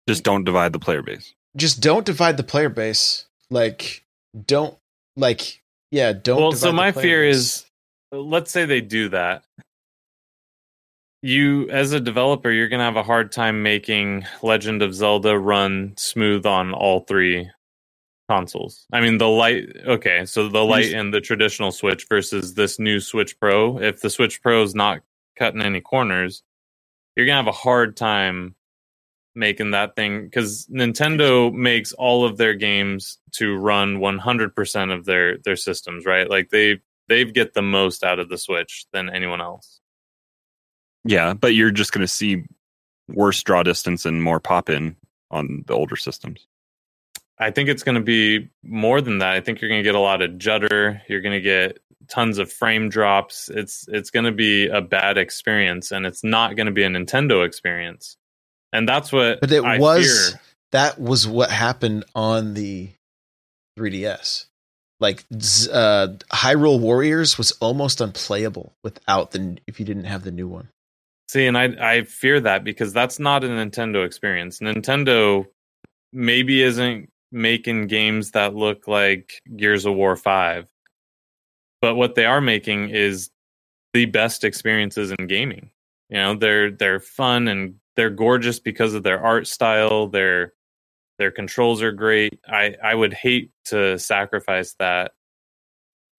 Just 0.08 0.24
don't 0.24 0.44
divide 0.44 0.72
the 0.72 0.78
player 0.78 1.02
base. 1.02 1.34
Just 1.56 1.80
don't 1.80 2.04
divide 2.04 2.36
the 2.36 2.42
player 2.42 2.68
base. 2.68 3.26
Like 3.50 4.04
don't 4.46 4.76
like 5.16 5.62
yeah, 5.90 6.12
don't 6.12 6.40
well 6.40 6.50
divide 6.50 6.60
so 6.60 6.66
the 6.68 6.72
my 6.72 6.92
fear 6.92 7.22
base. 7.22 7.36
is 7.36 7.66
let's 8.12 8.50
say 8.50 8.64
they 8.64 8.80
do 8.80 9.08
that 9.08 9.44
you 11.24 11.66
as 11.70 11.92
a 11.92 12.00
developer 12.00 12.50
you're 12.50 12.68
going 12.68 12.80
to 12.80 12.84
have 12.84 12.96
a 12.96 13.02
hard 13.02 13.32
time 13.32 13.62
making 13.62 14.26
legend 14.42 14.82
of 14.82 14.94
zelda 14.94 15.38
run 15.38 15.94
smooth 15.96 16.44
on 16.44 16.74
all 16.74 17.00
three 17.00 17.50
consoles. 18.28 18.86
I 18.92 19.00
mean 19.00 19.18
the 19.18 19.28
light 19.28 19.68
okay 19.86 20.24
so 20.24 20.48
the 20.48 20.64
light 20.64 20.92
and 20.92 21.12
the 21.12 21.20
traditional 21.20 21.72
switch 21.72 22.06
versus 22.08 22.54
this 22.54 22.78
new 22.78 23.00
switch 23.00 23.38
pro. 23.38 23.78
If 23.78 24.00
the 24.00 24.10
switch 24.10 24.42
pro 24.42 24.62
is 24.62 24.74
not 24.74 25.00
cutting 25.38 25.62
any 25.62 25.80
corners 25.80 26.42
you're 27.16 27.26
going 27.26 27.34
to 27.34 27.44
have 27.44 27.54
a 27.54 27.56
hard 27.56 27.96
time 27.96 28.54
making 29.36 29.72
that 29.72 29.96
thing 29.96 30.24
because 30.24 30.66
nintendo 30.66 31.52
makes 31.52 31.92
all 31.92 32.24
of 32.24 32.36
their 32.36 32.54
games 32.54 33.18
to 33.32 33.56
run 33.56 33.98
100% 33.98 34.94
of 34.94 35.04
their 35.04 35.38
their 35.38 35.56
systems 35.56 36.06
right? 36.06 36.30
Like 36.30 36.50
they 36.50 36.80
they 37.08 37.24
get 37.24 37.54
the 37.54 37.62
most 37.62 38.04
out 38.04 38.18
of 38.18 38.28
the 38.28 38.38
switch 38.38 38.86
than 38.92 39.10
anyone 39.10 39.40
else. 39.40 39.80
Yeah, 41.04 41.34
but 41.34 41.54
you're 41.54 41.70
just 41.70 41.92
going 41.92 42.02
to 42.02 42.08
see 42.08 42.44
worse 43.08 43.42
draw 43.42 43.62
distance 43.62 44.06
and 44.06 44.22
more 44.22 44.40
pop 44.40 44.70
in 44.70 44.96
on 45.30 45.64
the 45.66 45.74
older 45.74 45.96
systems. 45.96 46.46
I 47.38 47.50
think 47.50 47.68
it's 47.68 47.82
going 47.82 47.96
to 47.96 48.00
be 48.00 48.48
more 48.62 49.00
than 49.00 49.18
that. 49.18 49.34
I 49.34 49.40
think 49.40 49.60
you're 49.60 49.68
going 49.68 49.80
to 49.80 49.88
get 49.88 49.94
a 49.94 50.00
lot 50.00 50.22
of 50.22 50.38
judder. 50.38 51.02
You're 51.08 51.20
going 51.20 51.34
to 51.34 51.40
get 51.40 51.78
tons 52.08 52.38
of 52.38 52.52
frame 52.52 52.88
drops. 52.88 53.48
It's 53.48 53.86
it's 53.88 54.10
going 54.10 54.24
to 54.24 54.32
be 54.32 54.68
a 54.68 54.80
bad 54.80 55.18
experience, 55.18 55.90
and 55.90 56.06
it's 56.06 56.22
not 56.22 56.56
going 56.56 56.66
to 56.66 56.72
be 56.72 56.84
a 56.84 56.88
Nintendo 56.88 57.44
experience. 57.44 58.16
And 58.72 58.88
that's 58.88 59.12
what. 59.12 59.40
But 59.40 59.52
it 59.52 59.64
I 59.64 59.78
was 59.78 60.30
fear. 60.30 60.40
that 60.72 61.00
was 61.00 61.26
what 61.26 61.50
happened 61.50 62.04
on 62.14 62.54
the 62.54 62.90
3DS. 63.78 64.46
Like 65.00 65.24
uh 65.72 66.08
Hyrule 66.32 66.80
Warriors 66.80 67.36
was 67.36 67.52
almost 67.60 68.00
unplayable 68.00 68.72
without 68.84 69.32
the 69.32 69.58
if 69.66 69.80
you 69.80 69.86
didn't 69.86 70.04
have 70.04 70.22
the 70.22 70.30
new 70.30 70.46
one. 70.46 70.68
See, 71.28 71.46
and 71.46 71.58
I 71.58 71.64
I 71.80 72.02
fear 72.04 72.40
that 72.40 72.62
because 72.62 72.92
that's 72.92 73.18
not 73.18 73.42
a 73.42 73.48
Nintendo 73.48 74.06
experience. 74.06 74.60
Nintendo 74.60 75.46
maybe 76.12 76.62
isn't 76.62 77.10
making 77.34 77.88
games 77.88 78.30
that 78.30 78.54
look 78.54 78.88
like 78.88 79.42
Gears 79.56 79.84
of 79.84 79.94
War 79.94 80.16
5. 80.16 80.66
But 81.82 81.96
what 81.96 82.14
they 82.14 82.24
are 82.24 82.40
making 82.40 82.90
is 82.90 83.30
the 83.92 84.06
best 84.06 84.44
experiences 84.44 85.12
in 85.18 85.26
gaming. 85.26 85.70
You 86.08 86.16
know, 86.16 86.34
they're 86.34 86.70
they're 86.70 87.00
fun 87.00 87.48
and 87.48 87.74
they're 87.96 88.10
gorgeous 88.10 88.58
because 88.58 88.94
of 88.94 89.02
their 89.02 89.20
art 89.22 89.46
style, 89.46 90.08
their 90.08 90.52
their 91.18 91.30
controls 91.30 91.82
are 91.82 91.92
great. 91.92 92.40
I 92.48 92.76
I 92.82 92.94
would 92.94 93.12
hate 93.12 93.50
to 93.66 93.98
sacrifice 93.98 94.74
that 94.78 95.12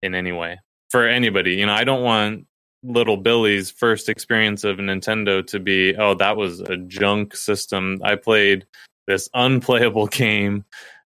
in 0.02 0.14
any 0.14 0.32
way 0.32 0.60
for 0.90 1.08
anybody. 1.08 1.56
You 1.56 1.66
know, 1.66 1.74
I 1.74 1.84
don't 1.84 2.04
want 2.04 2.46
little 2.84 3.18
Billy's 3.18 3.72
first 3.72 4.10
experience 4.10 4.64
of 4.64 4.78
Nintendo 4.78 5.46
to 5.48 5.60
be, 5.60 5.96
oh, 5.96 6.14
that 6.16 6.38
was 6.38 6.62
a 6.62 6.78
junk 6.78 7.36
system. 7.36 8.00
I 8.04 8.16
played 8.16 8.66
this 9.08 9.30
unplayable 9.34 10.08
game. 10.12 10.66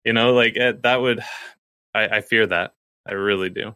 You 0.10 0.14
know, 0.14 0.34
like 0.34 0.57
eh, 0.57 0.74
that 0.82 1.01
would, 1.01 1.20
I, 1.93 2.07
I 2.07 2.22
fear 2.22 2.47
that. 2.47 2.74
I 3.07 3.14
really 3.14 3.51
do. 3.51 3.76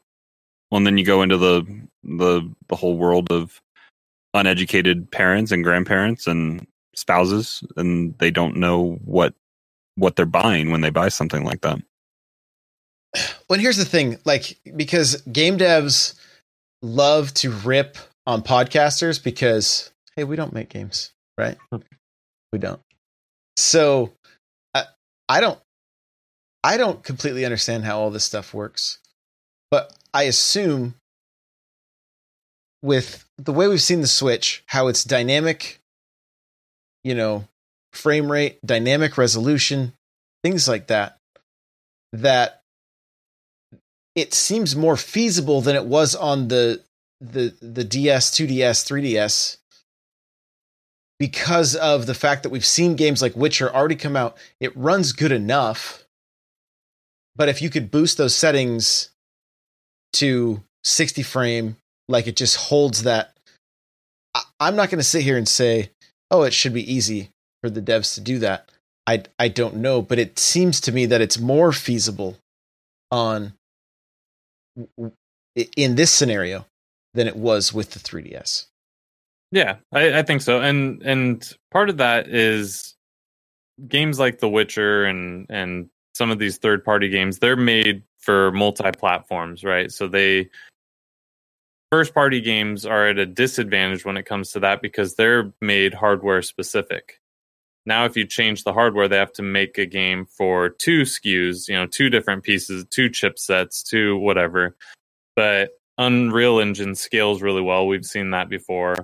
Well, 0.71 0.77
and 0.77 0.87
then 0.87 0.97
you 0.97 1.05
go 1.05 1.21
into 1.21 1.37
the 1.37 1.63
the 2.03 2.51
the 2.69 2.75
whole 2.75 2.97
world 2.97 3.31
of 3.31 3.61
uneducated 4.33 5.11
parents 5.11 5.51
and 5.51 5.63
grandparents 5.63 6.25
and 6.25 6.65
spouses, 6.95 7.63
and 7.77 8.17
they 8.17 8.31
don't 8.31 8.55
know 8.55 8.93
what 9.05 9.35
what 9.93 10.15
they're 10.15 10.25
buying 10.25 10.71
when 10.71 10.81
they 10.81 10.89
buy 10.89 11.09
something 11.09 11.43
like 11.43 11.61
that. 11.61 11.77
Well, 13.47 13.59
here's 13.59 13.77
the 13.77 13.85
thing, 13.85 14.17
like 14.25 14.57
because 14.75 15.21
game 15.31 15.59
devs 15.59 16.15
love 16.81 17.31
to 17.35 17.51
rip 17.51 17.95
on 18.25 18.41
podcasters 18.41 19.23
because 19.23 19.91
hey, 20.15 20.23
we 20.23 20.35
don't 20.35 20.51
make 20.51 20.69
games, 20.69 21.11
right? 21.37 21.59
we 22.51 22.57
don't. 22.57 22.81
So 23.55 24.13
I 24.73 24.85
I 25.29 25.39
don't 25.39 25.59
I 26.63 26.77
don't 26.77 27.03
completely 27.03 27.45
understand 27.45 27.83
how 27.83 27.99
all 27.99 28.09
this 28.09 28.23
stuff 28.23 28.53
works. 28.53 28.99
But 29.69 29.93
I 30.13 30.23
assume 30.23 30.95
with 32.81 33.25
the 33.37 33.53
way 33.53 33.67
we've 33.67 33.81
seen 33.81 34.01
the 34.01 34.07
Switch, 34.07 34.63
how 34.67 34.87
it's 34.87 35.03
dynamic, 35.03 35.79
you 37.03 37.15
know, 37.15 37.47
frame 37.91 38.31
rate, 38.31 38.59
dynamic 38.65 39.17
resolution, 39.17 39.93
things 40.43 40.67
like 40.67 40.87
that, 40.87 41.17
that 42.11 42.61
it 44.15 44.33
seems 44.33 44.75
more 44.75 44.97
feasible 44.97 45.61
than 45.61 45.75
it 45.75 45.85
was 45.85 46.15
on 46.15 46.47
the 46.47 46.81
the 47.19 47.53
the 47.61 47.83
DS, 47.83 48.31
2DS, 48.31 48.85
3DS 48.85 49.57
because 51.19 51.75
of 51.75 52.05
the 52.05 52.13
fact 52.13 52.43
that 52.43 52.49
we've 52.49 52.65
seen 52.65 52.95
games 52.95 53.21
like 53.21 53.35
Witcher 53.35 53.73
already 53.73 53.95
come 53.95 54.17
out. 54.17 54.35
It 54.59 54.75
runs 54.75 55.13
good 55.13 55.31
enough. 55.31 56.02
But 57.35 57.49
if 57.49 57.61
you 57.61 57.69
could 57.69 57.91
boost 57.91 58.17
those 58.17 58.35
settings 58.35 59.09
to 60.13 60.61
60 60.83 61.23
frame, 61.23 61.77
like 62.07 62.27
it 62.27 62.35
just 62.35 62.57
holds 62.57 63.03
that. 63.03 63.33
I, 64.35 64.41
I'm 64.59 64.75
not 64.75 64.89
going 64.89 64.99
to 64.99 65.03
sit 65.03 65.23
here 65.23 65.37
and 65.37 65.47
say, 65.47 65.89
oh, 66.29 66.43
it 66.43 66.53
should 66.53 66.73
be 66.73 66.91
easy 66.91 67.29
for 67.61 67.69
the 67.69 67.81
devs 67.81 68.15
to 68.15 68.21
do 68.21 68.39
that. 68.39 68.69
I, 69.05 69.23
I 69.37 69.47
don't 69.49 69.77
know, 69.77 70.01
but 70.01 70.19
it 70.19 70.39
seems 70.39 70.79
to 70.81 70.91
me 70.91 71.05
that 71.07 71.21
it's 71.21 71.37
more 71.37 71.71
feasible 71.73 72.37
on 73.11 73.53
in 75.55 75.95
this 75.95 76.11
scenario 76.11 76.65
than 77.13 77.27
it 77.27 77.35
was 77.35 77.73
with 77.73 77.91
the 77.91 77.99
3DS. 77.99 78.67
Yeah, 79.51 79.77
I, 79.91 80.19
I 80.19 80.23
think 80.23 80.41
so. 80.41 80.61
And 80.61 81.03
and 81.03 81.47
part 81.71 81.89
of 81.89 81.97
that 81.97 82.27
is 82.27 82.95
games 83.87 84.19
like 84.19 84.39
The 84.39 84.49
Witcher 84.49 85.05
and 85.05 85.45
and 85.49 85.89
some 86.13 86.31
of 86.31 86.39
these 86.39 86.57
third 86.57 86.83
party 86.83 87.09
games, 87.09 87.39
they're 87.39 87.55
made 87.55 88.03
for 88.19 88.51
multi 88.51 88.91
platforms, 88.91 89.63
right? 89.63 89.91
So 89.91 90.07
they 90.07 90.49
first 91.91 92.13
party 92.13 92.41
games 92.41 92.85
are 92.85 93.09
at 93.09 93.19
a 93.19 93.25
disadvantage 93.25 94.05
when 94.05 94.17
it 94.17 94.25
comes 94.25 94.51
to 94.51 94.59
that 94.61 94.81
because 94.81 95.15
they're 95.15 95.53
made 95.61 95.93
hardware 95.93 96.41
specific. 96.41 97.19
Now 97.85 98.05
if 98.05 98.15
you 98.15 98.25
change 98.25 98.63
the 98.63 98.73
hardware, 98.73 99.07
they 99.07 99.17
have 99.17 99.33
to 99.33 99.43
make 99.43 99.77
a 99.77 99.85
game 99.85 100.25
for 100.25 100.69
two 100.69 101.01
SKUs, 101.01 101.67
you 101.67 101.75
know, 101.75 101.85
two 101.85 102.09
different 102.09 102.43
pieces, 102.43 102.85
two 102.89 103.09
chipsets, 103.09 103.83
two 103.83 104.17
whatever. 104.17 104.75
But 105.35 105.71
Unreal 105.97 106.59
Engine 106.59 106.95
scales 106.95 107.41
really 107.41 107.61
well. 107.61 107.87
We've 107.87 108.05
seen 108.05 108.31
that 108.31 108.49
before. 108.49 108.95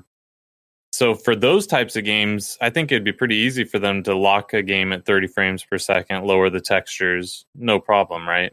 So 0.99 1.15
for 1.15 1.33
those 1.33 1.65
types 1.65 1.95
of 1.95 2.03
games, 2.03 2.57
I 2.59 2.71
think 2.71 2.91
it'd 2.91 3.05
be 3.05 3.13
pretty 3.13 3.37
easy 3.37 3.63
for 3.63 3.79
them 3.79 4.03
to 4.03 4.13
lock 4.17 4.53
a 4.53 4.61
game 4.61 4.91
at 4.91 5.05
30 5.05 5.27
frames 5.27 5.63
per 5.63 5.77
second, 5.77 6.25
lower 6.25 6.49
the 6.49 6.59
textures, 6.59 7.45
no 7.55 7.79
problem, 7.79 8.27
right? 8.27 8.51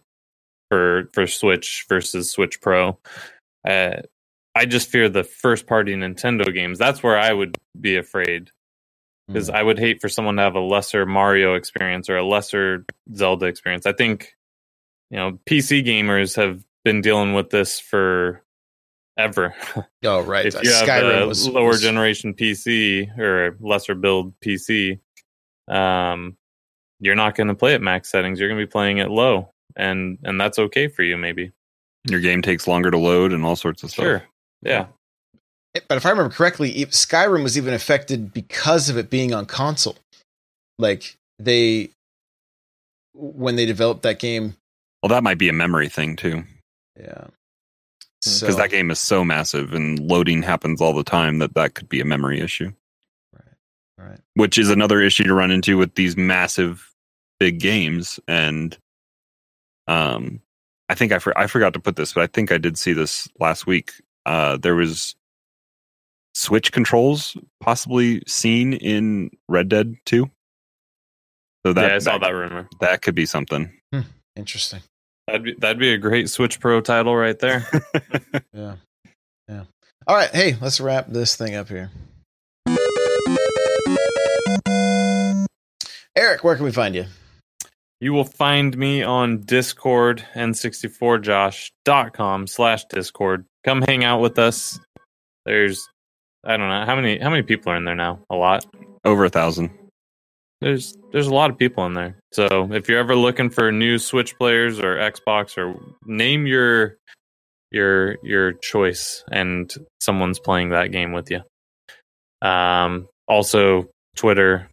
For 0.69 1.09
for 1.13 1.27
Switch 1.27 1.87
versus 1.89 2.31
Switch 2.31 2.61
Pro. 2.61 3.01
Uh, 3.69 3.97
I 4.55 4.65
just 4.65 4.89
fear 4.89 5.09
the 5.09 5.25
first 5.25 5.67
party 5.67 5.97
Nintendo 5.97 6.55
games. 6.55 6.79
That's 6.79 7.03
where 7.03 7.19
I 7.19 7.33
would 7.33 7.59
be 7.81 7.97
afraid 7.97 8.53
because 9.27 9.51
I 9.51 9.61
would 9.61 9.81
hate 9.81 10.01
for 10.01 10.09
someone 10.09 10.37
to 10.37 10.43
have 10.43 10.55
a 10.55 10.61
lesser 10.61 11.05
Mario 11.05 11.57
experience 11.57 12.09
or 12.09 12.17
a 12.17 12.25
lesser 12.25 12.85
Zelda 13.13 13.47
experience. 13.47 13.87
I 13.87 13.93
think 13.93 14.37
you 15.11 15.17
know 15.17 15.41
PC 15.51 15.85
gamers 15.85 16.37
have 16.37 16.65
been 16.85 17.01
dealing 17.01 17.35
with 17.35 17.51
this 17.51 17.81
for 17.81 18.45
ever. 19.17 19.55
Oh, 20.05 20.21
right. 20.23 20.47
if 20.47 20.55
you 20.63 20.71
have 20.71 20.87
Skyrim 20.89 21.23
a 21.23 21.27
was 21.27 21.49
lower 21.49 21.69
was- 21.69 21.81
generation 21.83 22.35
PC 22.35 23.17
or 23.19 23.57
lesser 23.61 23.95
build 23.95 24.33
PC, 24.41 25.01
um, 25.69 26.37
you're 27.01 27.15
not 27.15 27.35
going 27.35 27.49
to 27.49 27.55
play 27.55 27.75
at 27.75 27.83
max 27.83 28.09
settings. 28.11 28.39
You're 28.41 28.49
going 28.49 28.61
to 28.61 28.67
be 28.67 28.71
playing 28.71 28.99
it 28.99 29.11
low, 29.11 29.51
and 29.77 30.19
and 30.23 30.41
that's 30.41 30.59
okay 30.59 30.89
for 30.89 31.03
you, 31.03 31.17
maybe. 31.17 31.53
Your 32.09 32.21
game 32.21 32.41
takes 32.41 32.67
longer 32.69 32.91
to 32.91 32.99
load 32.99 33.33
and 33.33 33.45
all 33.45 33.57
sorts 33.57 33.83
of 33.83 33.91
stuff. 33.91 34.05
Sure. 34.05 34.23
Yeah. 34.63 34.87
But 35.89 35.97
if 35.99 36.07
I 36.07 36.11
remember 36.11 36.33
correctly, 36.33 36.71
e- 36.71 36.87
Skyrim 36.87 37.43
was 37.43 37.59
even 37.59 37.75
affected 37.75 38.33
because 38.33 38.89
of 38.89 38.97
it 38.97 39.11
being 39.11 39.35
on 39.35 39.45
console. 39.45 39.97
Like 40.79 41.17
they, 41.39 41.91
when 43.13 43.57
they 43.57 43.67
developed 43.67 44.03
that 44.03 44.19
game, 44.19 44.57
Well, 45.03 45.09
that 45.11 45.23
might 45.23 45.37
be 45.39 45.49
a 45.49 45.53
memory 45.53 45.89
thing 45.89 46.17
too, 46.17 46.45
yeah. 46.99 47.27
Because 48.27 48.55
So 48.55 48.59
that 48.61 48.71
game 48.71 48.91
is 48.91 48.99
so 49.01 49.25
massive 49.25 49.73
and 49.75 49.99
loading 50.01 50.43
happens 50.43 50.81
all 50.81 50.93
the 50.93 51.05
time 51.05 51.39
that 51.39 51.55
that 51.55 51.75
could 51.75 51.89
be 51.89 52.01
a 52.01 52.05
memory 52.05 52.41
issue. 52.41 52.73
Right. 53.33 54.09
Right. 54.09 54.21
which 54.35 54.59
is 54.59 54.71
another 54.71 55.01
issue 55.01 55.25
to 55.25 55.35
run 55.35 55.51
into 55.51 55.79
with 55.79 55.95
these 55.95 56.17
massive 56.17 56.93
big 57.41 57.61
games 57.61 58.21
and 58.29 58.77
um 59.89 60.41
i 60.89 60.95
think 60.95 61.13
i, 61.13 61.19
for, 61.19 61.37
I 61.39 61.47
forgot 61.47 61.73
to 61.75 61.81
put 61.81 61.97
this 61.97 62.13
but 62.15 62.23
i 62.23 62.27
think 62.27 62.51
i 62.53 62.59
did 62.59 62.77
see 62.79 62.93
this 62.93 63.29
last 63.41 63.67
week 63.67 63.93
uh 64.27 64.57
there 64.59 64.75
was 64.75 65.15
switch 66.35 66.73
controls 66.73 67.37
possibly 67.61 68.23
seen 68.27 68.73
in 68.75 69.31
red 69.49 69.69
dead 69.69 69.97
2 70.07 70.31
so 71.65 71.73
that 71.73 71.89
yeah, 71.91 71.95
I 71.97 71.99
saw 71.99 72.19
that 72.19 72.31
rumor. 72.31 72.69
that 72.81 73.03
could 73.03 73.15
be 73.15 73.27
something 73.27 73.71
Interesting. 74.37 74.81
That'd 75.27 75.43
be 75.43 75.55
that'd 75.55 75.79
be 75.79 75.93
a 75.93 75.99
great 75.99 76.31
Switch 76.31 76.61
Pro 76.61 76.81
title 76.81 77.17
right 77.17 77.39
there. 77.39 77.67
Yeah. 78.53 78.77
Yeah. 79.49 79.65
All 80.07 80.15
right. 80.17 80.31
Hey, 80.31 80.57
let's 80.61 80.81
wrap 80.81 81.09
this 81.09 81.35
thing 81.37 81.55
up 81.57 81.69
here. 81.69 81.91
Eric, 86.17 86.43
where 86.43 86.57
can 86.57 86.65
we 86.65 86.73
find 86.73 86.95
you? 86.95 87.05
you 88.01 88.13
will 88.13 88.25
find 88.25 88.77
me 88.77 89.03
on 89.03 89.41
Discord 89.43 90.25
n64josh.com 90.35 92.47
slash 92.47 92.85
Discord. 92.87 93.45
Come 93.65 93.83
hang 93.83 94.05
out 94.05 94.21
with 94.21 94.39
us. 94.39 94.79
There's 95.45 95.89
I 96.45 96.57
don't 96.57 96.69
know 96.69 96.85
how 96.87 96.97
many 96.97 97.19
how 97.19 97.31
many 97.31 97.43
people 97.43 97.73
are 97.73 97.77
in 97.77 97.85
there 97.85 97.95
now. 97.95 98.21
A 98.31 98.37
lot. 98.37 98.67
over 99.05 99.25
a 99.25 99.31
thousand 99.31 99.71
There's 100.61 100.97
there's 101.13 101.27
a 101.27 101.35
lot 101.35 101.51
of 101.51 101.59
people 101.59 101.85
in 101.87 101.95
there. 101.95 102.17
So 102.33 102.73
if 102.73 102.89
you're 102.89 102.99
ever 102.99 103.15
looking 103.15 103.51
for 103.51 103.71
new 103.71 103.99
Switch 103.99 104.37
players 104.39 104.79
or 104.79 104.97
Xbox 104.97 105.59
or 105.59 105.79
name 106.05 106.47
your 106.47 106.97
your 107.71 108.17
your 108.23 108.53
choice 108.53 109.25
and 109.31 109.73
someone's 110.01 110.39
playing 110.39 110.71
that 110.71 110.93
game 110.93 111.13
with 111.13 111.31
you. 111.31 111.43
Um 112.47 113.09
also 113.29 113.91
Twitter 114.17 114.69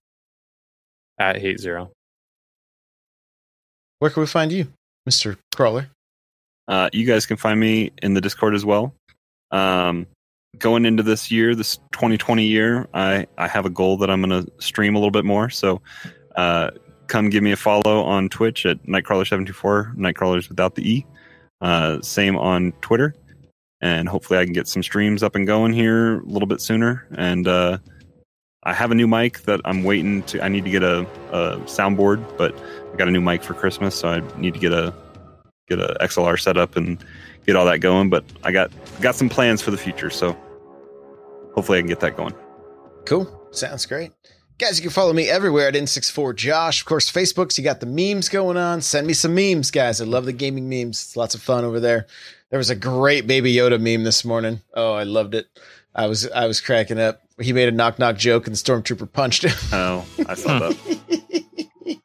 at 1.20 1.40
hate 1.40 1.60
zero. 1.60 1.92
Where 4.00 4.12
can 4.12 4.22
we 4.22 4.28
find 4.28 4.52
you, 4.52 4.68
Mr. 5.10 5.38
Crawler? 5.56 5.90
Uh, 6.68 6.90
you 6.92 7.06
guys 7.06 7.26
can 7.26 7.38
find 7.38 7.60
me 7.60 7.92
in 8.02 8.14
the 8.14 8.22
Discord 8.22 8.54
as 8.54 8.66
well. 8.66 8.94
Um, 9.52 10.08
going 10.58 10.86
into 10.86 11.04
this 11.04 11.32
year, 11.32 11.56
this 11.56 11.78
2020 11.94 12.46
year, 12.46 12.88
I, 12.94 13.28
I 13.38 13.48
have 13.48 13.66
a 13.66 13.70
goal 13.70 13.98
that 13.98 14.10
I'm 14.10 14.22
going 14.22 14.46
to 14.46 14.52
stream 14.60 14.96
a 14.96 15.00
little 15.00 15.12
bit 15.12 15.26
more. 15.26 15.50
So 15.50 15.82
uh, 16.36 16.72
come 17.08 17.30
give 17.30 17.44
me 17.44 17.52
a 17.52 17.56
follow 17.56 18.04
on 18.04 18.30
Twitch 18.30 18.66
at 18.66 18.84
Nightcrawler724, 18.84 19.96
Nightcrawlers 19.96 20.50
without 20.50 20.76
the 20.76 20.90
E. 20.90 21.06
Uh, 21.62 22.02
same 22.02 22.38
on 22.38 22.72
Twitter. 22.82 23.16
And 23.82 24.08
hopefully 24.08 24.40
I 24.40 24.46
can 24.46 24.54
get 24.54 24.68
some 24.68 24.82
streams 24.82 25.24
up 25.24 25.36
and 25.36 25.46
going 25.46 25.74
here 25.74 26.20
a 26.20 26.26
little 26.26 26.48
bit 26.48 26.62
sooner. 26.62 27.06
And 27.16 27.48
uh, 27.48 27.80
I 28.64 28.74
have 28.74 28.92
a 28.92 28.96
new 28.96 29.08
mic 29.08 29.42
that 29.42 29.60
I'm 29.66 29.84
waiting 29.84 30.24
to. 30.24 30.42
I 30.42 30.48
need 30.48 30.64
to 30.64 30.72
get 30.72 30.84
a, 30.84 31.02
a 31.32 31.58
soundboard, 31.66 32.38
but 32.38 32.56
I 32.94 32.96
got 32.96 33.10
a 33.10 33.12
new 33.12 33.20
mic 33.20 33.44
for 33.44 33.54
Christmas, 33.54 33.96
so 33.96 34.08
I 34.08 34.40
need 34.40 34.54
to 34.54 34.60
get 34.60 34.72
a 34.72 34.94
get 35.68 35.80
a 35.80 35.98
XLR 36.02 36.40
setup 36.40 36.76
and 36.76 37.04
get 37.46 37.56
all 37.56 37.66
that 37.66 37.80
going. 37.80 38.10
But 38.10 38.24
I 38.44 38.52
got 38.52 38.72
got 39.02 39.16
some 39.16 39.30
plans 39.30 39.62
for 39.62 39.72
the 39.72 39.78
future, 39.78 40.10
so 40.10 40.38
hopefully 41.54 41.78
I 41.78 41.82
can 41.82 41.88
get 41.88 42.00
that 42.02 42.18
going. 42.18 42.34
Cool. 43.06 43.48
Sounds 43.52 43.86
great. 43.86 44.12
Guys, 44.60 44.78
you 44.78 44.84
can 44.84 44.92
follow 44.92 45.14
me 45.14 45.30
everywhere 45.30 45.68
at 45.68 45.74
N64Josh. 45.74 46.82
Of 46.82 46.86
course, 46.86 47.12
Facebook's 47.12 47.58
you 47.58 47.64
got 47.64 47.80
the 47.80 47.86
memes 47.86 48.30
going 48.30 48.56
on. 48.56 48.82
Send 48.82 49.08
me 49.08 49.14
some 49.14 49.34
memes, 49.34 49.72
guys. 49.72 50.00
I 50.00 50.06
love 50.06 50.26
the 50.26 50.32
gaming 50.32 50.70
memes. 50.70 51.02
It's 51.02 51.18
lots 51.18 51.34
of 51.34 51.42
fun 51.42 51.66
over 51.66 51.80
there. 51.80 52.06
There 52.50 52.60
was 52.60 52.70
a 52.70 52.76
great 52.76 53.26
Baby 53.26 53.54
Yoda 53.54 53.82
meme 53.82 54.04
this 54.04 54.24
morning. 54.24 54.62
Oh, 54.76 54.94
I 54.94 55.04
loved 55.04 55.34
it. 55.34 55.48
I 55.96 56.08
was 56.08 56.30
I 56.30 56.46
was 56.46 56.62
cracking 56.62 57.00
up. 57.00 57.22
He 57.40 57.52
made 57.52 57.68
a 57.68 57.72
knock 57.72 57.98
knock 57.98 58.18
joke 58.18 58.46
and 58.46 58.56
the 58.56 58.60
stormtrooper 58.60 59.12
punched 59.12 59.44
him. 59.44 59.56
Oh, 59.72 60.06
I 60.28 60.36
saw 60.36 60.60
that. 60.60 62.00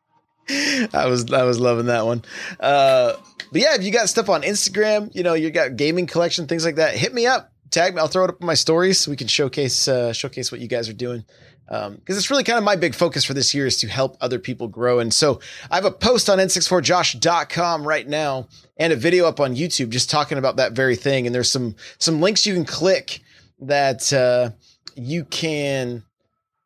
I 0.95 1.07
was 1.07 1.31
I 1.33 1.43
was 1.45 1.61
loving 1.61 1.87
that 1.87 2.07
one. 2.07 2.23
Uh, 2.59 3.15
but 3.53 3.61
yeah, 3.61 3.75
if 3.75 3.83
you 3.83 3.93
got 3.93 4.09
stuff 4.09 4.29
on 4.29 4.43
Instagram, 4.43 5.15
you 5.15 5.23
know, 5.23 5.35
you 5.35 5.51
got 5.51 5.77
gaming 5.77 6.07
collection, 6.07 6.47
things 6.47 6.65
like 6.65 6.77
that, 6.77 6.95
hit 6.95 7.15
me 7.15 7.27
up. 7.27 7.53
Tag 7.71 7.95
me. 7.95 8.01
I'll 8.01 8.09
throw 8.09 8.25
it 8.25 8.31
up 8.31 8.41
in 8.41 8.47
my 8.47 8.55
stories 8.55 8.99
so 8.99 9.11
we 9.11 9.17
can 9.17 9.29
showcase 9.29 9.89
uh, 9.89 10.13
showcase 10.15 10.51
what 10.51 10.61
you 10.61 10.69
guys 10.69 10.89
are 10.89 10.95
doing. 10.95 11.25
Because 11.67 11.89
um, 11.89 12.01
it's 12.07 12.31
really 12.31 12.45
kind 12.45 12.57
of 12.57 12.65
my 12.65 12.77
big 12.77 12.95
focus 12.95 13.25
for 13.25 13.35
this 13.35 13.53
year 13.53 13.67
is 13.67 13.77
to 13.79 13.89
help 13.89 14.17
other 14.23 14.39
people 14.39 14.69
grow. 14.69 15.01
And 15.01 15.13
so 15.13 15.41
I 15.71 15.75
have 15.75 15.85
a 15.85 15.91
post 15.91 16.31
on 16.31 16.39
n64josh.com 16.39 17.87
right 17.87 18.09
now 18.09 18.49
and 18.79 18.91
a 18.91 18.97
video 18.97 19.27
up 19.27 19.39
on 19.39 19.55
YouTube 19.55 19.91
just 19.91 20.09
talking 20.09 20.39
about 20.39 20.57
that 20.57 20.73
very 20.73 20.97
thing. 20.97 21.27
And 21.27 21.35
there's 21.35 21.51
some 21.51 21.77
some 21.99 22.23
links 22.23 22.47
you 22.47 22.55
can 22.55 22.65
click 22.65 23.21
that 23.61 24.11
uh, 24.15 24.51
you 24.95 25.25
can 25.27 26.05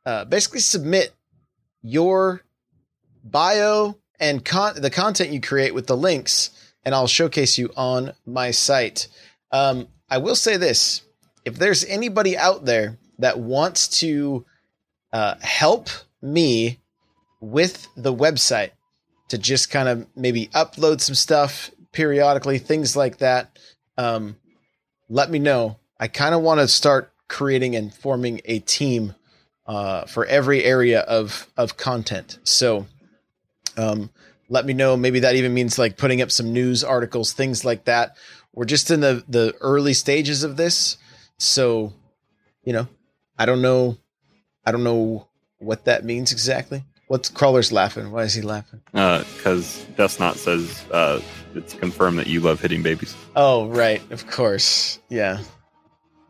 uh, 0.07 0.25
basically 0.27 0.61
submit 0.61 1.13
your 1.83 2.43
bio 3.25 3.97
and 4.21 4.45
con- 4.45 4.81
the 4.81 4.91
content 4.91 5.31
you 5.31 5.41
create 5.41 5.75
with 5.75 5.87
the 5.87 5.97
links, 5.97 6.51
and 6.85 6.95
I'll 6.95 7.07
showcase 7.07 7.59
you 7.59 7.71
on 7.77 8.13
my 8.27 8.51
site. 8.51 9.09
Um, 9.51 9.89
I 10.11 10.19
will 10.19 10.35
say 10.35 10.57
this: 10.57 11.03
if 11.45 11.57
there's 11.57 11.85
anybody 11.85 12.37
out 12.37 12.65
there 12.65 12.99
that 13.19 13.39
wants 13.39 13.89
to 14.01 14.45
uh, 15.13 15.35
help 15.41 15.89
me 16.21 16.81
with 17.41 17.89
the 17.97 18.15
website 18.15 18.71
to 19.29 19.39
just 19.39 19.71
kind 19.71 19.89
of 19.89 20.07
maybe 20.17 20.49
upload 20.49 21.01
some 21.01 21.15
stuff 21.15 21.71
periodically, 21.93 22.59
things 22.59 22.97
like 22.97 23.19
that, 23.19 23.59
um, 23.99 24.37
let 25.09 25.31
me 25.31 25.39
know. 25.39 25.79
I 25.99 26.09
kind 26.09 26.35
of 26.35 26.43
want 26.43 26.61
to 26.61 26.69
start 26.69 27.13
creating 27.29 27.77
and 27.77 27.95
forming 27.95 28.41
a 28.45 28.59
team 28.61 29.15
uh, 29.67 30.05
for 30.07 30.27
every 30.27 30.65
area 30.65 31.01
of 31.01 31.47
of 31.57 31.77
content. 31.77 32.39
So 32.45 32.87
um, 33.77 34.11
let 34.53 34.67
me 34.67 34.75
know. 34.75 34.99
Maybe 34.99 35.21
that 35.21 35.35
even 35.35 35.55
means 35.55 35.79
like 35.79 35.97
putting 35.97 36.21
up 36.21 36.31
some 36.31 36.53
news 36.53 36.85
articles, 36.85 37.33
things 37.33 37.65
like 37.65 37.87
that. 37.87 38.17
We're 38.53 38.67
just 38.67 38.91
in 38.91 39.01
the 39.01 39.25
the 39.27 39.55
early 39.63 39.95
stages 39.95 40.45
of 40.45 40.59
this, 40.59 40.99
so 41.39 41.95
you 42.63 42.75
know, 42.75 42.87
I 43.39 43.47
don't 43.47 43.63
know, 43.63 43.97
I 44.67 44.71
don't 44.71 44.85
know 44.85 45.27
what 45.59 45.87
that 45.87 46.05
means 46.05 46.33
exactly. 46.33 46.85
What's 47.09 47.31
Crawler's 47.31 47.73
laughing? 47.73 48.11
Why 48.11 48.25
is 48.25 48.35
he 48.35 48.43
laughing? 48.43 48.83
Because 48.93 49.85
Death 49.97 50.21
Knot 50.21 50.37
says 50.37 50.85
uh, 50.93 51.21
it's 51.55 51.73
confirmed 51.73 52.19
that 52.19 52.27
you 52.27 52.41
love 52.41 52.61
hitting 52.61 52.83
babies. 52.83 53.17
Oh, 53.35 53.69
right, 53.69 54.03
of 54.13 54.27
course, 54.27 54.99
yeah, 55.09 55.41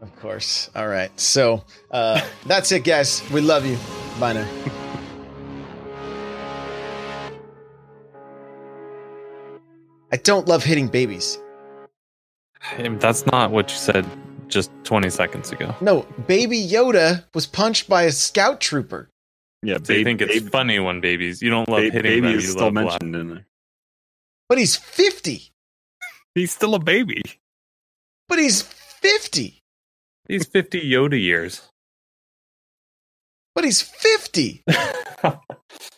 of 0.00 0.14
course. 0.20 0.70
All 0.76 0.86
right, 0.86 1.10
so 1.18 1.64
uh, 1.90 2.20
that's 2.46 2.70
it, 2.70 2.84
guys. 2.84 3.28
We 3.32 3.40
love 3.40 3.66
you. 3.66 3.76
Bye 4.20 4.34
now. 4.34 4.81
I 10.12 10.16
don't 10.16 10.46
love 10.46 10.62
hitting 10.62 10.88
babies. 10.88 11.38
That's 12.78 13.26
not 13.26 13.50
what 13.50 13.70
you 13.70 13.76
said 13.76 14.06
just 14.48 14.70
20 14.84 15.10
seconds 15.10 15.50
ago. 15.50 15.74
No, 15.80 16.02
Baby 16.26 16.62
Yoda 16.62 17.24
was 17.34 17.46
punched 17.46 17.88
by 17.88 18.02
a 18.04 18.12
scout 18.12 18.60
trooper. 18.60 19.08
Yeah, 19.62 19.78
So 19.82 19.92
you 19.94 20.04
think 20.04 20.20
it's 20.20 20.48
funny 20.48 20.78
when 20.80 21.00
babies 21.00 21.40
you 21.40 21.48
don't 21.50 21.68
love 21.68 21.78
ba- 21.82 21.90
hitting 21.90 22.02
baby 22.02 22.20
them. 22.28 22.36
is 22.36 22.44
You 22.44 22.50
still 22.50 22.64
love 22.64 22.74
mentioned 22.74 23.16
in 23.16 23.28
there. 23.28 23.46
But 24.48 24.58
he's 24.58 24.76
50. 24.76 25.50
He's 26.34 26.52
still 26.52 26.74
a 26.74 26.78
baby. 26.78 27.22
But 28.28 28.38
he's 28.38 28.62
50. 28.62 29.60
He's 30.28 30.46
50 30.46 30.80
Yoda 30.80 31.20
years. 31.20 31.62
But 33.54 33.64
he's 33.64 33.80
50. 33.82 34.62